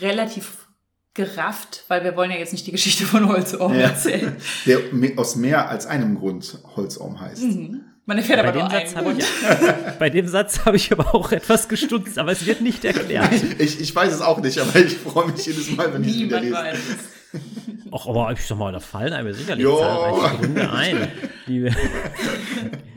relativ 0.00 0.63
gerafft, 1.14 1.84
weil 1.88 2.04
wir 2.04 2.16
wollen 2.16 2.30
ja 2.30 2.36
jetzt 2.36 2.52
nicht 2.52 2.66
die 2.66 2.72
Geschichte 2.72 3.04
von 3.04 3.28
Holzorm 3.28 3.74
ja. 3.74 3.82
erzählen. 3.82 4.36
Der 4.66 4.80
aus 5.16 5.36
mehr 5.36 5.68
als 5.68 5.86
einem 5.86 6.16
Grund 6.16 6.58
Holzorm 6.76 7.20
heißt. 7.20 7.42
Mhm. 7.42 7.80
Man 8.06 8.18
erfährt 8.18 8.42
bei 8.42 8.48
aber 8.48 8.58
nur 8.58 8.70
einen 8.70 9.18
ich, 9.18 9.26
Bei 9.98 10.10
dem 10.10 10.28
Satz 10.28 10.66
habe 10.66 10.76
ich 10.76 10.92
aber 10.92 11.14
auch 11.14 11.32
etwas 11.32 11.68
gestutzt, 11.68 12.18
aber 12.18 12.32
es 12.32 12.44
wird 12.44 12.60
nicht 12.60 12.84
erklärt. 12.84 13.30
Ich, 13.58 13.80
ich 13.80 13.96
weiß 13.96 14.12
es 14.12 14.20
auch 14.20 14.42
nicht, 14.42 14.58
aber 14.58 14.76
ich 14.76 14.98
freue 14.98 15.30
mich 15.30 15.46
jedes 15.46 15.70
Mal, 15.70 15.94
wenn 15.94 16.04
ich 16.04 16.10
es 16.10 16.20
wieder 16.20 16.40
lese. 16.40 16.54
Weiß. 16.54 16.78
Ach, 17.92 18.06
aber 18.06 18.32
ich 18.32 18.46
sag 18.46 18.58
mal, 18.58 18.72
da 18.72 18.80
fallen 18.80 19.12
einem 19.12 19.32
sicherlich 19.32 19.66
zahlreiche 19.66 20.36
Gründe 20.36 20.70
ein, 20.70 21.08
die 21.46 21.60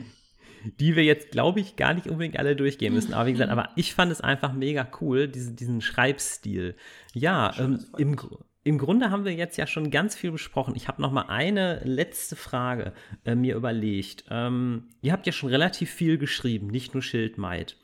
die 0.64 0.96
wir 0.96 1.04
jetzt, 1.04 1.30
glaube 1.30 1.60
ich, 1.60 1.76
gar 1.76 1.94
nicht 1.94 2.06
unbedingt 2.06 2.38
alle 2.38 2.56
durchgehen 2.56 2.94
müssen. 2.94 3.14
Aber 3.14 3.26
wie 3.26 3.32
gesagt, 3.32 3.50
aber 3.50 3.70
ich 3.76 3.94
fand 3.94 4.12
es 4.12 4.20
einfach 4.20 4.52
mega 4.52 4.88
cool, 5.00 5.28
diese, 5.28 5.52
diesen 5.52 5.80
Schreibstil. 5.80 6.76
Ja, 7.14 7.54
ähm, 7.58 7.84
im, 7.96 8.16
im 8.64 8.78
Grunde 8.78 9.10
haben 9.10 9.24
wir 9.24 9.32
jetzt 9.32 9.56
ja 9.56 9.66
schon 9.66 9.90
ganz 9.90 10.14
viel 10.16 10.30
besprochen. 10.30 10.74
Ich 10.76 10.88
habe 10.88 11.00
noch 11.00 11.12
mal 11.12 11.26
eine 11.28 11.80
letzte 11.84 12.36
Frage 12.36 12.92
äh, 13.24 13.34
mir 13.34 13.56
überlegt. 13.56 14.24
Ähm, 14.30 14.88
ihr 15.00 15.12
habt 15.12 15.26
ja 15.26 15.32
schon 15.32 15.48
relativ 15.48 15.90
viel 15.90 16.18
geschrieben, 16.18 16.66
nicht 16.66 16.94
nur 16.94 17.02
Schildmaid. 17.02 17.76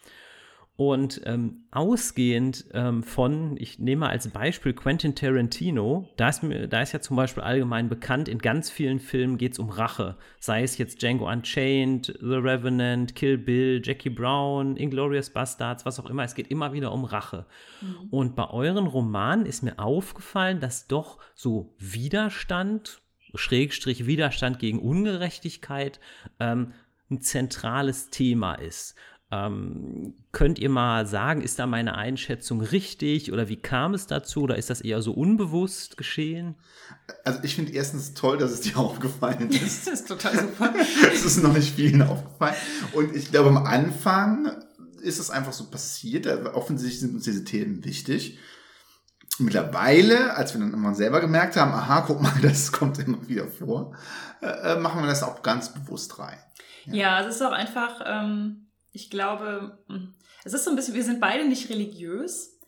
Und 0.76 1.20
ähm, 1.24 1.66
ausgehend 1.70 2.64
ähm, 2.72 3.04
von, 3.04 3.56
ich 3.58 3.78
nehme 3.78 4.08
als 4.08 4.26
Beispiel 4.28 4.72
Quentin 4.72 5.14
Tarantino, 5.14 6.08
da 6.16 6.28
ist, 6.28 6.42
da 6.68 6.82
ist 6.82 6.90
ja 6.90 7.00
zum 7.00 7.16
Beispiel 7.16 7.44
allgemein 7.44 7.88
bekannt, 7.88 8.28
in 8.28 8.38
ganz 8.38 8.70
vielen 8.70 8.98
Filmen 8.98 9.38
geht 9.38 9.52
es 9.52 9.60
um 9.60 9.70
Rache. 9.70 10.16
Sei 10.40 10.64
es 10.64 10.76
jetzt 10.76 11.00
Django 11.00 11.30
Unchained, 11.30 12.06
The 12.20 12.34
Revenant, 12.34 13.14
Kill 13.14 13.38
Bill, 13.38 13.82
Jackie 13.84 14.10
Brown, 14.10 14.76
Inglorious 14.76 15.30
Bastards, 15.30 15.86
was 15.86 16.00
auch 16.00 16.10
immer. 16.10 16.24
Es 16.24 16.34
geht 16.34 16.48
immer 16.48 16.72
wieder 16.72 16.90
um 16.90 17.04
Rache. 17.04 17.46
Mhm. 17.80 18.08
Und 18.10 18.34
bei 18.34 18.50
euren 18.50 18.88
Romanen 18.88 19.46
ist 19.46 19.62
mir 19.62 19.78
aufgefallen, 19.78 20.58
dass 20.58 20.88
doch 20.88 21.18
so 21.36 21.76
Widerstand, 21.78 23.00
Schrägstrich 23.36 24.06
Widerstand 24.06 24.58
gegen 24.58 24.80
Ungerechtigkeit, 24.80 26.00
ähm, 26.40 26.72
ein 27.10 27.20
zentrales 27.20 28.10
Thema 28.10 28.54
ist. 28.54 28.96
Ähm, 29.30 30.14
könnt 30.32 30.58
ihr 30.58 30.68
mal 30.68 31.06
sagen, 31.06 31.40
ist 31.40 31.58
da 31.58 31.66
meine 31.66 31.96
Einschätzung 31.96 32.60
richtig 32.60 33.32
oder 33.32 33.48
wie 33.48 33.56
kam 33.56 33.94
es 33.94 34.06
dazu 34.06 34.42
oder 34.42 34.56
ist 34.56 34.70
das 34.70 34.80
eher 34.80 35.00
so 35.02 35.12
unbewusst 35.12 35.96
geschehen? 35.96 36.56
Also 37.24 37.40
ich 37.42 37.54
finde 37.54 37.72
erstens 37.72 38.14
toll, 38.14 38.38
dass 38.38 38.52
es 38.52 38.60
dir 38.60 38.76
aufgefallen 38.78 39.50
ist. 39.50 39.86
das 39.86 40.00
ist 40.00 40.08
total 40.08 40.38
super. 40.38 40.74
Es 41.12 41.24
ist 41.24 41.42
noch 41.42 41.54
nicht 41.54 41.74
vielen 41.74 42.02
aufgefallen. 42.02 42.54
Und 42.92 43.16
ich 43.16 43.30
glaube, 43.30 43.48
am 43.48 43.66
Anfang 43.66 44.50
ist 45.00 45.18
es 45.18 45.30
einfach 45.30 45.52
so 45.52 45.70
passiert. 45.70 46.26
Offensichtlich 46.54 47.00
sind 47.00 47.14
uns 47.14 47.24
diese 47.24 47.44
Themen 47.44 47.84
wichtig. 47.84 48.38
Mittlerweile, 49.38 50.36
als 50.36 50.54
wir 50.54 50.60
dann 50.60 50.72
immer 50.72 50.94
selber 50.94 51.20
gemerkt 51.20 51.56
haben, 51.56 51.72
aha, 51.72 52.02
guck 52.02 52.22
mal, 52.22 52.32
das 52.42 52.72
kommt 52.72 52.98
immer 52.98 53.26
wieder 53.28 53.48
vor, 53.48 53.96
äh, 54.40 54.76
machen 54.76 55.02
wir 55.02 55.08
das 55.08 55.22
auch 55.22 55.42
ganz 55.42 55.72
bewusst 55.72 56.18
rein. 56.18 56.38
Ja, 56.86 56.94
ja 56.94 57.20
es 57.20 57.36
ist 57.36 57.42
auch 57.42 57.52
einfach, 57.52 58.00
ähm, 58.06 58.68
ich 58.94 59.10
glaube, 59.10 59.78
hm, 59.88 60.14
es 60.44 60.54
ist 60.54 60.64
so 60.64 60.70
ein 60.70 60.76
bisschen, 60.76 60.94
wir 60.94 61.04
sind 61.04 61.20
beide 61.20 61.46
nicht 61.46 61.68
religiös 61.68 62.58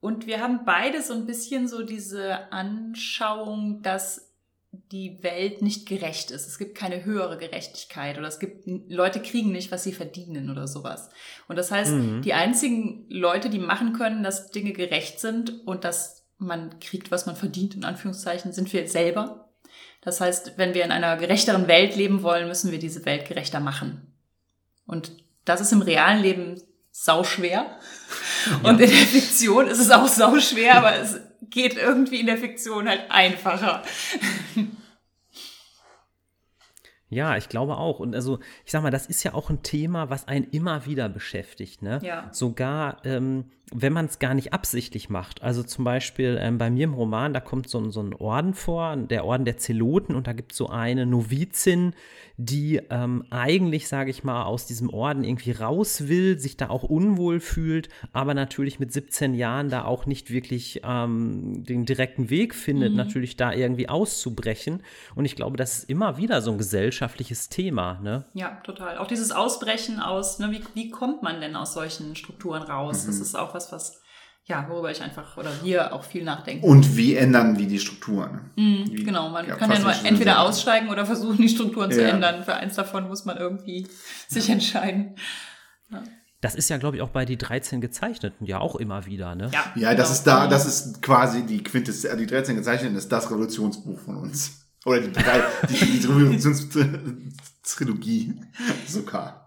und 0.00 0.26
wir 0.26 0.40
haben 0.40 0.64
beide 0.66 1.00
so 1.00 1.14
ein 1.14 1.26
bisschen 1.26 1.68
so 1.68 1.82
diese 1.82 2.52
Anschauung, 2.52 3.82
dass 3.82 4.34
die 4.72 5.22
Welt 5.22 5.62
nicht 5.62 5.88
gerecht 5.88 6.30
ist. 6.30 6.46
Es 6.46 6.58
gibt 6.58 6.76
keine 6.76 7.04
höhere 7.04 7.38
Gerechtigkeit 7.38 8.18
oder 8.18 8.26
es 8.26 8.40
gibt 8.40 8.64
Leute 8.66 9.22
kriegen 9.22 9.52
nicht, 9.52 9.70
was 9.70 9.84
sie 9.84 9.92
verdienen 9.92 10.50
oder 10.50 10.66
sowas. 10.66 11.08
Und 11.48 11.56
das 11.56 11.70
heißt, 11.70 11.92
mhm. 11.92 12.22
die 12.22 12.34
einzigen 12.34 13.06
Leute, 13.08 13.48
die 13.48 13.58
machen 13.58 13.92
können, 13.92 14.22
dass 14.22 14.50
Dinge 14.50 14.72
gerecht 14.72 15.20
sind 15.20 15.66
und 15.66 15.84
dass 15.84 16.26
man 16.36 16.78
kriegt, 16.80 17.10
was 17.10 17.26
man 17.26 17.36
verdient, 17.36 17.74
in 17.74 17.84
Anführungszeichen, 17.84 18.52
sind 18.52 18.72
wir 18.72 18.88
selber. 18.88 19.48
Das 20.02 20.20
heißt, 20.20 20.58
wenn 20.58 20.74
wir 20.74 20.84
in 20.84 20.92
einer 20.92 21.16
gerechteren 21.16 21.68
Welt 21.68 21.96
leben 21.96 22.22
wollen, 22.22 22.48
müssen 22.48 22.70
wir 22.72 22.78
diese 22.78 23.04
Welt 23.06 23.26
gerechter 23.26 23.60
machen. 23.60 24.12
Und 24.84 25.12
das 25.46 25.62
ist 25.62 25.72
im 25.72 25.80
realen 25.80 26.20
Leben 26.20 26.60
sauschwer. 26.90 27.50
Ja. 27.50 27.78
Und 28.62 28.80
in 28.80 28.90
der 28.90 29.06
Fiktion 29.06 29.66
ist 29.66 29.78
es 29.78 29.90
auch 29.90 30.06
sauschwer, 30.06 30.76
aber 30.76 30.96
es 30.96 31.20
geht 31.50 31.76
irgendwie 31.76 32.20
in 32.20 32.26
der 32.26 32.36
Fiktion 32.36 32.88
halt 32.88 33.10
einfacher. 33.10 33.82
Ja, 37.08 37.36
ich 37.36 37.48
glaube 37.48 37.76
auch. 37.76 38.00
Und 38.00 38.14
also, 38.14 38.40
ich 38.64 38.72
sag 38.72 38.82
mal, 38.82 38.90
das 38.90 39.06
ist 39.06 39.22
ja 39.22 39.34
auch 39.34 39.48
ein 39.48 39.62
Thema, 39.62 40.10
was 40.10 40.26
einen 40.26 40.44
immer 40.50 40.86
wieder 40.86 41.08
beschäftigt. 41.08 41.82
Ne? 41.82 42.00
Ja. 42.02 42.28
Sogar, 42.32 43.04
ähm, 43.04 43.52
wenn 43.72 43.92
man 43.92 44.06
es 44.06 44.20
gar 44.20 44.34
nicht 44.34 44.52
absichtlich 44.52 45.10
macht. 45.10 45.42
Also 45.42 45.62
zum 45.64 45.84
Beispiel 45.84 46.38
ähm, 46.40 46.56
bei 46.56 46.70
mir 46.70 46.84
im 46.84 46.94
Roman, 46.94 47.32
da 47.32 47.40
kommt 47.40 47.68
so, 47.68 47.90
so 47.90 48.00
ein 48.00 48.14
Orden 48.14 48.54
vor, 48.54 48.96
der 48.96 49.24
Orden 49.24 49.44
der 49.44 49.56
Zeloten, 49.56 50.14
und 50.14 50.28
da 50.28 50.32
gibt 50.32 50.52
es 50.52 50.58
so 50.58 50.68
eine 50.68 51.04
Novizin, 51.04 51.94
die 52.38 52.80
ähm, 52.90 53.24
eigentlich, 53.30 53.88
sage 53.88 54.10
ich 54.10 54.22
mal, 54.22 54.44
aus 54.44 54.66
diesem 54.66 54.90
Orden 54.90 55.24
irgendwie 55.24 55.52
raus 55.52 56.06
will, 56.06 56.38
sich 56.38 56.56
da 56.56 56.68
auch 56.68 56.82
unwohl 56.82 57.40
fühlt, 57.40 57.88
aber 58.12 58.34
natürlich 58.34 58.78
mit 58.78 58.92
17 58.92 59.34
Jahren 59.34 59.70
da 59.70 59.84
auch 59.84 60.06
nicht 60.06 60.30
wirklich 60.30 60.82
ähm, 60.84 61.64
den 61.64 61.86
direkten 61.86 62.28
Weg 62.28 62.54
findet, 62.54 62.90
mhm. 62.90 62.98
natürlich 62.98 63.36
da 63.36 63.52
irgendwie 63.52 63.88
auszubrechen. 63.88 64.82
Und 65.14 65.24
ich 65.24 65.34
glaube, 65.34 65.56
das 65.56 65.78
ist 65.78 65.90
immer 65.90 66.18
wieder 66.18 66.42
so 66.42 66.52
ein 66.52 66.58
gesellschaftliches 66.58 67.48
Thema. 67.48 67.98
Ne? 68.02 68.24
Ja, 68.34 68.60
total. 68.62 68.98
Auch 68.98 69.06
dieses 69.06 69.32
Ausbrechen 69.32 69.98
aus, 69.98 70.38
ne, 70.38 70.52
wie, 70.52 70.62
wie 70.74 70.90
kommt 70.90 71.22
man 71.22 71.40
denn 71.40 71.56
aus 71.56 71.72
solchen 71.72 72.16
Strukturen 72.16 72.62
raus? 72.62 73.04
Mhm. 73.04 73.06
Das 73.06 73.20
ist 73.20 73.34
auch 73.34 73.54
was, 73.56 73.72
was 73.72 74.00
ja, 74.44 74.64
worüber 74.68 74.92
ich 74.92 75.02
einfach 75.02 75.36
oder 75.36 75.50
wir 75.64 75.92
auch 75.92 76.04
viel 76.04 76.22
nachdenken. 76.22 76.64
Und 76.64 76.96
wie 76.96 77.16
ändern 77.16 77.58
wir 77.58 77.66
die 77.66 77.80
Strukturen? 77.80 78.52
Mhm, 78.54 78.84
wie, 78.92 79.02
genau, 79.02 79.30
man 79.30 79.48
ja, 79.48 79.56
kann 79.56 79.72
ja 79.72 79.80
nur 79.80 79.92
entweder 80.04 80.40
aussteigen 80.40 80.88
oder 80.88 81.04
versuchen, 81.04 81.38
die 81.38 81.48
Strukturen 81.48 81.90
ja. 81.90 81.96
zu 81.96 82.04
ändern. 82.04 82.44
Für 82.44 82.54
eins 82.54 82.76
davon 82.76 83.08
muss 83.08 83.24
man 83.24 83.38
irgendwie 83.38 83.88
sich 84.28 84.48
entscheiden. 84.48 85.16
Ja. 85.90 86.04
Das 86.40 86.54
ist 86.54 86.68
ja, 86.68 86.76
glaube 86.76 86.96
ich, 86.96 87.02
auch 87.02 87.08
bei 87.08 87.24
die 87.24 87.38
13 87.38 87.80
Gezeichneten 87.80 88.46
ja 88.46 88.60
auch 88.60 88.76
immer 88.76 89.06
wieder, 89.06 89.34
ne? 89.34 89.50
Ja, 89.52 89.72
ja 89.74 89.96
das 89.96 90.08
genau. 90.08 90.18
ist 90.18 90.26
da, 90.28 90.46
das 90.46 90.66
ist 90.66 91.02
quasi 91.02 91.44
die 91.44 91.64
Quintessenz, 91.64 92.16
die 92.16 92.26
13 92.26 92.54
Gezeichneten 92.54 92.96
ist 92.96 93.10
das 93.10 93.28
Revolutionsbuch 93.30 93.98
von 93.98 94.16
uns. 94.16 94.60
Oder 94.84 95.00
die, 95.00 95.10
drei, 95.10 95.42
die, 95.68 95.98
die 95.98 96.06
Revolutionstrilogie 96.06 98.34
sogar. 98.86 99.45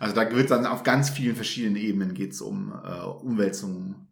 Also 0.00 0.14
da 0.14 0.30
wird 0.34 0.50
dann 0.50 0.66
auf 0.66 0.82
ganz 0.82 1.10
vielen 1.10 1.36
verschiedenen 1.36 1.76
Ebenen 1.76 2.14
geht 2.14 2.32
es 2.32 2.40
um 2.40 2.72
äh, 2.72 3.04
Umwälzungen, 3.04 4.08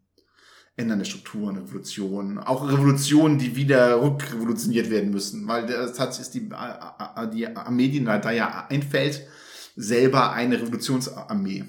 Ändern 0.76 0.98
der 0.98 1.06
Strukturen, 1.06 1.56
Revolutionen, 1.56 2.38
auch 2.38 2.70
Revolutionen, 2.70 3.38
die 3.38 3.56
wieder 3.56 4.00
rückrevolutioniert 4.02 4.90
werden 4.90 5.10
müssen, 5.10 5.48
weil 5.48 5.66
das 5.66 5.98
hat 5.98 6.18
ist 6.18 6.34
die, 6.34 6.50
äh, 6.50 7.22
äh, 7.22 7.28
die 7.30 7.46
Armee, 7.46 7.88
die 7.88 8.04
da 8.04 8.30
ja 8.30 8.66
einfällt, 8.68 9.26
selber 9.74 10.32
eine 10.32 10.60
Revolutionsarmee, 10.60 11.64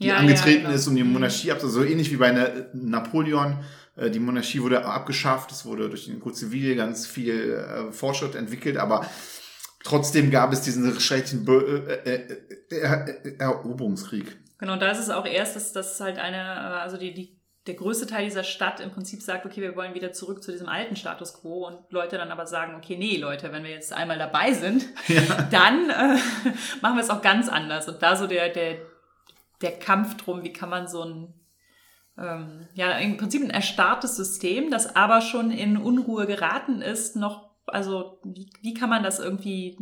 die 0.00 0.06
ja, 0.06 0.16
angetreten 0.16 0.62
ja, 0.62 0.68
genau. 0.68 0.74
ist, 0.74 0.86
um 0.86 0.96
die 0.96 1.04
Monarchie 1.04 1.52
abzusetzen, 1.52 1.82
so 1.82 1.86
ähnlich 1.86 2.10
wie 2.10 2.16
bei 2.16 2.66
Napoleon. 2.72 3.58
Äh, 3.96 4.10
die 4.10 4.20
Monarchie 4.20 4.62
wurde 4.62 4.86
abgeschafft, 4.86 5.52
es 5.52 5.66
wurde 5.66 5.90
durch 5.90 6.06
den 6.06 6.18
Coup 6.18 6.34
Civil 6.34 6.76
ganz 6.76 7.06
viel 7.06 7.90
Fortschritt 7.90 8.34
entwickelt, 8.34 8.78
aber 8.78 9.06
Trotzdem 9.84 10.30
gab 10.30 10.52
es 10.52 10.62
diesen 10.62 10.98
schrecklichen 11.00 11.44
Be 11.44 12.02
äh, 12.04 12.10
äh, 12.10 12.76
äh, 12.76 13.36
Eroberungskrieg. 13.38 14.36
Genau, 14.58 14.76
da 14.76 14.90
ist 14.90 14.98
es 14.98 15.10
auch 15.10 15.24
erst, 15.24 15.56
dass 15.56 15.72
das 15.72 16.00
halt 16.00 16.18
eine, 16.18 16.42
also 16.80 16.96
die, 16.96 17.14
die, 17.14 17.40
der 17.66 17.74
größte 17.74 18.06
Teil 18.06 18.24
dieser 18.24 18.42
Stadt 18.42 18.80
im 18.80 18.90
Prinzip 18.90 19.22
sagt, 19.22 19.46
okay, 19.46 19.60
wir 19.60 19.76
wollen 19.76 19.94
wieder 19.94 20.12
zurück 20.12 20.42
zu 20.42 20.50
diesem 20.50 20.68
alten 20.68 20.96
Status 20.96 21.34
quo 21.34 21.66
und 21.66 21.92
Leute 21.92 22.18
dann 22.18 22.32
aber 22.32 22.46
sagen, 22.46 22.74
okay, 22.74 22.96
nee, 22.96 23.18
Leute, 23.18 23.52
wenn 23.52 23.62
wir 23.62 23.70
jetzt 23.70 23.92
einmal 23.92 24.18
dabei 24.18 24.52
sind, 24.52 24.86
ja. 25.06 25.20
dann 25.50 25.90
äh, 25.90 26.18
machen 26.82 26.96
wir 26.96 27.02
es 27.02 27.10
auch 27.10 27.22
ganz 27.22 27.48
anders. 27.48 27.88
Und 27.88 28.02
da 28.02 28.16
so 28.16 28.26
der, 28.26 28.48
der, 28.48 28.78
der 29.62 29.78
Kampf 29.78 30.16
drum, 30.16 30.42
wie 30.42 30.52
kann 30.52 30.70
man 30.70 30.88
so 30.88 31.04
ein 31.04 31.34
ähm, 32.18 32.66
ja, 32.74 32.98
im 32.98 33.16
Prinzip 33.16 33.42
ein 33.42 33.50
erstarrtes 33.50 34.16
System, 34.16 34.70
das 34.70 34.96
aber 34.96 35.20
schon 35.20 35.50
in 35.50 35.76
Unruhe 35.76 36.26
geraten 36.26 36.82
ist, 36.82 37.16
noch 37.16 37.47
also 37.68 38.18
wie, 38.24 38.48
wie 38.62 38.74
kann 38.74 38.90
man 38.90 39.02
das 39.02 39.18
irgendwie, 39.18 39.76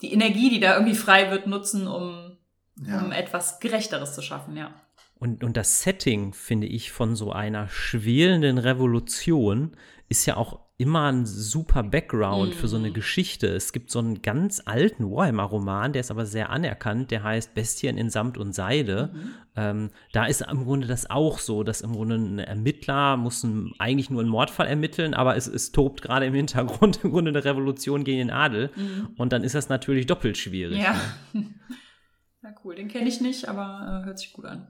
die 0.00 0.12
Energie, 0.12 0.50
die 0.50 0.60
da 0.60 0.74
irgendwie 0.74 0.94
frei 0.94 1.30
wird, 1.30 1.46
nutzen, 1.46 1.86
um, 1.86 2.36
ja. 2.84 3.02
um 3.02 3.12
etwas 3.12 3.60
Gerechteres 3.60 4.14
zu 4.14 4.22
schaffen, 4.22 4.56
ja. 4.56 4.74
Und, 5.18 5.44
und 5.44 5.56
das 5.56 5.82
Setting, 5.82 6.32
finde 6.32 6.66
ich, 6.66 6.90
von 6.90 7.14
so 7.14 7.30
einer 7.30 7.68
schwelenden 7.68 8.58
Revolution 8.58 9.76
ist 10.08 10.26
ja 10.26 10.36
auch 10.36 10.58
immer 10.82 11.12
ein 11.12 11.26
super 11.26 11.84
Background 11.84 12.50
mhm. 12.50 12.58
für 12.58 12.66
so 12.66 12.76
eine 12.76 12.88
mhm. 12.88 12.94
Geschichte. 12.94 13.46
Es 13.46 13.72
gibt 13.72 13.88
so 13.88 14.00
einen 14.00 14.20
ganz 14.20 14.60
alten 14.64 15.08
Warhammer-Roman, 15.08 15.92
der 15.92 16.00
ist 16.00 16.10
aber 16.10 16.26
sehr 16.26 16.50
anerkannt, 16.50 17.12
der 17.12 17.22
heißt 17.22 17.54
Bestien 17.54 17.96
in 17.96 18.10
Samt 18.10 18.36
und 18.36 18.52
Seide. 18.52 19.10
Mhm. 19.14 19.34
Ähm, 19.54 19.90
da 20.12 20.26
ist 20.26 20.40
im 20.40 20.64
Grunde 20.64 20.88
das 20.88 21.08
auch 21.08 21.38
so, 21.38 21.62
dass 21.62 21.82
im 21.82 21.92
Grunde 21.92 22.16
ein 22.16 22.38
Ermittler 22.40 23.16
muss 23.16 23.44
ein, 23.44 23.72
eigentlich 23.78 24.10
nur 24.10 24.22
einen 24.22 24.30
Mordfall 24.30 24.66
ermitteln, 24.66 25.14
aber 25.14 25.36
es, 25.36 25.46
es 25.46 25.70
tobt 25.70 26.02
gerade 26.02 26.26
im 26.26 26.34
Hintergrund 26.34 26.98
im 27.04 27.12
Grunde 27.12 27.28
eine 27.28 27.44
Revolution 27.44 28.02
gegen 28.02 28.18
den 28.18 28.30
Adel. 28.32 28.70
Mhm. 28.74 29.10
Und 29.16 29.32
dann 29.32 29.44
ist 29.44 29.54
das 29.54 29.68
natürlich 29.68 30.06
doppelt 30.06 30.36
schwierig. 30.36 30.82
Ja. 30.82 30.96
Ne? 31.32 31.54
Na 32.42 32.52
cool, 32.64 32.74
den 32.74 32.88
kenne 32.88 33.08
ich 33.08 33.20
nicht, 33.20 33.48
aber 33.48 34.02
äh, 34.02 34.06
hört 34.06 34.18
sich 34.18 34.32
gut 34.32 34.46
an. 34.46 34.66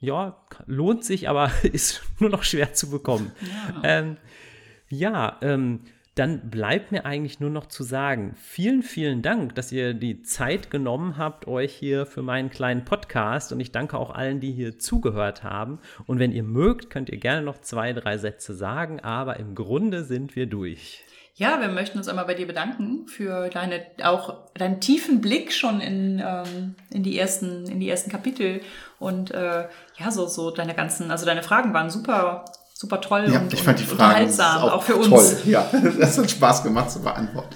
Ja, 0.00 0.44
lohnt 0.66 1.04
sich, 1.04 1.28
aber 1.28 1.52
ist 1.62 2.02
nur 2.18 2.30
noch 2.30 2.42
schwer 2.42 2.74
zu 2.74 2.90
bekommen. 2.90 3.30
Ja. 3.42 3.82
Ähm, 3.84 4.16
ja, 4.90 5.38
ähm, 5.42 5.80
dann 6.16 6.50
bleibt 6.50 6.92
mir 6.92 7.06
eigentlich 7.06 7.40
nur 7.40 7.50
noch 7.50 7.66
zu 7.66 7.82
sagen, 7.82 8.34
vielen, 8.36 8.82
vielen 8.82 9.22
Dank, 9.22 9.54
dass 9.54 9.72
ihr 9.72 9.94
die 9.94 10.22
Zeit 10.22 10.70
genommen 10.70 11.16
habt, 11.16 11.46
euch 11.46 11.72
hier 11.72 12.04
für 12.04 12.22
meinen 12.22 12.50
kleinen 12.50 12.84
Podcast. 12.84 13.52
Und 13.52 13.60
ich 13.60 13.72
danke 13.72 13.96
auch 13.96 14.10
allen, 14.10 14.40
die 14.40 14.52
hier 14.52 14.78
zugehört 14.78 15.44
haben. 15.44 15.78
Und 16.06 16.18
wenn 16.18 16.32
ihr 16.32 16.42
mögt, 16.42 16.90
könnt 16.90 17.08
ihr 17.08 17.18
gerne 17.18 17.42
noch 17.42 17.60
zwei, 17.60 17.92
drei 17.92 18.18
Sätze 18.18 18.54
sagen, 18.54 19.00
aber 19.00 19.38
im 19.38 19.54
Grunde 19.54 20.04
sind 20.04 20.36
wir 20.36 20.46
durch. 20.46 21.04
Ja, 21.36 21.58
wir 21.58 21.68
möchten 21.68 21.96
uns 21.96 22.06
einmal 22.06 22.26
bei 22.26 22.34
dir 22.34 22.46
bedanken 22.46 23.06
für 23.06 23.48
deine, 23.48 23.80
auch 24.02 24.50
deinen 24.52 24.80
tiefen 24.80 25.22
Blick 25.22 25.54
schon 25.54 25.80
in, 25.80 26.22
ähm, 26.22 26.74
in 26.92 27.02
die 27.02 27.18
ersten, 27.18 27.66
in 27.66 27.80
die 27.80 27.88
ersten 27.88 28.10
Kapitel 28.10 28.60
und 28.98 29.30
äh, 29.30 29.66
ja, 29.96 30.10
so, 30.10 30.26
so 30.26 30.50
deine 30.50 30.74
ganzen, 30.74 31.10
also 31.10 31.24
deine 31.24 31.42
Fragen 31.42 31.72
waren 31.72 31.88
super 31.88 32.44
super 32.80 33.00
toll 33.02 33.26
ja, 33.30 33.40
und, 33.40 33.52
ich 33.52 33.62
fand 33.62 33.78
die 33.78 33.84
Fragen 33.84 34.24
unterhaltsam, 34.24 34.62
auch, 34.62 34.72
auch 34.72 34.82
für 34.82 34.94
toll. 34.94 35.12
uns. 35.12 35.36
Ja, 35.44 35.68
das 35.98 36.16
hat 36.16 36.30
Spaß 36.30 36.62
gemacht 36.62 36.90
zu 36.90 37.02
beantworten. 37.02 37.54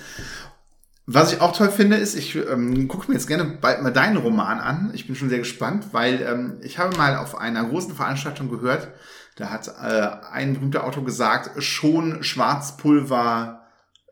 Was 1.06 1.32
ich 1.32 1.40
auch 1.40 1.56
toll 1.56 1.70
finde, 1.70 1.96
ist, 1.96 2.14
ich 2.14 2.36
ähm, 2.36 2.88
gucke 2.88 3.08
mir 3.08 3.14
jetzt 3.14 3.26
gerne 3.26 3.44
bald 3.44 3.82
mal 3.82 3.92
deinen 3.92 4.18
Roman 4.18 4.60
an. 4.60 4.90
Ich 4.94 5.06
bin 5.06 5.16
schon 5.16 5.30
sehr 5.30 5.38
gespannt, 5.38 5.88
weil 5.92 6.20
ähm, 6.22 6.58
ich 6.62 6.78
habe 6.78 6.96
mal 6.96 7.16
auf 7.16 7.38
einer 7.38 7.64
großen 7.64 7.94
Veranstaltung 7.94 8.50
gehört, 8.50 8.88
da 9.36 9.48
hat 9.48 9.68
äh, 9.68 10.08
ein 10.30 10.54
berühmter 10.54 10.84
Autor 10.84 11.04
gesagt, 11.04 11.62
schon 11.62 12.22
Schwarzpulver 12.22 13.62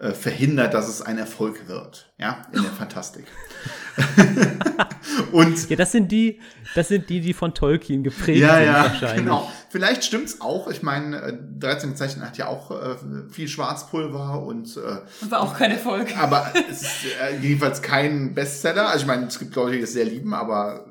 äh, 0.00 0.12
verhindert, 0.12 0.72
dass 0.74 0.88
es 0.88 1.02
ein 1.02 1.18
Erfolg 1.18 1.68
wird. 1.68 2.12
Ja, 2.16 2.42
in 2.52 2.62
der 2.62 2.72
Fantastik. 2.78 3.26
und 5.32 5.68
ja, 5.68 5.76
das 5.76 5.92
sind 5.92 6.10
die, 6.10 6.40
das 6.74 6.88
sind 6.88 7.08
die, 7.10 7.20
die 7.20 7.32
von 7.32 7.54
Tolkien 7.54 8.02
geprägt 8.02 8.40
ja, 8.40 8.56
sind 8.56 8.66
ja, 8.66 8.74
wahrscheinlich. 8.84 9.24
Genau. 9.24 9.50
Vielleicht 9.70 10.04
stimmt's 10.04 10.40
auch. 10.40 10.68
Ich 10.68 10.82
meine, 10.82 11.38
13 11.58 11.96
Zeichen 11.96 12.22
hat 12.22 12.36
ja 12.36 12.48
auch 12.48 12.70
äh, 12.70 12.96
viel 13.30 13.48
Schwarzpulver 13.48 14.42
und, 14.42 14.76
äh, 14.76 14.80
und 15.22 15.30
war 15.30 15.40
auch 15.40 15.56
kein 15.56 15.70
Erfolg. 15.70 16.16
Aber 16.18 16.52
es 16.70 16.82
ist 16.82 17.04
äh, 17.20 17.38
jedenfalls 17.40 17.80
kein 17.80 18.34
Bestseller. 18.34 18.88
Also 18.88 19.02
ich 19.02 19.06
meine, 19.06 19.26
es 19.26 19.38
gibt 19.38 19.54
Leute, 19.54 19.76
die 19.76 19.82
es 19.82 19.92
sehr 19.92 20.04
lieben, 20.04 20.34
aber 20.34 20.86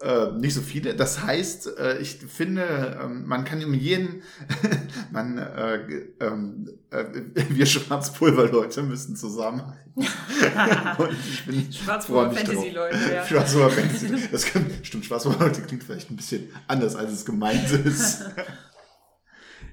äh, 0.00 0.32
nicht 0.32 0.54
so 0.54 0.60
viele. 0.60 0.94
Das 0.94 1.22
heißt, 1.22 1.78
äh, 1.78 1.98
ich 1.98 2.16
finde, 2.16 2.98
ähm, 3.02 3.26
man 3.26 3.44
kann 3.44 3.62
um 3.64 3.74
jeden, 3.74 4.22
man, 5.12 5.38
äh, 5.38 5.78
ähm, 6.20 6.68
äh, 6.90 7.04
wir 7.48 7.66
Schwarzpulver-Leute 7.66 8.82
müssen 8.82 9.14
zusammenhalten. 9.14 9.78
Schwarzpulver-Fantasy-Leute, 11.72 12.98
ja. 13.12 13.26
Schwarzpulver-Fantasy. 13.26 14.28
Das 14.32 14.46
kann, 14.46 14.66
stimmt, 14.82 15.04
Schwarzpulver-Leute 15.04 15.62
klingt 15.62 15.84
vielleicht 15.84 16.10
ein 16.10 16.16
bisschen 16.16 16.48
anders, 16.66 16.96
als 16.96 17.12
es 17.12 17.24
gemeint 17.24 17.70
ist 17.70 18.24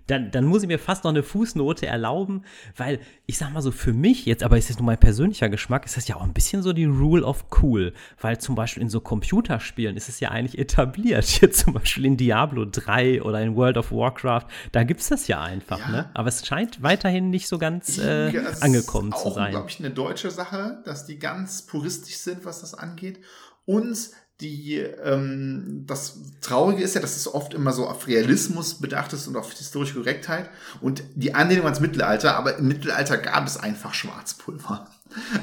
dann, 0.07 0.31
dann 0.31 0.45
muss 0.45 0.61
ich 0.61 0.67
mir 0.67 0.79
fast 0.79 1.03
noch 1.03 1.11
eine 1.11 1.23
Fußnote 1.23 1.87
erlauben, 1.87 2.43
weil 2.75 2.99
ich 3.25 3.37
sag 3.37 3.51
mal 3.53 3.61
so, 3.61 3.71
für 3.71 3.93
mich 3.93 4.25
jetzt, 4.25 4.43
aber 4.43 4.57
ist 4.57 4.69
jetzt 4.69 4.79
nur 4.79 4.85
mein 4.85 4.99
persönlicher 4.99 5.49
Geschmack, 5.49 5.85
ist 5.85 5.97
das 5.97 6.07
ja 6.07 6.15
auch 6.15 6.23
ein 6.23 6.33
bisschen 6.33 6.61
so 6.61 6.73
die 6.73 6.85
Rule 6.85 7.23
of 7.25 7.45
Cool, 7.61 7.93
weil 8.19 8.37
zum 8.39 8.55
Beispiel 8.55 8.83
in 8.83 8.89
so 8.89 8.99
Computerspielen 8.99 9.97
ist 9.97 10.09
es 10.09 10.19
ja 10.19 10.29
eigentlich 10.29 10.59
etabliert, 10.59 11.25
hier 11.25 11.51
zum 11.51 11.73
Beispiel 11.73 12.05
in 12.05 12.17
Diablo 12.17 12.65
3 12.65 13.23
oder 13.23 13.41
in 13.41 13.55
World 13.55 13.77
of 13.77 13.91
Warcraft, 13.91 14.45
da 14.71 14.83
gibt 14.83 15.01
es 15.01 15.09
das 15.09 15.27
ja 15.27 15.41
einfach, 15.41 15.79
ja. 15.79 15.89
ne? 15.89 16.09
Aber 16.13 16.29
es 16.29 16.45
scheint 16.45 16.83
weiterhin 16.83 17.29
nicht 17.29 17.47
so 17.47 17.57
ganz 17.57 17.97
äh, 17.97 18.29
ja, 18.31 18.43
angekommen 18.61 19.11
zu 19.11 19.31
sein. 19.31 19.35
Das 19.35 19.45
ist, 19.45 19.51
glaube 19.51 19.69
ich, 19.69 19.79
eine 19.79 19.89
deutsche 19.91 20.31
Sache, 20.31 20.81
dass 20.85 21.05
die 21.05 21.17
ganz 21.17 21.63
puristisch 21.63 22.17
sind, 22.17 22.45
was 22.45 22.61
das 22.61 22.73
angeht. 22.73 23.19
Und 23.65 24.11
die 24.41 24.79
ähm, 24.79 25.85
das 25.87 26.19
Traurige 26.41 26.83
ist 26.83 26.93
ja, 26.93 27.01
dass 27.01 27.15
es 27.15 27.33
oft 27.33 27.53
immer 27.53 27.71
so 27.71 27.87
auf 27.87 28.07
Realismus 28.07 28.75
bedacht 28.75 29.13
ist 29.13 29.27
und 29.27 29.37
auf 29.37 29.51
historische 29.53 29.95
Korrektheit 29.95 30.49
und 30.81 31.03
die 31.15 31.33
Anlehnung 31.33 31.65
ans 31.65 31.79
Mittelalter, 31.79 32.35
aber 32.35 32.57
im 32.57 32.67
Mittelalter 32.67 33.17
gab 33.17 33.47
es 33.47 33.57
einfach 33.57 33.93
Schwarzpulver. 33.93 34.87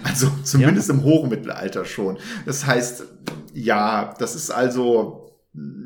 Also 0.04 0.30
zumindest 0.42 0.88
ja. 0.88 0.94
im 0.94 1.02
Hochmittelalter 1.02 1.86
schon. 1.86 2.18
Das 2.44 2.66
heißt, 2.66 3.04
ja, 3.54 4.12
das 4.18 4.34
ist 4.34 4.50
also, 4.50 5.38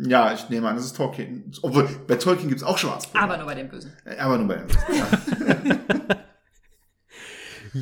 ja, 0.03 0.33
ich 0.33 0.49
nehme 0.49 0.69
an, 0.69 0.75
das 0.75 0.87
ist 0.87 0.97
Tolkien. 0.97 1.53
Obwohl, 1.63 1.89
bei 2.09 2.17
Tolkien 2.17 2.49
gibt 2.49 2.63
es 2.63 2.67
auch 2.67 2.79
Schwarzpulver. 2.79 3.23
Aber 3.23 3.37
nur 3.37 3.47
bei 3.47 3.55
dem 3.55 3.69
Bösen. 3.69 3.93
Aber 4.19 4.39
nur 4.39 4.49
bei 4.49 4.57
dem 4.57 4.67
Bösen, 4.67 4.97
ja. 4.97 6.17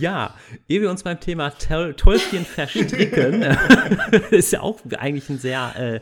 Ja, 0.00 0.34
ehe 0.68 0.80
wir 0.80 0.90
uns 0.90 1.02
beim 1.02 1.20
Thema 1.20 1.50
Tol 1.50 1.94
Tolkien 1.94 2.44
verstricken, 2.44 3.42
ist 4.30 4.52
ja 4.52 4.60
auch 4.60 4.80
eigentlich 4.98 5.28
ein 5.28 5.38
sehr 5.38 5.72
äh, 5.76 6.00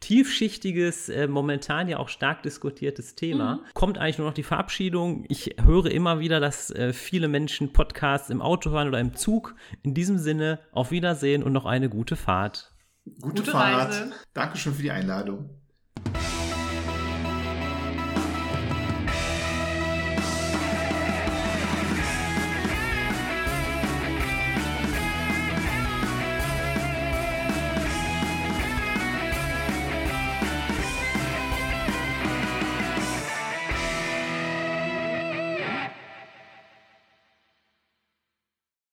tiefschichtiges, 0.00 1.08
äh, 1.08 1.26
momentan 1.26 1.88
ja 1.88 1.98
auch 1.98 2.08
stark 2.08 2.42
diskutiertes 2.42 3.14
Thema. 3.14 3.56
Mhm. 3.56 3.60
Kommt 3.74 3.98
eigentlich 3.98 4.18
nur 4.18 4.28
noch 4.28 4.34
die 4.34 4.42
Verabschiedung. 4.42 5.24
Ich 5.28 5.56
höre 5.62 5.86
immer 5.86 6.20
wieder, 6.20 6.40
dass 6.40 6.70
äh, 6.70 6.92
viele 6.92 7.28
Menschen 7.28 7.72
Podcasts 7.72 8.30
im 8.30 8.40
Auto 8.40 8.70
hören 8.70 8.88
oder 8.88 9.00
im 9.00 9.14
Zug. 9.14 9.54
In 9.82 9.94
diesem 9.94 10.18
Sinne, 10.18 10.60
auf 10.72 10.90
Wiedersehen 10.90 11.42
und 11.42 11.52
noch 11.52 11.66
eine 11.66 11.88
gute 11.88 12.16
Fahrt. 12.16 12.72
Gute, 13.20 13.42
gute 13.42 13.50
Fahrt. 13.50 13.90
Reise. 13.90 14.12
Dankeschön 14.32 14.74
für 14.74 14.82
die 14.82 14.90
Einladung. 14.90 15.50